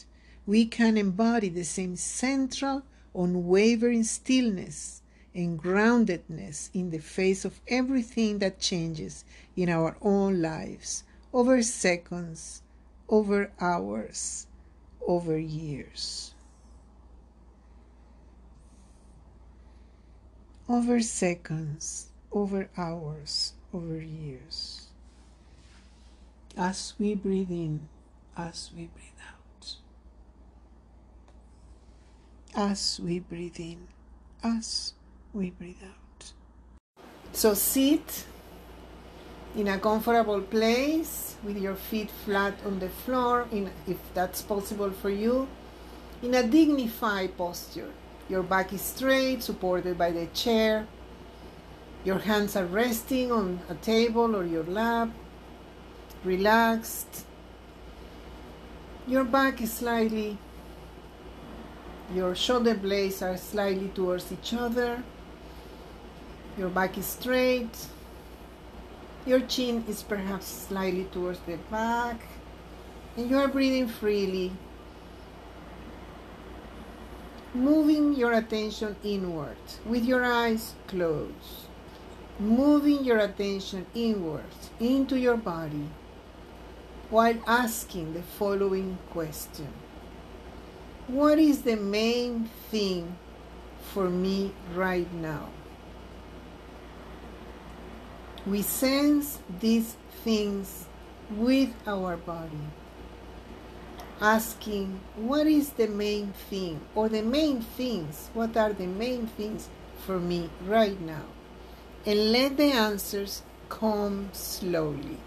We 0.47 0.67
can 0.67 0.97
embody 0.97 1.49
the 1.49 1.65
same 1.65 1.97
central, 1.97 2.83
unwavering 3.15 4.05
stillness 4.05 5.03
and 5.35 5.61
groundedness 5.61 6.71
in 6.75 6.91
the 6.91 6.99
face 6.99 7.45
of 7.45 7.61
everything 7.69 8.39
that 8.41 8.61
changes 8.61 9.25
in 9.57 9.69
our 9.69 9.97
own 10.03 10.43
lives 10.43 11.05
over 11.33 11.63
seconds, 11.63 12.63
over 13.09 13.51
hours, 13.61 14.47
over 15.07 15.39
years. 15.39 16.35
Over 20.69 21.01
seconds, 21.01 22.09
over 22.31 22.69
hours, 22.77 23.55
over 23.73 24.01
years. 24.01 24.89
As 26.57 26.95
we 26.99 27.15
breathe 27.15 27.51
in, 27.51 27.89
as 28.37 28.71
we 28.75 28.87
breathe 28.87 29.21
out. 29.29 29.77
As 32.55 33.01
we 33.03 33.19
breathe 33.19 33.59
in, 33.59 33.89
as 34.43 34.95
we 35.33 35.51
breathe 35.51 35.83
out. 35.83 36.33
So 37.33 37.55
sit 37.55 38.27
in 39.57 39.69
a 39.69 39.79
comfortable 39.79 40.41
place 40.41 41.37
with 41.43 41.59
your 41.59 41.75
feet 41.75 42.11
flat 42.25 42.55
on 42.65 42.79
the 42.79 42.89
floor, 42.89 43.47
in, 43.53 43.71
if 43.87 43.99
that's 44.15 44.43
possible 44.43 44.91
for 44.91 45.11
you, 45.11 45.49
in 46.23 46.35
a 46.35 46.43
dignified 46.43 47.37
posture. 47.37 47.91
Your 48.29 48.43
back 48.43 48.73
is 48.73 48.81
straight, 48.81 49.43
supported 49.43 49.99
by 49.99 50.11
the 50.11 50.27
chair. 50.27 50.87
Your 52.05 52.19
hands 52.19 52.57
are 52.57 52.65
resting 52.65 53.31
on 53.31 53.61
a 53.69 53.75
table 53.75 54.35
or 54.35 54.45
your 54.45 54.65
lap, 54.65 55.11
relaxed 56.25 57.27
your 59.07 59.25
back 59.25 59.61
is 59.61 59.73
slightly, 59.73 60.39
your 62.15 62.35
shoulder 62.35 62.75
blades 62.75 63.23
are 63.23 63.37
slightly 63.37 63.89
towards 63.89 64.31
each 64.31 64.55
other. 64.55 65.03
Your 66.59 66.69
back 66.69 66.99
is 66.99 67.07
straight. 67.07 67.87
Your 69.25 69.41
chin 69.41 69.85
is 69.89 70.03
perhaps 70.03 70.47
slightly 70.47 71.05
towards 71.05 71.39
the 71.41 71.57
back. 71.71 72.21
And 73.17 73.31
you 73.31 73.39
are 73.39 73.49
breathing 73.49 73.89
freely. 73.89 74.53
Moving 77.55 78.15
your 78.15 78.33
attention 78.33 78.97
inward 79.03 79.57
with 79.87 80.05
your 80.05 80.25
eyes 80.25 80.75
closed. 80.87 81.69
Moving 82.39 83.05
your 83.05 83.19
attention 83.19 83.87
inward 83.95 84.45
into 84.81 85.19
your 85.19 85.37
body 85.37 85.89
while 87.13 87.37
asking 87.47 88.15
the 88.15 88.23
following 88.23 88.97
question 89.11 89.69
What 91.09 91.39
is 91.39 91.61
the 91.61 91.77
main 91.77 92.49
thing 92.71 93.17
for 93.93 94.09
me 94.09 94.53
right 94.75 95.13
now? 95.13 95.51
We 98.47 98.63
sense 98.63 99.41
these 99.61 99.95
things 100.25 100.87
with 101.31 101.69
our 101.87 102.17
body, 102.17 102.65
asking 104.23 104.99
what 105.15 105.47
is 105.47 105.69
the 105.71 105.89
main 105.89 106.33
thing 106.49 106.81
or 106.95 107.11
the 107.11 107.23
main 107.23 107.61
things, 107.61 108.31
what 108.33 108.57
are 108.57 108.73
the 108.73 108.87
main 108.87 109.27
things 109.27 109.69
for 110.07 110.19
me 110.19 110.49
right 110.65 110.99
now? 110.99 111.27
And 112.07 112.33
let 112.33 112.57
the 112.57 112.73
answers 112.73 113.43
come 113.69 114.31
slowly. 114.33 115.19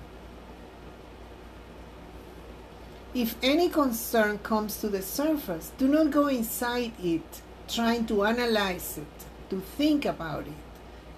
If 3.16 3.38
any 3.42 3.70
concern 3.70 4.40
comes 4.40 4.82
to 4.82 4.90
the 4.90 5.02
surface, 5.02 5.72
do 5.78 5.88
not 5.88 6.12
go 6.12 6.28
inside 6.28 6.92
it 7.02 7.42
trying 7.66 8.06
to 8.08 8.26
analyze 8.26 8.98
it, 8.98 9.50
to 9.50 9.62
think 9.62 10.04
about 10.04 10.48
it. 10.48 10.54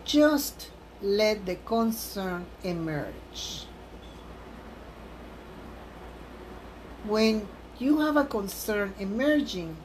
Just 0.05 0.69
let 1.01 1.47
the 1.47 1.55
concern 1.55 2.45
emerge. 2.63 3.65
When 7.03 7.47
you 7.79 7.99
have 8.01 8.15
a 8.15 8.25
concern 8.25 8.93
emerging, 8.99 9.75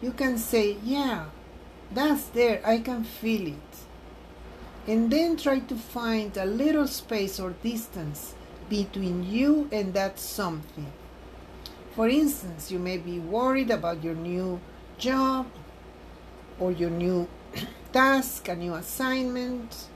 you 0.00 0.12
can 0.12 0.38
say, 0.38 0.78
Yeah, 0.82 1.26
that's 1.92 2.24
there, 2.28 2.62
I 2.64 2.78
can 2.78 3.04
feel 3.04 3.48
it. 3.48 3.72
And 4.86 5.12
then 5.12 5.36
try 5.36 5.58
to 5.58 5.76
find 5.76 6.34
a 6.38 6.46
little 6.46 6.86
space 6.86 7.38
or 7.38 7.50
distance 7.62 8.34
between 8.70 9.22
you 9.22 9.68
and 9.70 9.92
that 9.92 10.18
something. 10.18 10.90
For 11.94 12.08
instance, 12.08 12.70
you 12.70 12.78
may 12.78 12.96
be 12.96 13.18
worried 13.18 13.70
about 13.70 14.02
your 14.02 14.14
new 14.14 14.60
job 14.96 15.46
or 16.58 16.72
your 16.72 16.88
new 16.88 17.28
task, 17.92 18.48
a 18.48 18.56
new 18.56 18.72
assignment. 18.72 19.88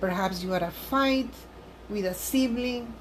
Perhaps 0.00 0.42
you 0.42 0.52
had 0.52 0.62
a 0.62 0.70
fight 0.70 1.28
with 1.90 2.06
a 2.06 2.14
sibling. 2.14 2.94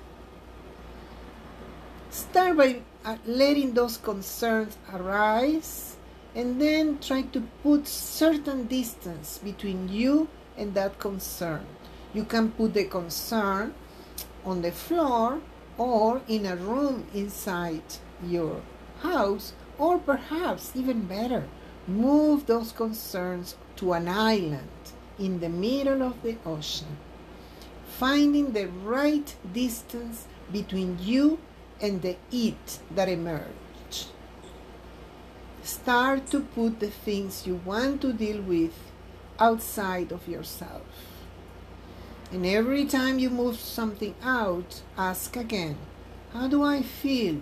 Start 2.10 2.58
by 2.58 2.82
uh, 3.06 3.16
letting 3.26 3.74
those 3.74 3.96
concerns 3.96 4.78
arise 4.92 5.96
and 6.36 6.60
then 6.60 7.00
try 7.00 7.22
to 7.22 7.40
put 7.64 7.88
certain 7.88 8.66
distance 8.68 9.38
between 9.38 9.88
you 9.88 10.28
and 10.58 10.74
that 10.74 11.00
concern. 11.00 11.66
You 12.14 12.26
can 12.26 12.52
put 12.52 12.74
the 12.74 12.84
concern 12.84 13.74
on 14.44 14.62
the 14.62 14.74
floor 14.74 15.40
or 15.78 16.22
in 16.28 16.46
a 16.46 16.58
room 16.58 17.08
inside 17.14 17.84
your 18.30 18.62
house, 19.02 19.54
or 19.78 19.98
perhaps 19.98 20.72
even 20.76 21.02
better, 21.02 21.48
move 21.88 22.46
those 22.46 22.72
concerns 22.72 23.56
to 23.76 23.94
an 23.94 24.08
island 24.08 24.70
in 25.20 25.40
the 25.40 25.50
middle 25.50 26.02
of 26.02 26.22
the 26.24 26.38
ocean, 26.46 26.98
finding 27.88 28.52
the 28.52 28.68
right 28.68 29.36
distance 29.54 30.28
between 30.52 30.98
you 31.02 31.40
and 31.82 32.02
the 32.02 32.16
it 32.32 32.80
that 32.92 33.10
emerged. 33.10 34.08
Start 35.64 36.28
to 36.28 36.42
put 36.42 36.80
the 36.80 36.90
things 36.90 37.48
you 37.48 37.56
want 37.66 38.02
to 38.02 38.14
deal 38.14 38.42
with 38.42 38.74
outside 39.40 40.12
of 40.12 40.28
yourself. 40.28 40.84
And 42.32 42.46
every 42.46 42.86
time 42.86 43.20
you 43.20 43.30
move 43.30 43.60
something 43.60 44.16
out, 44.24 44.82
ask 44.98 45.36
again 45.36 45.78
How 46.34 46.48
do 46.48 46.64
I 46.64 46.82
feel? 46.82 47.42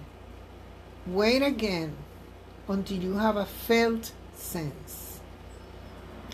Wait 1.05 1.41
again 1.41 1.93
until 2.69 2.97
you 2.97 3.15
have 3.15 3.35
a 3.35 3.45
felt 3.45 4.13
sense. 4.35 5.19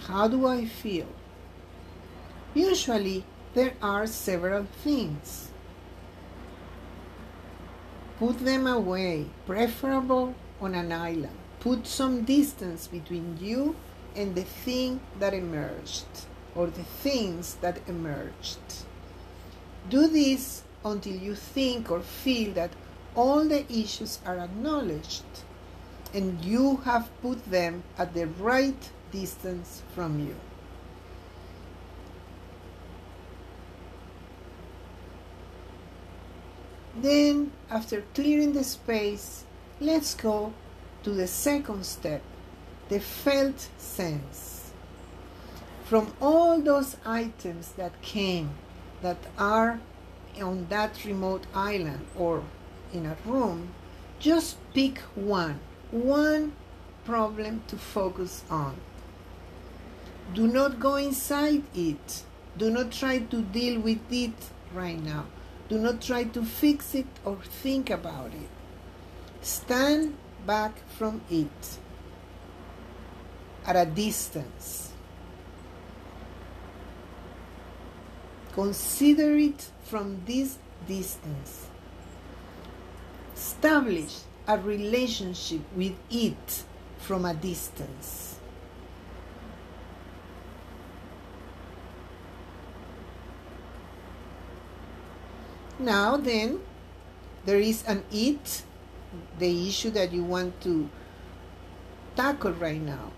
How 0.02 0.28
do 0.28 0.46
I 0.46 0.66
feel? 0.66 1.08
Usually, 2.54 3.26
there 3.56 3.74
are 3.82 4.06
several 4.06 4.68
things. 4.84 5.50
Put 8.20 8.46
them 8.46 8.68
away, 8.68 9.26
preferable 9.48 10.36
on 10.62 10.76
an 10.76 10.92
island. 10.92 11.38
Put 11.60 11.88
some 11.88 12.24
distance 12.24 12.86
between 12.86 13.38
you 13.42 13.76
and 14.16 14.36
the 14.36 14.44
thing 14.44 15.00
that 15.18 15.34
emerged 15.34 16.06
or 16.54 16.68
the 16.68 16.84
things 16.84 17.56
that 17.62 17.80
emerged. 17.88 18.60
Do 19.90 20.08
this 20.08 20.62
until 20.86 21.16
you 21.16 21.34
think 21.34 21.90
or 21.90 22.02
feel 22.02 22.54
that 22.54 22.72
all 23.16 23.46
the 23.46 23.72
issues 23.72 24.20
are 24.26 24.40
acknowledged 24.40 25.24
and 26.14 26.44
you 26.44 26.78
have 26.86 27.10
put 27.22 27.44
them 27.52 27.84
at 27.98 28.14
the 28.14 28.26
right 28.28 28.90
distance 29.12 29.82
from 29.94 30.20
you. 30.20 30.36
Then, 36.96 37.52
after 37.70 38.04
clearing 38.14 38.54
the 38.54 38.64
space, 38.64 39.46
let's 39.80 40.16
go 40.16 40.54
to 41.04 41.12
the 41.12 41.28
second 41.28 41.86
step, 41.86 42.22
the 42.90 43.00
felt 43.00 43.70
sense. 43.78 44.72
From 45.86 46.14
all 46.22 46.60
those 46.62 46.98
items 47.06 47.72
that 47.74 48.02
came 48.02 48.52
that 49.02 49.18
are 49.38 49.80
on 50.42 50.68
that 50.70 51.06
remote 51.06 51.46
island 51.54 52.06
or 52.16 52.44
in 52.94 53.06
a 53.06 53.16
room, 53.26 53.74
just 54.20 54.58
pick 54.74 55.00
one, 55.16 55.60
one 55.92 56.54
problem 57.06 57.64
to 57.68 57.76
focus 57.76 58.44
on. 58.50 58.76
Do 60.34 60.48
not 60.48 60.80
go 60.80 60.96
inside 60.96 61.64
it. 61.74 62.24
Do 62.58 62.70
not 62.70 62.92
try 62.92 63.20
to 63.20 63.42
deal 63.42 63.80
with 63.80 64.12
it 64.12 64.34
right 64.74 65.02
now. 65.02 65.26
Do 65.70 65.78
not 65.80 66.02
try 66.02 66.24
to 66.26 66.44
fix 66.44 66.94
it 66.96 67.08
or 67.26 67.38
think 67.38 67.90
about 67.90 68.28
it. 68.34 68.50
Stand 69.42 70.18
back 70.46 70.74
from 70.90 71.22
it 71.30 71.78
at 73.66 73.76
a 73.76 73.86
distance. 73.86 74.92
Consider 78.54 79.38
it 79.38 79.70
from 79.84 80.22
this 80.26 80.58
distance. 80.88 81.69
Establish 83.40 84.20
a 84.50 84.58
relationship 84.58 85.62
with 85.74 85.96
it 86.12 86.64
from 86.98 87.24
a 87.24 87.34
distance. 87.34 88.36
Now, 95.80 96.18
then, 96.18 96.60
there 97.46 97.60
is 97.60 97.86
an 97.88 98.04
it, 98.12 98.64
the 99.40 99.70
issue 99.70 99.92
that 99.92 100.12
you 100.12 100.26
want 100.26 100.60
to 100.68 100.90
tackle 102.18 102.52
right 102.52 102.82
now. 102.82 103.14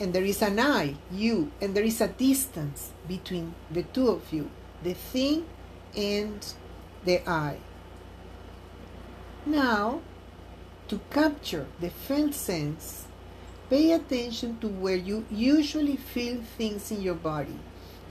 And 0.00 0.14
there 0.14 0.24
is 0.24 0.40
an 0.40 0.58
I, 0.58 0.96
you, 1.12 1.52
and 1.60 1.74
there 1.74 1.84
is 1.84 2.00
a 2.00 2.08
distance 2.08 2.92
between 3.06 3.54
the 3.70 3.82
two 3.82 4.08
of 4.08 4.32
you, 4.32 4.48
the 4.82 4.94
thing 4.94 5.44
and 5.94 6.40
the 7.04 7.20
I. 7.28 7.58
Now, 9.46 10.00
to 10.88 11.00
capture 11.10 11.66
the 11.80 11.90
felt 11.90 12.34
sense, 12.34 13.06
pay 13.70 13.92
attention 13.92 14.58
to 14.60 14.68
where 14.68 14.96
you 14.96 15.24
usually 15.30 15.96
feel 15.96 16.42
things 16.58 16.90
in 16.90 17.00
your 17.00 17.14
body 17.14 17.58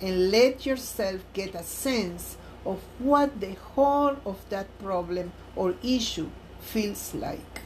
and 0.01 0.31
let 0.31 0.65
yourself 0.65 1.21
get 1.33 1.53
a 1.55 1.63
sense 1.63 2.37
of 2.65 2.79
what 2.99 3.39
the 3.41 3.53
whole 3.53 4.17
of 4.25 4.37
that 4.49 4.67
problem 4.79 5.31
or 5.55 5.75
issue 5.83 6.29
feels 6.61 7.13
like. 7.13 7.61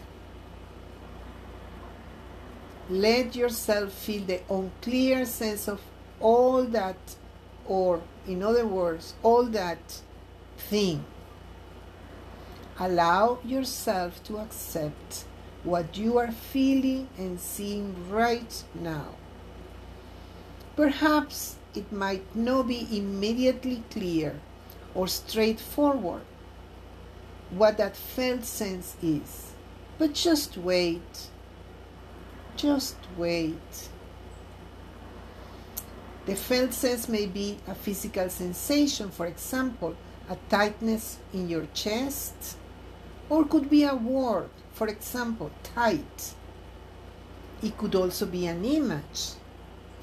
Let 2.89 3.35
yourself 3.35 3.93
feel 3.93 4.25
the 4.25 4.41
unclear 4.49 5.25
sense 5.25 5.67
of 5.67 5.81
all 6.19 6.63
that, 6.65 6.97
or 7.65 8.01
in 8.27 8.43
other 8.43 8.67
words, 8.67 9.13
all 9.23 9.43
that 9.45 10.01
thing. 10.57 11.05
Allow 12.79 13.39
yourself 13.45 14.23
to 14.23 14.39
accept 14.39 15.25
what 15.63 15.97
you 15.97 16.17
are 16.17 16.31
feeling 16.31 17.07
and 17.17 17.39
seeing 17.39 17.95
right 18.09 18.63
now. 18.73 19.09
Perhaps 20.75 21.57
it 21.75 21.91
might 21.91 22.35
not 22.35 22.67
be 22.67 22.87
immediately 22.91 23.83
clear 23.91 24.39
or 24.95 25.07
straightforward 25.07 26.23
what 27.51 27.77
that 27.77 27.95
felt 27.95 28.43
sense 28.43 28.95
is. 29.01 29.51
But 29.99 30.13
just 30.13 30.57
wait. 30.57 31.29
Just 32.55 32.97
wait. 33.17 33.89
The 36.25 36.35
felt 36.35 36.73
sense 36.73 37.07
may 37.07 37.25
be 37.25 37.57
a 37.67 37.75
physical 37.75 38.29
sensation, 38.29 39.11
for 39.11 39.27
example, 39.27 39.95
a 40.29 40.37
tightness 40.49 41.19
in 41.33 41.49
your 41.49 41.67
chest, 41.73 42.57
or 43.33 43.43
could 43.45 43.67
be 43.67 43.83
a 43.83 43.95
word, 43.95 44.51
for 44.73 44.87
example, 44.87 45.49
tight. 45.63 46.35
It 47.63 47.75
could 47.79 47.95
also 47.95 48.27
be 48.27 48.45
an 48.45 48.63
image. 48.63 49.31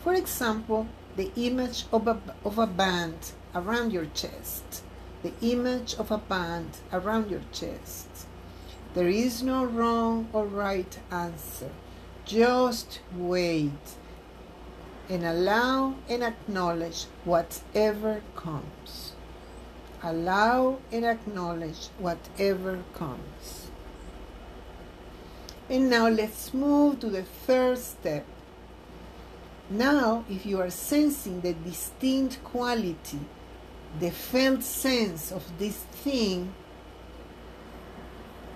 For 0.02 0.14
example, 0.14 0.88
the 1.14 1.30
image 1.36 1.84
of 1.92 2.08
a, 2.08 2.18
of 2.44 2.58
a 2.58 2.66
band 2.66 3.30
around 3.54 3.92
your 3.92 4.06
chest, 4.06 4.82
the 5.22 5.32
image 5.42 5.94
of 5.94 6.10
a 6.10 6.18
band 6.18 6.78
around 6.92 7.30
your 7.30 7.42
chest. 7.52 8.08
There 8.94 9.08
is 9.08 9.44
no 9.44 9.64
wrong 9.64 10.28
or 10.32 10.44
right 10.44 10.98
answer. 11.12 11.70
Just 12.24 12.98
wait 13.14 13.86
and 15.08 15.24
allow 15.24 15.94
and 16.08 16.24
acknowledge 16.24 17.04
whatever 17.24 18.22
comes. 18.34 19.09
Allow 20.02 20.78
and 20.90 21.04
acknowledge 21.04 21.88
whatever 21.98 22.82
comes. 22.94 23.70
And 25.68 25.90
now 25.90 26.08
let's 26.08 26.52
move 26.54 27.00
to 27.00 27.08
the 27.08 27.22
third 27.22 27.78
step. 27.78 28.26
Now, 29.68 30.24
if 30.28 30.44
you 30.44 30.60
are 30.60 30.70
sensing 30.70 31.42
the 31.42 31.52
distinct 31.52 32.42
quality 32.42 33.20
the 33.98 34.10
felt 34.10 34.62
sense 34.62 35.32
of 35.32 35.42
this 35.58 35.76
thing, 35.76 36.52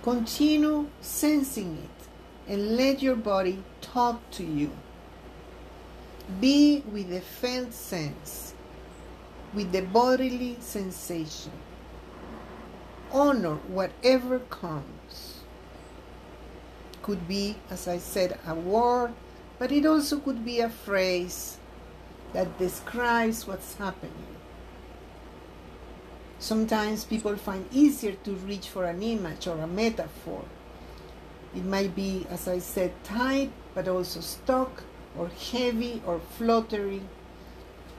continue 0.03 0.89
sensing 1.01 1.79
it 1.83 2.53
and 2.53 2.77
let 2.77 3.03
your 3.03 3.17
body 3.17 3.63
talk 3.81 4.31
to 4.33 4.45
you. 4.45 4.71
Be 6.41 6.83
with 6.93 7.11
the 7.11 7.21
felt 7.21 7.73
sense, 7.73 8.44
with 9.55 9.73
the 9.73 9.83
bodily 9.83 10.57
sensation. 10.61 11.53
Honor 13.13 13.57
whatever 13.69 14.41
comes. 14.41 15.41
Could 17.03 17.29
be, 17.29 17.57
as 17.71 17.87
I 17.87 17.99
said, 17.99 18.39
a 18.47 18.55
word, 18.55 19.13
but 19.59 19.71
it 19.71 19.87
also 19.87 20.19
could 20.19 20.45
be 20.45 20.61
a 20.61 20.69
phrase 20.69 21.59
that 22.33 22.59
describes 22.59 23.47
what's 23.47 23.75
happening. 23.75 24.35
Sometimes 26.39 27.05
people 27.05 27.37
find 27.37 27.67
easier 27.73 28.13
to 28.25 28.33
reach 28.33 28.69
for 28.69 28.85
an 28.85 29.03
image 29.03 29.47
or 29.47 29.59
a 29.59 29.67
metaphor. 29.67 30.45
It 31.55 31.65
might 31.65 31.95
be, 31.95 32.27
as 32.29 32.49
I 32.49 32.59
said, 32.59 32.93
tight, 33.05 33.53
but 33.75 33.87
also 33.87 34.21
stuck, 34.21 34.83
or 35.17 35.29
heavy, 35.29 36.03
or 36.05 36.21
fluttery, 36.37 37.03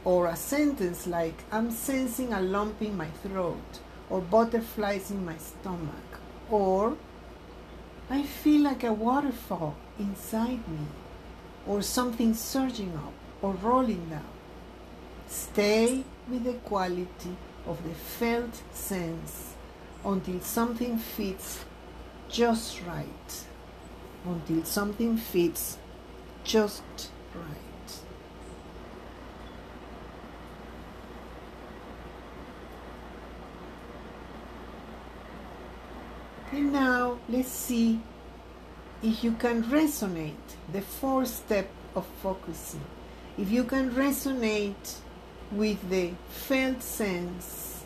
or 0.05 0.27
a 0.27 0.35
sentence 0.35 1.07
like, 1.07 1.43
I'm 1.51 1.71
sensing 1.71 2.31
a 2.31 2.39
lump 2.39 2.81
in 2.81 2.95
my 2.95 3.07
throat, 3.23 3.79
or 4.09 4.21
butterflies 4.21 5.11
in 5.11 5.25
my 5.25 5.37
stomach, 5.37 6.19
or 6.49 6.95
I 8.09 8.21
feel 8.21 8.61
like 8.61 8.83
a 8.83 8.93
waterfall 8.93 9.75
inside 9.97 10.65
me, 10.67 10.85
or 11.65 11.81
something 11.81 12.35
surging 12.35 12.93
up 12.95 13.13
or 13.41 13.53
rolling 13.53 14.09
down. 14.09 14.23
Stay 15.27 16.03
with 16.29 16.43
the 16.43 16.53
quality 16.53 17.35
of 17.65 17.83
the 17.83 17.95
felt 17.95 18.61
sense 18.71 19.55
until 20.03 20.39
something 20.41 20.97
fits 20.99 21.65
just 22.29 22.81
right. 22.83 23.45
Until 24.25 24.63
something 24.63 25.17
fits 25.17 25.77
just 26.43 26.83
right. 27.33 27.64
And 36.51 36.71
now 36.71 37.17
let's 37.27 37.49
see 37.49 37.99
if 39.01 39.23
you 39.23 39.33
can 39.33 39.63
resonate 39.63 40.55
the 40.71 40.81
fourth 40.81 41.27
step 41.27 41.69
of 41.95 42.05
focusing. 42.21 42.81
If 43.37 43.51
you 43.51 43.63
can 43.63 43.91
resonate 43.91 44.99
with 45.51 45.89
the 45.89 46.11
felt 46.29 46.81
sense 46.81 47.83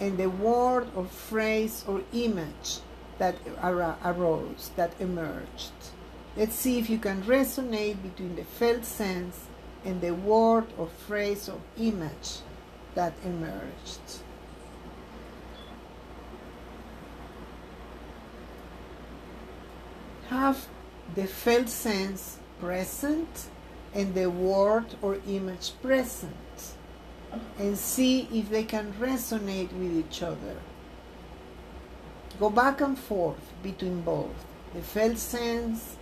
and 0.00 0.18
the 0.18 0.28
word 0.28 0.88
or 0.94 1.04
phrase 1.04 1.84
or 1.86 2.02
image 2.12 2.78
that 3.18 3.36
arose, 4.02 4.70
that 4.76 4.92
emerged. 4.98 5.72
Let's 6.36 6.54
see 6.54 6.78
if 6.78 6.88
you 6.88 6.98
can 6.98 7.22
resonate 7.22 8.02
between 8.02 8.36
the 8.36 8.44
felt 8.44 8.84
sense 8.84 9.46
and 9.84 10.00
the 10.00 10.14
word 10.14 10.66
or 10.78 10.88
phrase 11.06 11.48
or 11.48 11.60
image 11.76 12.38
that 12.94 13.12
emerged. 13.24 14.22
Have 20.30 20.68
the 21.16 21.26
felt 21.26 21.68
sense 21.68 22.38
present 22.60 23.48
and 23.92 24.14
the 24.14 24.30
word 24.30 24.86
or 25.02 25.18
image 25.26 25.72
present 25.82 26.76
and 27.58 27.76
see 27.76 28.28
if 28.32 28.48
they 28.48 28.62
can 28.62 28.92
resonate 29.00 29.72
with 29.72 29.92
each 29.92 30.22
other. 30.22 30.56
Go 32.38 32.48
back 32.48 32.80
and 32.80 32.96
forth 32.96 33.52
between 33.60 34.02
both 34.02 34.46
the 34.72 34.82
felt 34.82 35.18
sense 35.18 35.96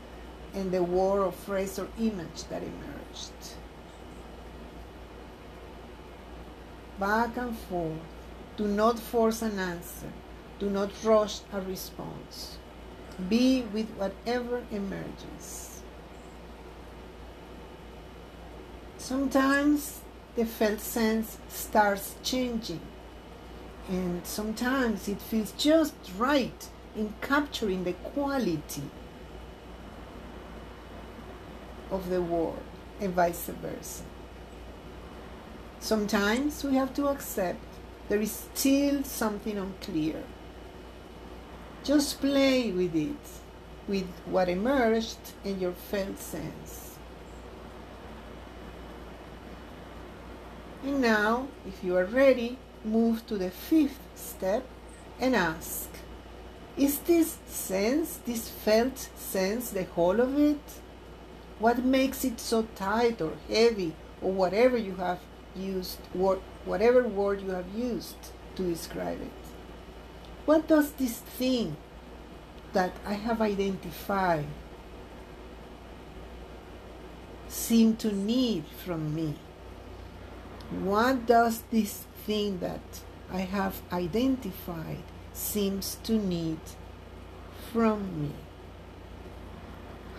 and 0.52 0.72
the 0.72 0.82
word 0.82 1.22
or 1.22 1.32
phrase 1.32 1.78
or 1.78 1.88
image 1.98 2.44
that 2.50 2.62
emerged. 2.62 3.56
Back 7.00 7.34
and 7.38 7.56
forth. 7.56 8.00
Do 8.58 8.68
not 8.68 8.98
force 8.98 9.40
an 9.40 9.58
answer. 9.58 10.12
Do 10.58 10.68
not 10.68 10.90
rush 11.02 11.40
a 11.50 11.62
response. 11.62 12.58
Be 13.26 13.62
with 13.62 13.88
whatever 13.96 14.62
emerges. 14.70 15.80
Sometimes 18.96 20.00
the 20.36 20.44
felt 20.44 20.80
sense 20.80 21.38
starts 21.48 22.14
changing, 22.22 22.80
and 23.88 24.24
sometimes 24.24 25.08
it 25.08 25.20
feels 25.20 25.52
just 25.52 25.94
right 26.16 26.68
in 26.94 27.14
capturing 27.20 27.84
the 27.84 27.94
quality 27.94 28.90
of 31.90 32.08
the 32.10 32.22
word, 32.22 32.60
and 33.00 33.14
vice 33.14 33.46
versa. 33.46 34.04
Sometimes 35.80 36.62
we 36.62 36.74
have 36.74 36.94
to 36.94 37.08
accept 37.08 37.58
there 38.08 38.20
is 38.20 38.46
still 38.54 39.02
something 39.04 39.56
unclear. 39.56 40.22
Just 41.88 42.20
play 42.20 42.70
with 42.70 42.94
it, 42.94 43.24
with 43.88 44.04
what 44.26 44.50
emerged 44.50 45.32
in 45.42 45.58
your 45.58 45.72
felt 45.72 46.18
sense. 46.18 46.98
And 50.84 51.00
now, 51.00 51.48
if 51.66 51.82
you 51.82 51.96
are 51.96 52.04
ready, 52.04 52.58
move 52.84 53.26
to 53.28 53.38
the 53.38 53.48
fifth 53.50 54.00
step 54.14 54.66
and 55.18 55.34
ask 55.34 55.88
Is 56.76 56.98
this 56.98 57.38
sense, 57.46 58.18
this 58.26 58.50
felt 58.50 59.08
sense, 59.16 59.70
the 59.70 59.84
whole 59.84 60.20
of 60.20 60.38
it? 60.38 60.60
What 61.58 61.86
makes 61.86 62.22
it 62.22 62.38
so 62.38 62.68
tight 62.76 63.22
or 63.22 63.32
heavy 63.48 63.94
or 64.20 64.30
whatever 64.30 64.76
you 64.76 64.96
have 64.96 65.20
used, 65.56 66.00
whatever 66.66 67.08
word 67.08 67.40
you 67.40 67.52
have 67.52 67.74
used 67.74 68.32
to 68.56 68.62
describe 68.62 69.22
it? 69.22 69.37
What 70.48 70.66
does 70.66 70.92
this 70.92 71.18
thing 71.18 71.76
that 72.72 72.92
I 73.04 73.12
have 73.12 73.42
identified 73.42 74.46
seem 77.48 77.96
to 77.96 78.10
need 78.10 78.64
from 78.82 79.14
me? 79.14 79.34
What 80.70 81.26
does 81.26 81.64
this 81.70 82.06
thing 82.24 82.60
that 82.60 82.80
I 83.30 83.40
have 83.40 83.82
identified 83.92 85.02
seems 85.34 85.98
to 86.04 86.14
need 86.14 86.60
from 87.70 88.22
me? 88.22 88.32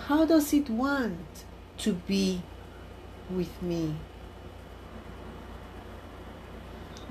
How 0.06 0.26
does 0.26 0.54
it 0.54 0.70
want 0.70 1.44
to 1.80 1.94
be 1.94 2.44
with 3.32 3.60
me? 3.64 3.96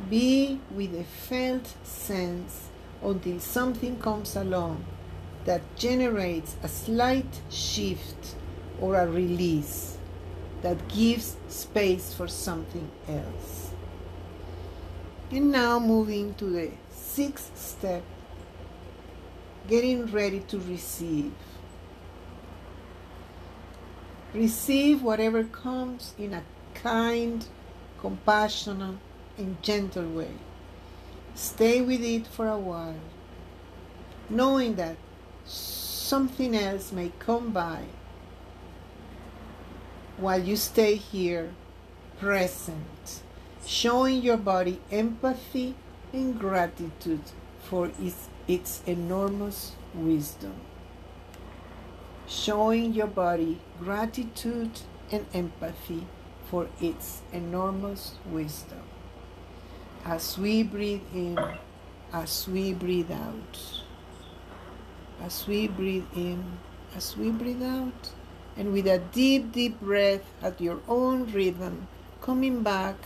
Be 0.08 0.60
with 0.70 0.94
a 0.94 1.02
felt 1.02 1.74
sense 1.82 2.67
until 3.02 3.40
something 3.40 3.98
comes 3.98 4.36
along 4.36 4.84
that 5.44 5.62
generates 5.76 6.56
a 6.62 6.68
slight 6.68 7.40
shift 7.50 8.34
or 8.80 8.96
a 8.96 9.06
release 9.06 9.98
that 10.62 10.88
gives 10.88 11.36
space 11.48 12.12
for 12.12 12.28
something 12.28 12.90
else. 13.08 13.70
And 15.30 15.52
now 15.52 15.78
moving 15.78 16.34
to 16.34 16.46
the 16.46 16.70
sixth 16.90 17.56
step, 17.58 18.02
getting 19.68 20.06
ready 20.06 20.40
to 20.40 20.58
receive. 20.58 21.32
Receive 24.34 25.02
whatever 25.02 25.44
comes 25.44 26.14
in 26.18 26.34
a 26.34 26.42
kind, 26.74 27.46
compassionate, 28.00 28.96
and 29.36 29.62
gentle 29.62 30.08
way. 30.10 30.30
Stay 31.38 31.80
with 31.80 32.02
it 32.02 32.26
for 32.26 32.48
a 32.48 32.58
while, 32.58 32.98
knowing 34.28 34.74
that 34.74 34.96
something 35.44 36.56
else 36.56 36.90
may 36.90 37.12
come 37.20 37.52
by 37.52 37.84
while 40.16 40.42
you 40.42 40.56
stay 40.56 40.96
here 40.96 41.54
present, 42.18 43.22
showing 43.64 44.20
your 44.20 44.36
body 44.36 44.80
empathy 44.90 45.76
and 46.12 46.36
gratitude 46.40 47.22
for 47.62 47.92
its, 48.00 48.28
its 48.48 48.82
enormous 48.84 49.76
wisdom. 49.94 50.54
Showing 52.26 52.92
your 52.94 53.06
body 53.06 53.60
gratitude 53.78 54.80
and 55.12 55.24
empathy 55.32 56.04
for 56.50 56.68
its 56.80 57.22
enormous 57.32 58.16
wisdom. 58.28 58.82
As 60.04 60.38
we 60.38 60.62
breathe 60.62 61.02
in, 61.14 61.38
as 62.12 62.48
we 62.48 62.72
breathe 62.72 63.10
out, 63.10 63.82
as 65.22 65.46
we 65.46 65.68
breathe 65.68 66.06
in, 66.14 66.58
as 66.96 67.16
we 67.16 67.30
breathe 67.30 67.62
out 67.62 68.10
and 68.58 68.72
with 68.72 68.88
a 68.88 68.98
deep, 69.12 69.52
deep 69.52 69.80
breath 69.80 70.24
at 70.42 70.60
your 70.60 70.80
own 70.88 71.30
rhythm, 71.32 71.86
coming 72.20 72.62
back 72.62 72.96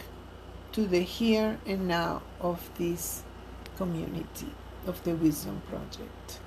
to 0.72 0.86
the 0.86 1.00
here 1.00 1.58
and 1.66 1.86
now 1.86 2.22
of 2.40 2.70
this 2.78 3.22
community 3.76 4.50
of 4.86 5.04
the 5.04 5.14
Wisdom 5.14 5.60
Project. 5.68 6.40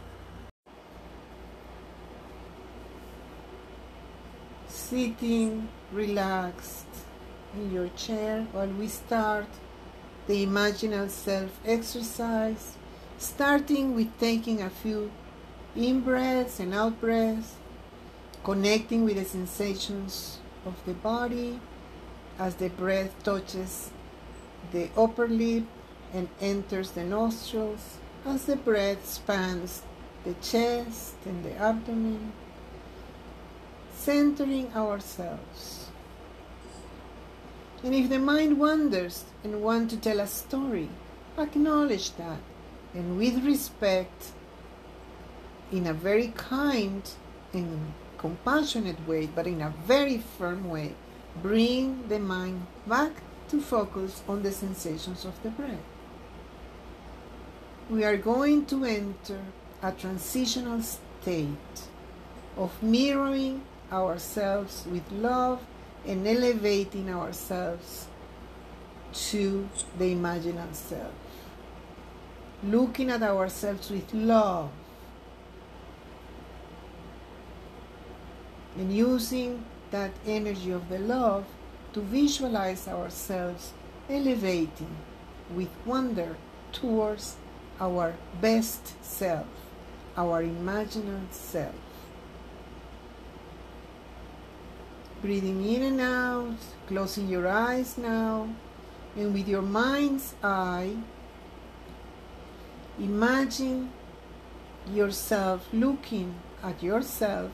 Sitting 4.67 5.69
relaxed 5.91 6.87
in 7.53 7.71
your 7.71 7.89
chair 7.89 8.47
while 8.51 8.67
we 8.67 8.87
start 8.87 9.47
the 10.27 10.45
imaginal 10.45 11.09
self 11.09 11.59
exercise, 11.65 12.75
starting 13.17 13.95
with 13.95 14.19
taking 14.19 14.61
a 14.61 14.69
few 14.69 15.11
in 15.75 16.01
breaths 16.01 16.59
and 16.59 16.73
out 16.73 16.99
breaths 16.99 17.55
connecting 18.45 19.03
with 19.03 19.15
the 19.15 19.25
sensations 19.25 20.37
of 20.67 20.75
the 20.85 20.93
body 20.93 21.59
as 22.37 22.55
the 22.55 22.69
breath 22.69 23.11
touches 23.23 23.89
the 24.71 24.87
upper 24.95 25.27
lip 25.27 25.63
and 26.13 26.29
enters 26.39 26.91
the 26.91 27.03
nostrils, 27.03 27.97
as 28.23 28.45
the 28.45 28.55
breath 28.55 29.05
spans 29.07 29.81
the 30.23 30.33
chest 30.35 31.15
and 31.25 31.43
the 31.43 31.53
abdomen, 31.55 32.31
centering 33.95 34.71
ourselves. 34.75 35.84
And 37.85 37.93
if 37.93 38.09
the 38.09 38.17
mind 38.19 38.59
wanders 38.59 39.25
and 39.43 39.61
wants 39.61 39.93
to 39.93 39.99
tell 39.99 40.19
a 40.19 40.25
story, 40.25 40.89
acknowledge 41.37 42.15
that 42.15 42.39
and 42.95 43.17
with 43.17 43.43
respect, 43.45 44.31
in 45.71 45.85
a 45.85 45.93
very 45.93 46.29
kind 46.29 47.07
and 47.53 47.93
compassionate 48.17 49.05
way, 49.07 49.27
but 49.27 49.45
in 49.45 49.61
a 49.61 49.73
very 49.85 50.17
firm 50.17 50.69
way, 50.69 50.95
bring 51.41 52.07
the 52.07 52.19
mind 52.19 52.65
back 52.87 53.11
to 53.49 53.61
focus 53.61 54.23
on 54.27 54.41
the 54.43 54.51
sensations 54.51 55.25
of 55.25 55.43
the 55.43 55.49
breath. 55.49 55.85
We 57.89 58.03
are 58.03 58.17
going 58.17 58.65
to 58.67 58.85
enter 58.85 59.41
a 59.83 59.91
transitional 59.91 60.81
state 60.81 61.75
of 62.57 62.81
mirroring 62.81 63.61
ourselves 63.91 64.87
with 64.89 65.11
love 65.11 65.61
and 66.07 66.27
elevating 66.27 67.09
ourselves 67.09 68.07
to 69.13 69.67
the 69.97 70.13
imaginal 70.13 70.73
self. 70.73 71.13
looking 72.63 73.09
at 73.11 73.21
ourselves 73.21 73.91
with 73.91 74.11
love 74.13 74.71
and 78.77 78.91
using 78.91 79.63
that 79.91 80.11
energy 80.25 80.71
of 80.71 80.89
the 80.89 80.99
love 80.99 81.45
to 81.93 82.01
visualize 82.01 82.87
ourselves 82.87 83.71
elevating 84.09 84.95
with 85.53 85.69
wonder 85.85 86.35
towards 86.71 87.35
our 87.79 88.13
best 88.41 89.01
self, 89.03 89.47
our 90.17 90.43
imaginal 90.43 91.21
self. 91.31 91.75
Breathing 95.25 95.65
in 95.65 95.81
and 95.81 96.01
out, 96.01 96.57
closing 96.85 97.27
your 97.27 97.47
eyes 97.47 97.97
now, 97.97 98.47
and 99.15 99.33
with 99.33 99.47
your 99.47 99.63
mind's 99.63 100.35
eye, 100.43 100.95
imagine 102.99 103.89
yourself 104.93 105.67
looking 105.73 106.35
at 106.61 106.83
yourself, 106.83 107.49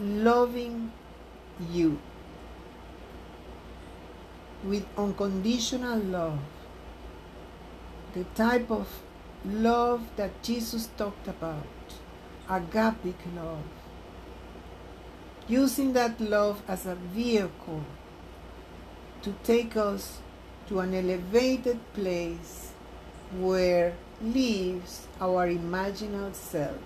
loving 0.00 0.90
you 1.70 1.98
with 4.64 4.86
unconditional 4.96 5.98
love. 5.98 6.38
The 8.14 8.24
type 8.34 8.70
of 8.70 8.88
love 9.44 10.00
that 10.16 10.42
Jesus 10.42 10.88
talked 10.96 11.28
about, 11.28 11.66
agape 12.48 13.20
love. 13.36 13.85
Using 15.48 15.92
that 15.92 16.20
love 16.20 16.62
as 16.66 16.86
a 16.86 16.94
vehicle 16.94 17.84
to 19.22 19.34
take 19.44 19.76
us 19.76 20.18
to 20.68 20.80
an 20.80 20.94
elevated 20.94 21.78
place 21.94 22.72
where 23.38 23.94
lives 24.20 25.06
our 25.20 25.46
imaginal 25.48 26.34
self, 26.34 26.78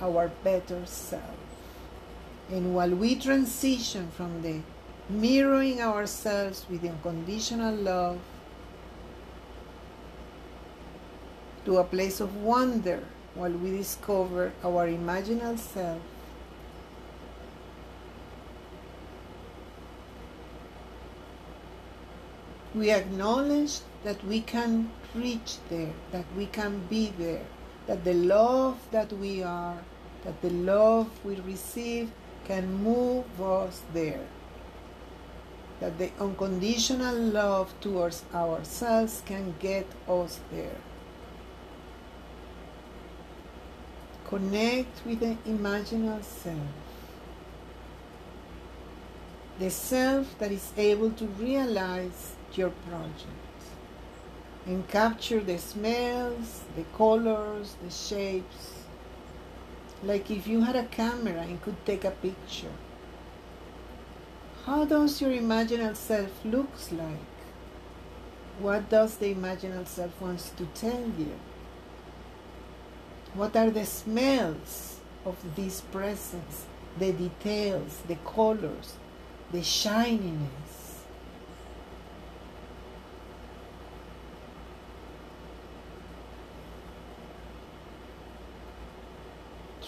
our 0.00 0.28
better 0.44 0.86
self. 0.86 1.36
And 2.50 2.74
while 2.74 2.90
we 2.90 3.16
transition 3.16 4.10
from 4.16 4.42
the 4.42 4.60
mirroring 5.08 5.80
ourselves 5.80 6.66
with 6.70 6.84
unconditional 6.84 7.74
love 7.74 8.18
to 11.64 11.78
a 11.78 11.84
place 11.84 12.20
of 12.20 12.36
wonder 12.36 13.02
while 13.34 13.50
we 13.50 13.70
discover 13.70 14.52
our 14.64 14.86
imaginal 14.86 15.58
self. 15.58 16.00
We 22.74 22.90
acknowledge 22.90 23.80
that 24.04 24.24
we 24.24 24.40
can 24.40 24.90
reach 25.14 25.56
there, 25.68 25.92
that 26.12 26.24
we 26.36 26.46
can 26.46 26.86
be 26.88 27.12
there, 27.18 27.44
that 27.86 28.04
the 28.04 28.14
love 28.14 28.78
that 28.92 29.12
we 29.12 29.42
are, 29.42 29.78
that 30.24 30.40
the 30.42 30.50
love 30.50 31.08
we 31.24 31.36
receive 31.36 32.10
can 32.44 32.82
move 32.82 33.40
us 33.40 33.82
there 33.92 34.26
that 35.80 35.98
the 35.98 36.10
unconditional 36.20 37.16
love 37.16 37.72
towards 37.80 38.22
ourselves 38.34 39.22
can 39.24 39.54
get 39.58 39.86
us 40.06 40.38
there. 40.52 40.76
Connect 44.28 45.04
with 45.06 45.20
the 45.20 45.36
imaginal 45.50 46.22
self. 46.22 46.58
The 49.58 49.70
self 49.70 50.38
that 50.38 50.52
is 50.52 50.70
able 50.76 51.10
to 51.12 51.26
realize 51.26 52.34
your 52.56 52.70
project 52.70 53.26
and 54.66 54.86
capture 54.88 55.40
the 55.40 55.58
smells, 55.58 56.64
the 56.76 56.84
colors, 56.96 57.76
the 57.82 57.90
shapes. 57.90 58.84
Like 60.02 60.30
if 60.30 60.46
you 60.46 60.62
had 60.62 60.76
a 60.76 60.84
camera 60.84 61.42
and 61.42 61.60
could 61.62 61.84
take 61.84 62.04
a 62.04 62.10
picture 62.10 62.72
how 64.66 64.84
does 64.84 65.20
your 65.22 65.30
imaginal 65.30 65.96
self 65.96 66.44
looks 66.44 66.92
like? 66.92 67.38
What 68.58 68.90
does 68.90 69.16
the 69.16 69.34
imaginal 69.34 69.86
self 69.86 70.20
wants 70.20 70.50
to 70.50 70.66
tell 70.74 71.10
you? 71.18 71.32
What 73.32 73.56
are 73.56 73.70
the 73.70 73.86
smells 73.86 75.00
of 75.24 75.36
this 75.56 75.80
presence, 75.80 76.66
the 76.98 77.10
details, 77.12 78.02
the 78.06 78.16
colors, 78.16 78.94
the 79.50 79.62
shininess? 79.62 80.69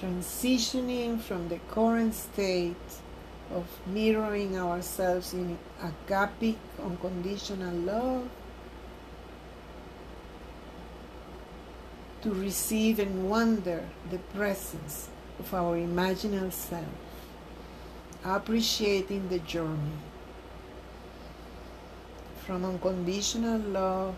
Transitioning 0.02 1.20
from 1.20 1.48
the 1.48 1.60
current 1.70 2.12
state 2.12 2.74
of 3.54 3.64
mirroring 3.86 4.58
ourselves 4.58 5.32
in 5.32 5.56
agape, 5.80 6.58
unconditional 6.82 7.72
love, 7.72 8.28
to 12.22 12.34
receive 12.34 12.98
and 12.98 13.30
wonder 13.30 13.88
the 14.10 14.18
presence 14.34 15.08
of 15.38 15.54
our 15.54 15.76
imaginal 15.76 16.52
self, 16.52 16.84
appreciating 18.24 19.28
the 19.28 19.38
journey 19.38 19.98
from 22.44 22.64
unconditional 22.64 23.58
love 23.58 24.16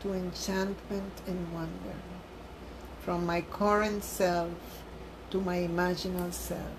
to 0.00 0.12
enchantment 0.12 1.12
and 1.26 1.50
wonder, 1.54 1.96
from 3.00 3.24
my 3.24 3.40
current 3.40 4.04
self 4.04 4.50
to 5.30 5.40
my 5.40 5.58
imaginal 5.58 6.32
self 6.32 6.72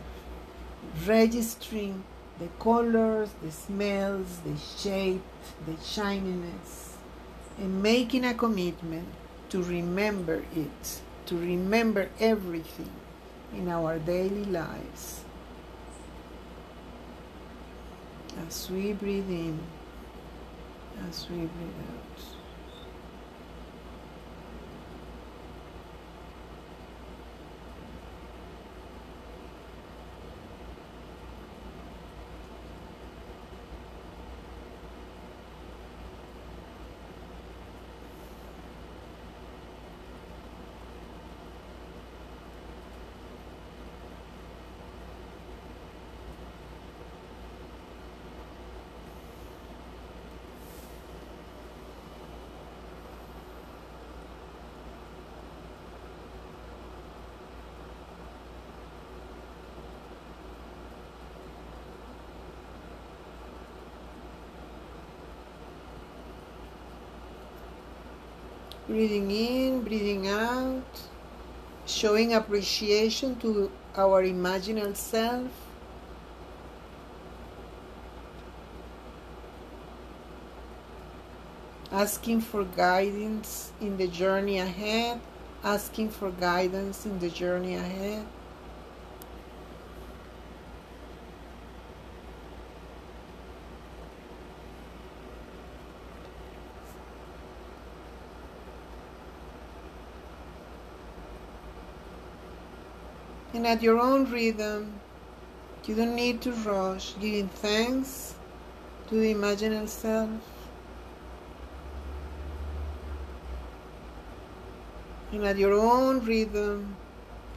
registering 1.05 2.03
the 2.39 2.47
colors, 2.59 3.29
the 3.41 3.51
smells, 3.51 4.39
the 4.45 4.55
shape, 4.57 5.21
the 5.65 5.75
shininess, 5.83 6.97
and 7.57 7.83
making 7.83 8.23
a 8.23 8.33
commitment 8.33 9.07
to 9.49 9.61
remember 9.61 10.43
it, 10.55 11.01
to 11.25 11.37
remember 11.37 12.09
everything 12.19 12.91
in 13.53 13.67
our 13.67 13.99
daily 13.99 14.45
lives. 14.45 15.21
As 18.47 18.69
we 18.69 18.93
breathe 18.93 19.29
in, 19.29 19.59
as 21.09 21.29
we 21.29 21.37
breathe 21.37 21.81
out. 21.89 22.08
Breathing 68.89 69.29
in, 69.29 69.83
breathing 69.83 70.27
out, 70.27 70.81
showing 71.85 72.33
appreciation 72.33 73.35
to 73.35 73.71
our 73.95 74.23
imaginal 74.23 74.95
self. 74.95 75.51
Asking 81.91 82.41
for 82.41 82.63
guidance 82.63 83.71
in 83.79 83.97
the 83.97 84.07
journey 84.07 84.57
ahead, 84.57 85.19
asking 85.63 86.09
for 86.09 86.31
guidance 86.31 87.05
in 87.05 87.19
the 87.19 87.29
journey 87.29 87.75
ahead. 87.75 88.25
And 103.59 103.67
at 103.67 103.83
your 103.83 103.99
own 103.99 104.23
rhythm. 104.31 105.01
You 105.85 105.95
don't 105.95 106.15
need 106.15 106.39
to 106.43 106.53
rush, 106.53 107.13
giving 107.19 107.49
thanks 107.49 108.35
to 109.09 109.15
the 109.15 109.33
imaginal 109.33 109.89
self. 109.89 110.29
And 115.33 115.43
at 115.43 115.57
your 115.57 115.73
own 115.73 116.23
rhythm, 116.23 116.95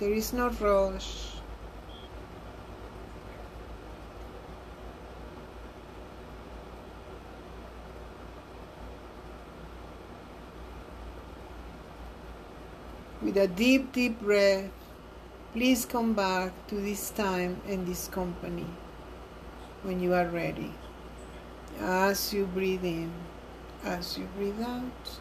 there 0.00 0.12
is 0.12 0.32
no 0.32 0.48
rush. 0.48 1.34
With 13.20 13.36
a 13.36 13.46
deep, 13.46 13.92
deep 13.92 14.20
breath, 14.20 14.81
please 15.52 15.84
come 15.84 16.14
back 16.14 16.50
to 16.66 16.76
this 16.76 17.10
time 17.10 17.60
and 17.68 17.86
this 17.86 18.08
company 18.08 18.66
when 19.82 20.00
you 20.00 20.14
are 20.14 20.28
ready. 20.28 20.72
As 21.78 22.32
you 22.32 22.46
breathe 22.46 22.84
in, 22.84 23.12
as 23.84 24.16
you 24.16 24.26
breathe 24.34 24.62
out, 24.62 25.20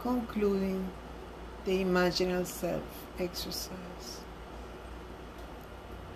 concluding 0.00 0.90
the 1.64 1.84
imaginal 1.84 2.44
self 2.44 2.82
exercise. 3.20 4.27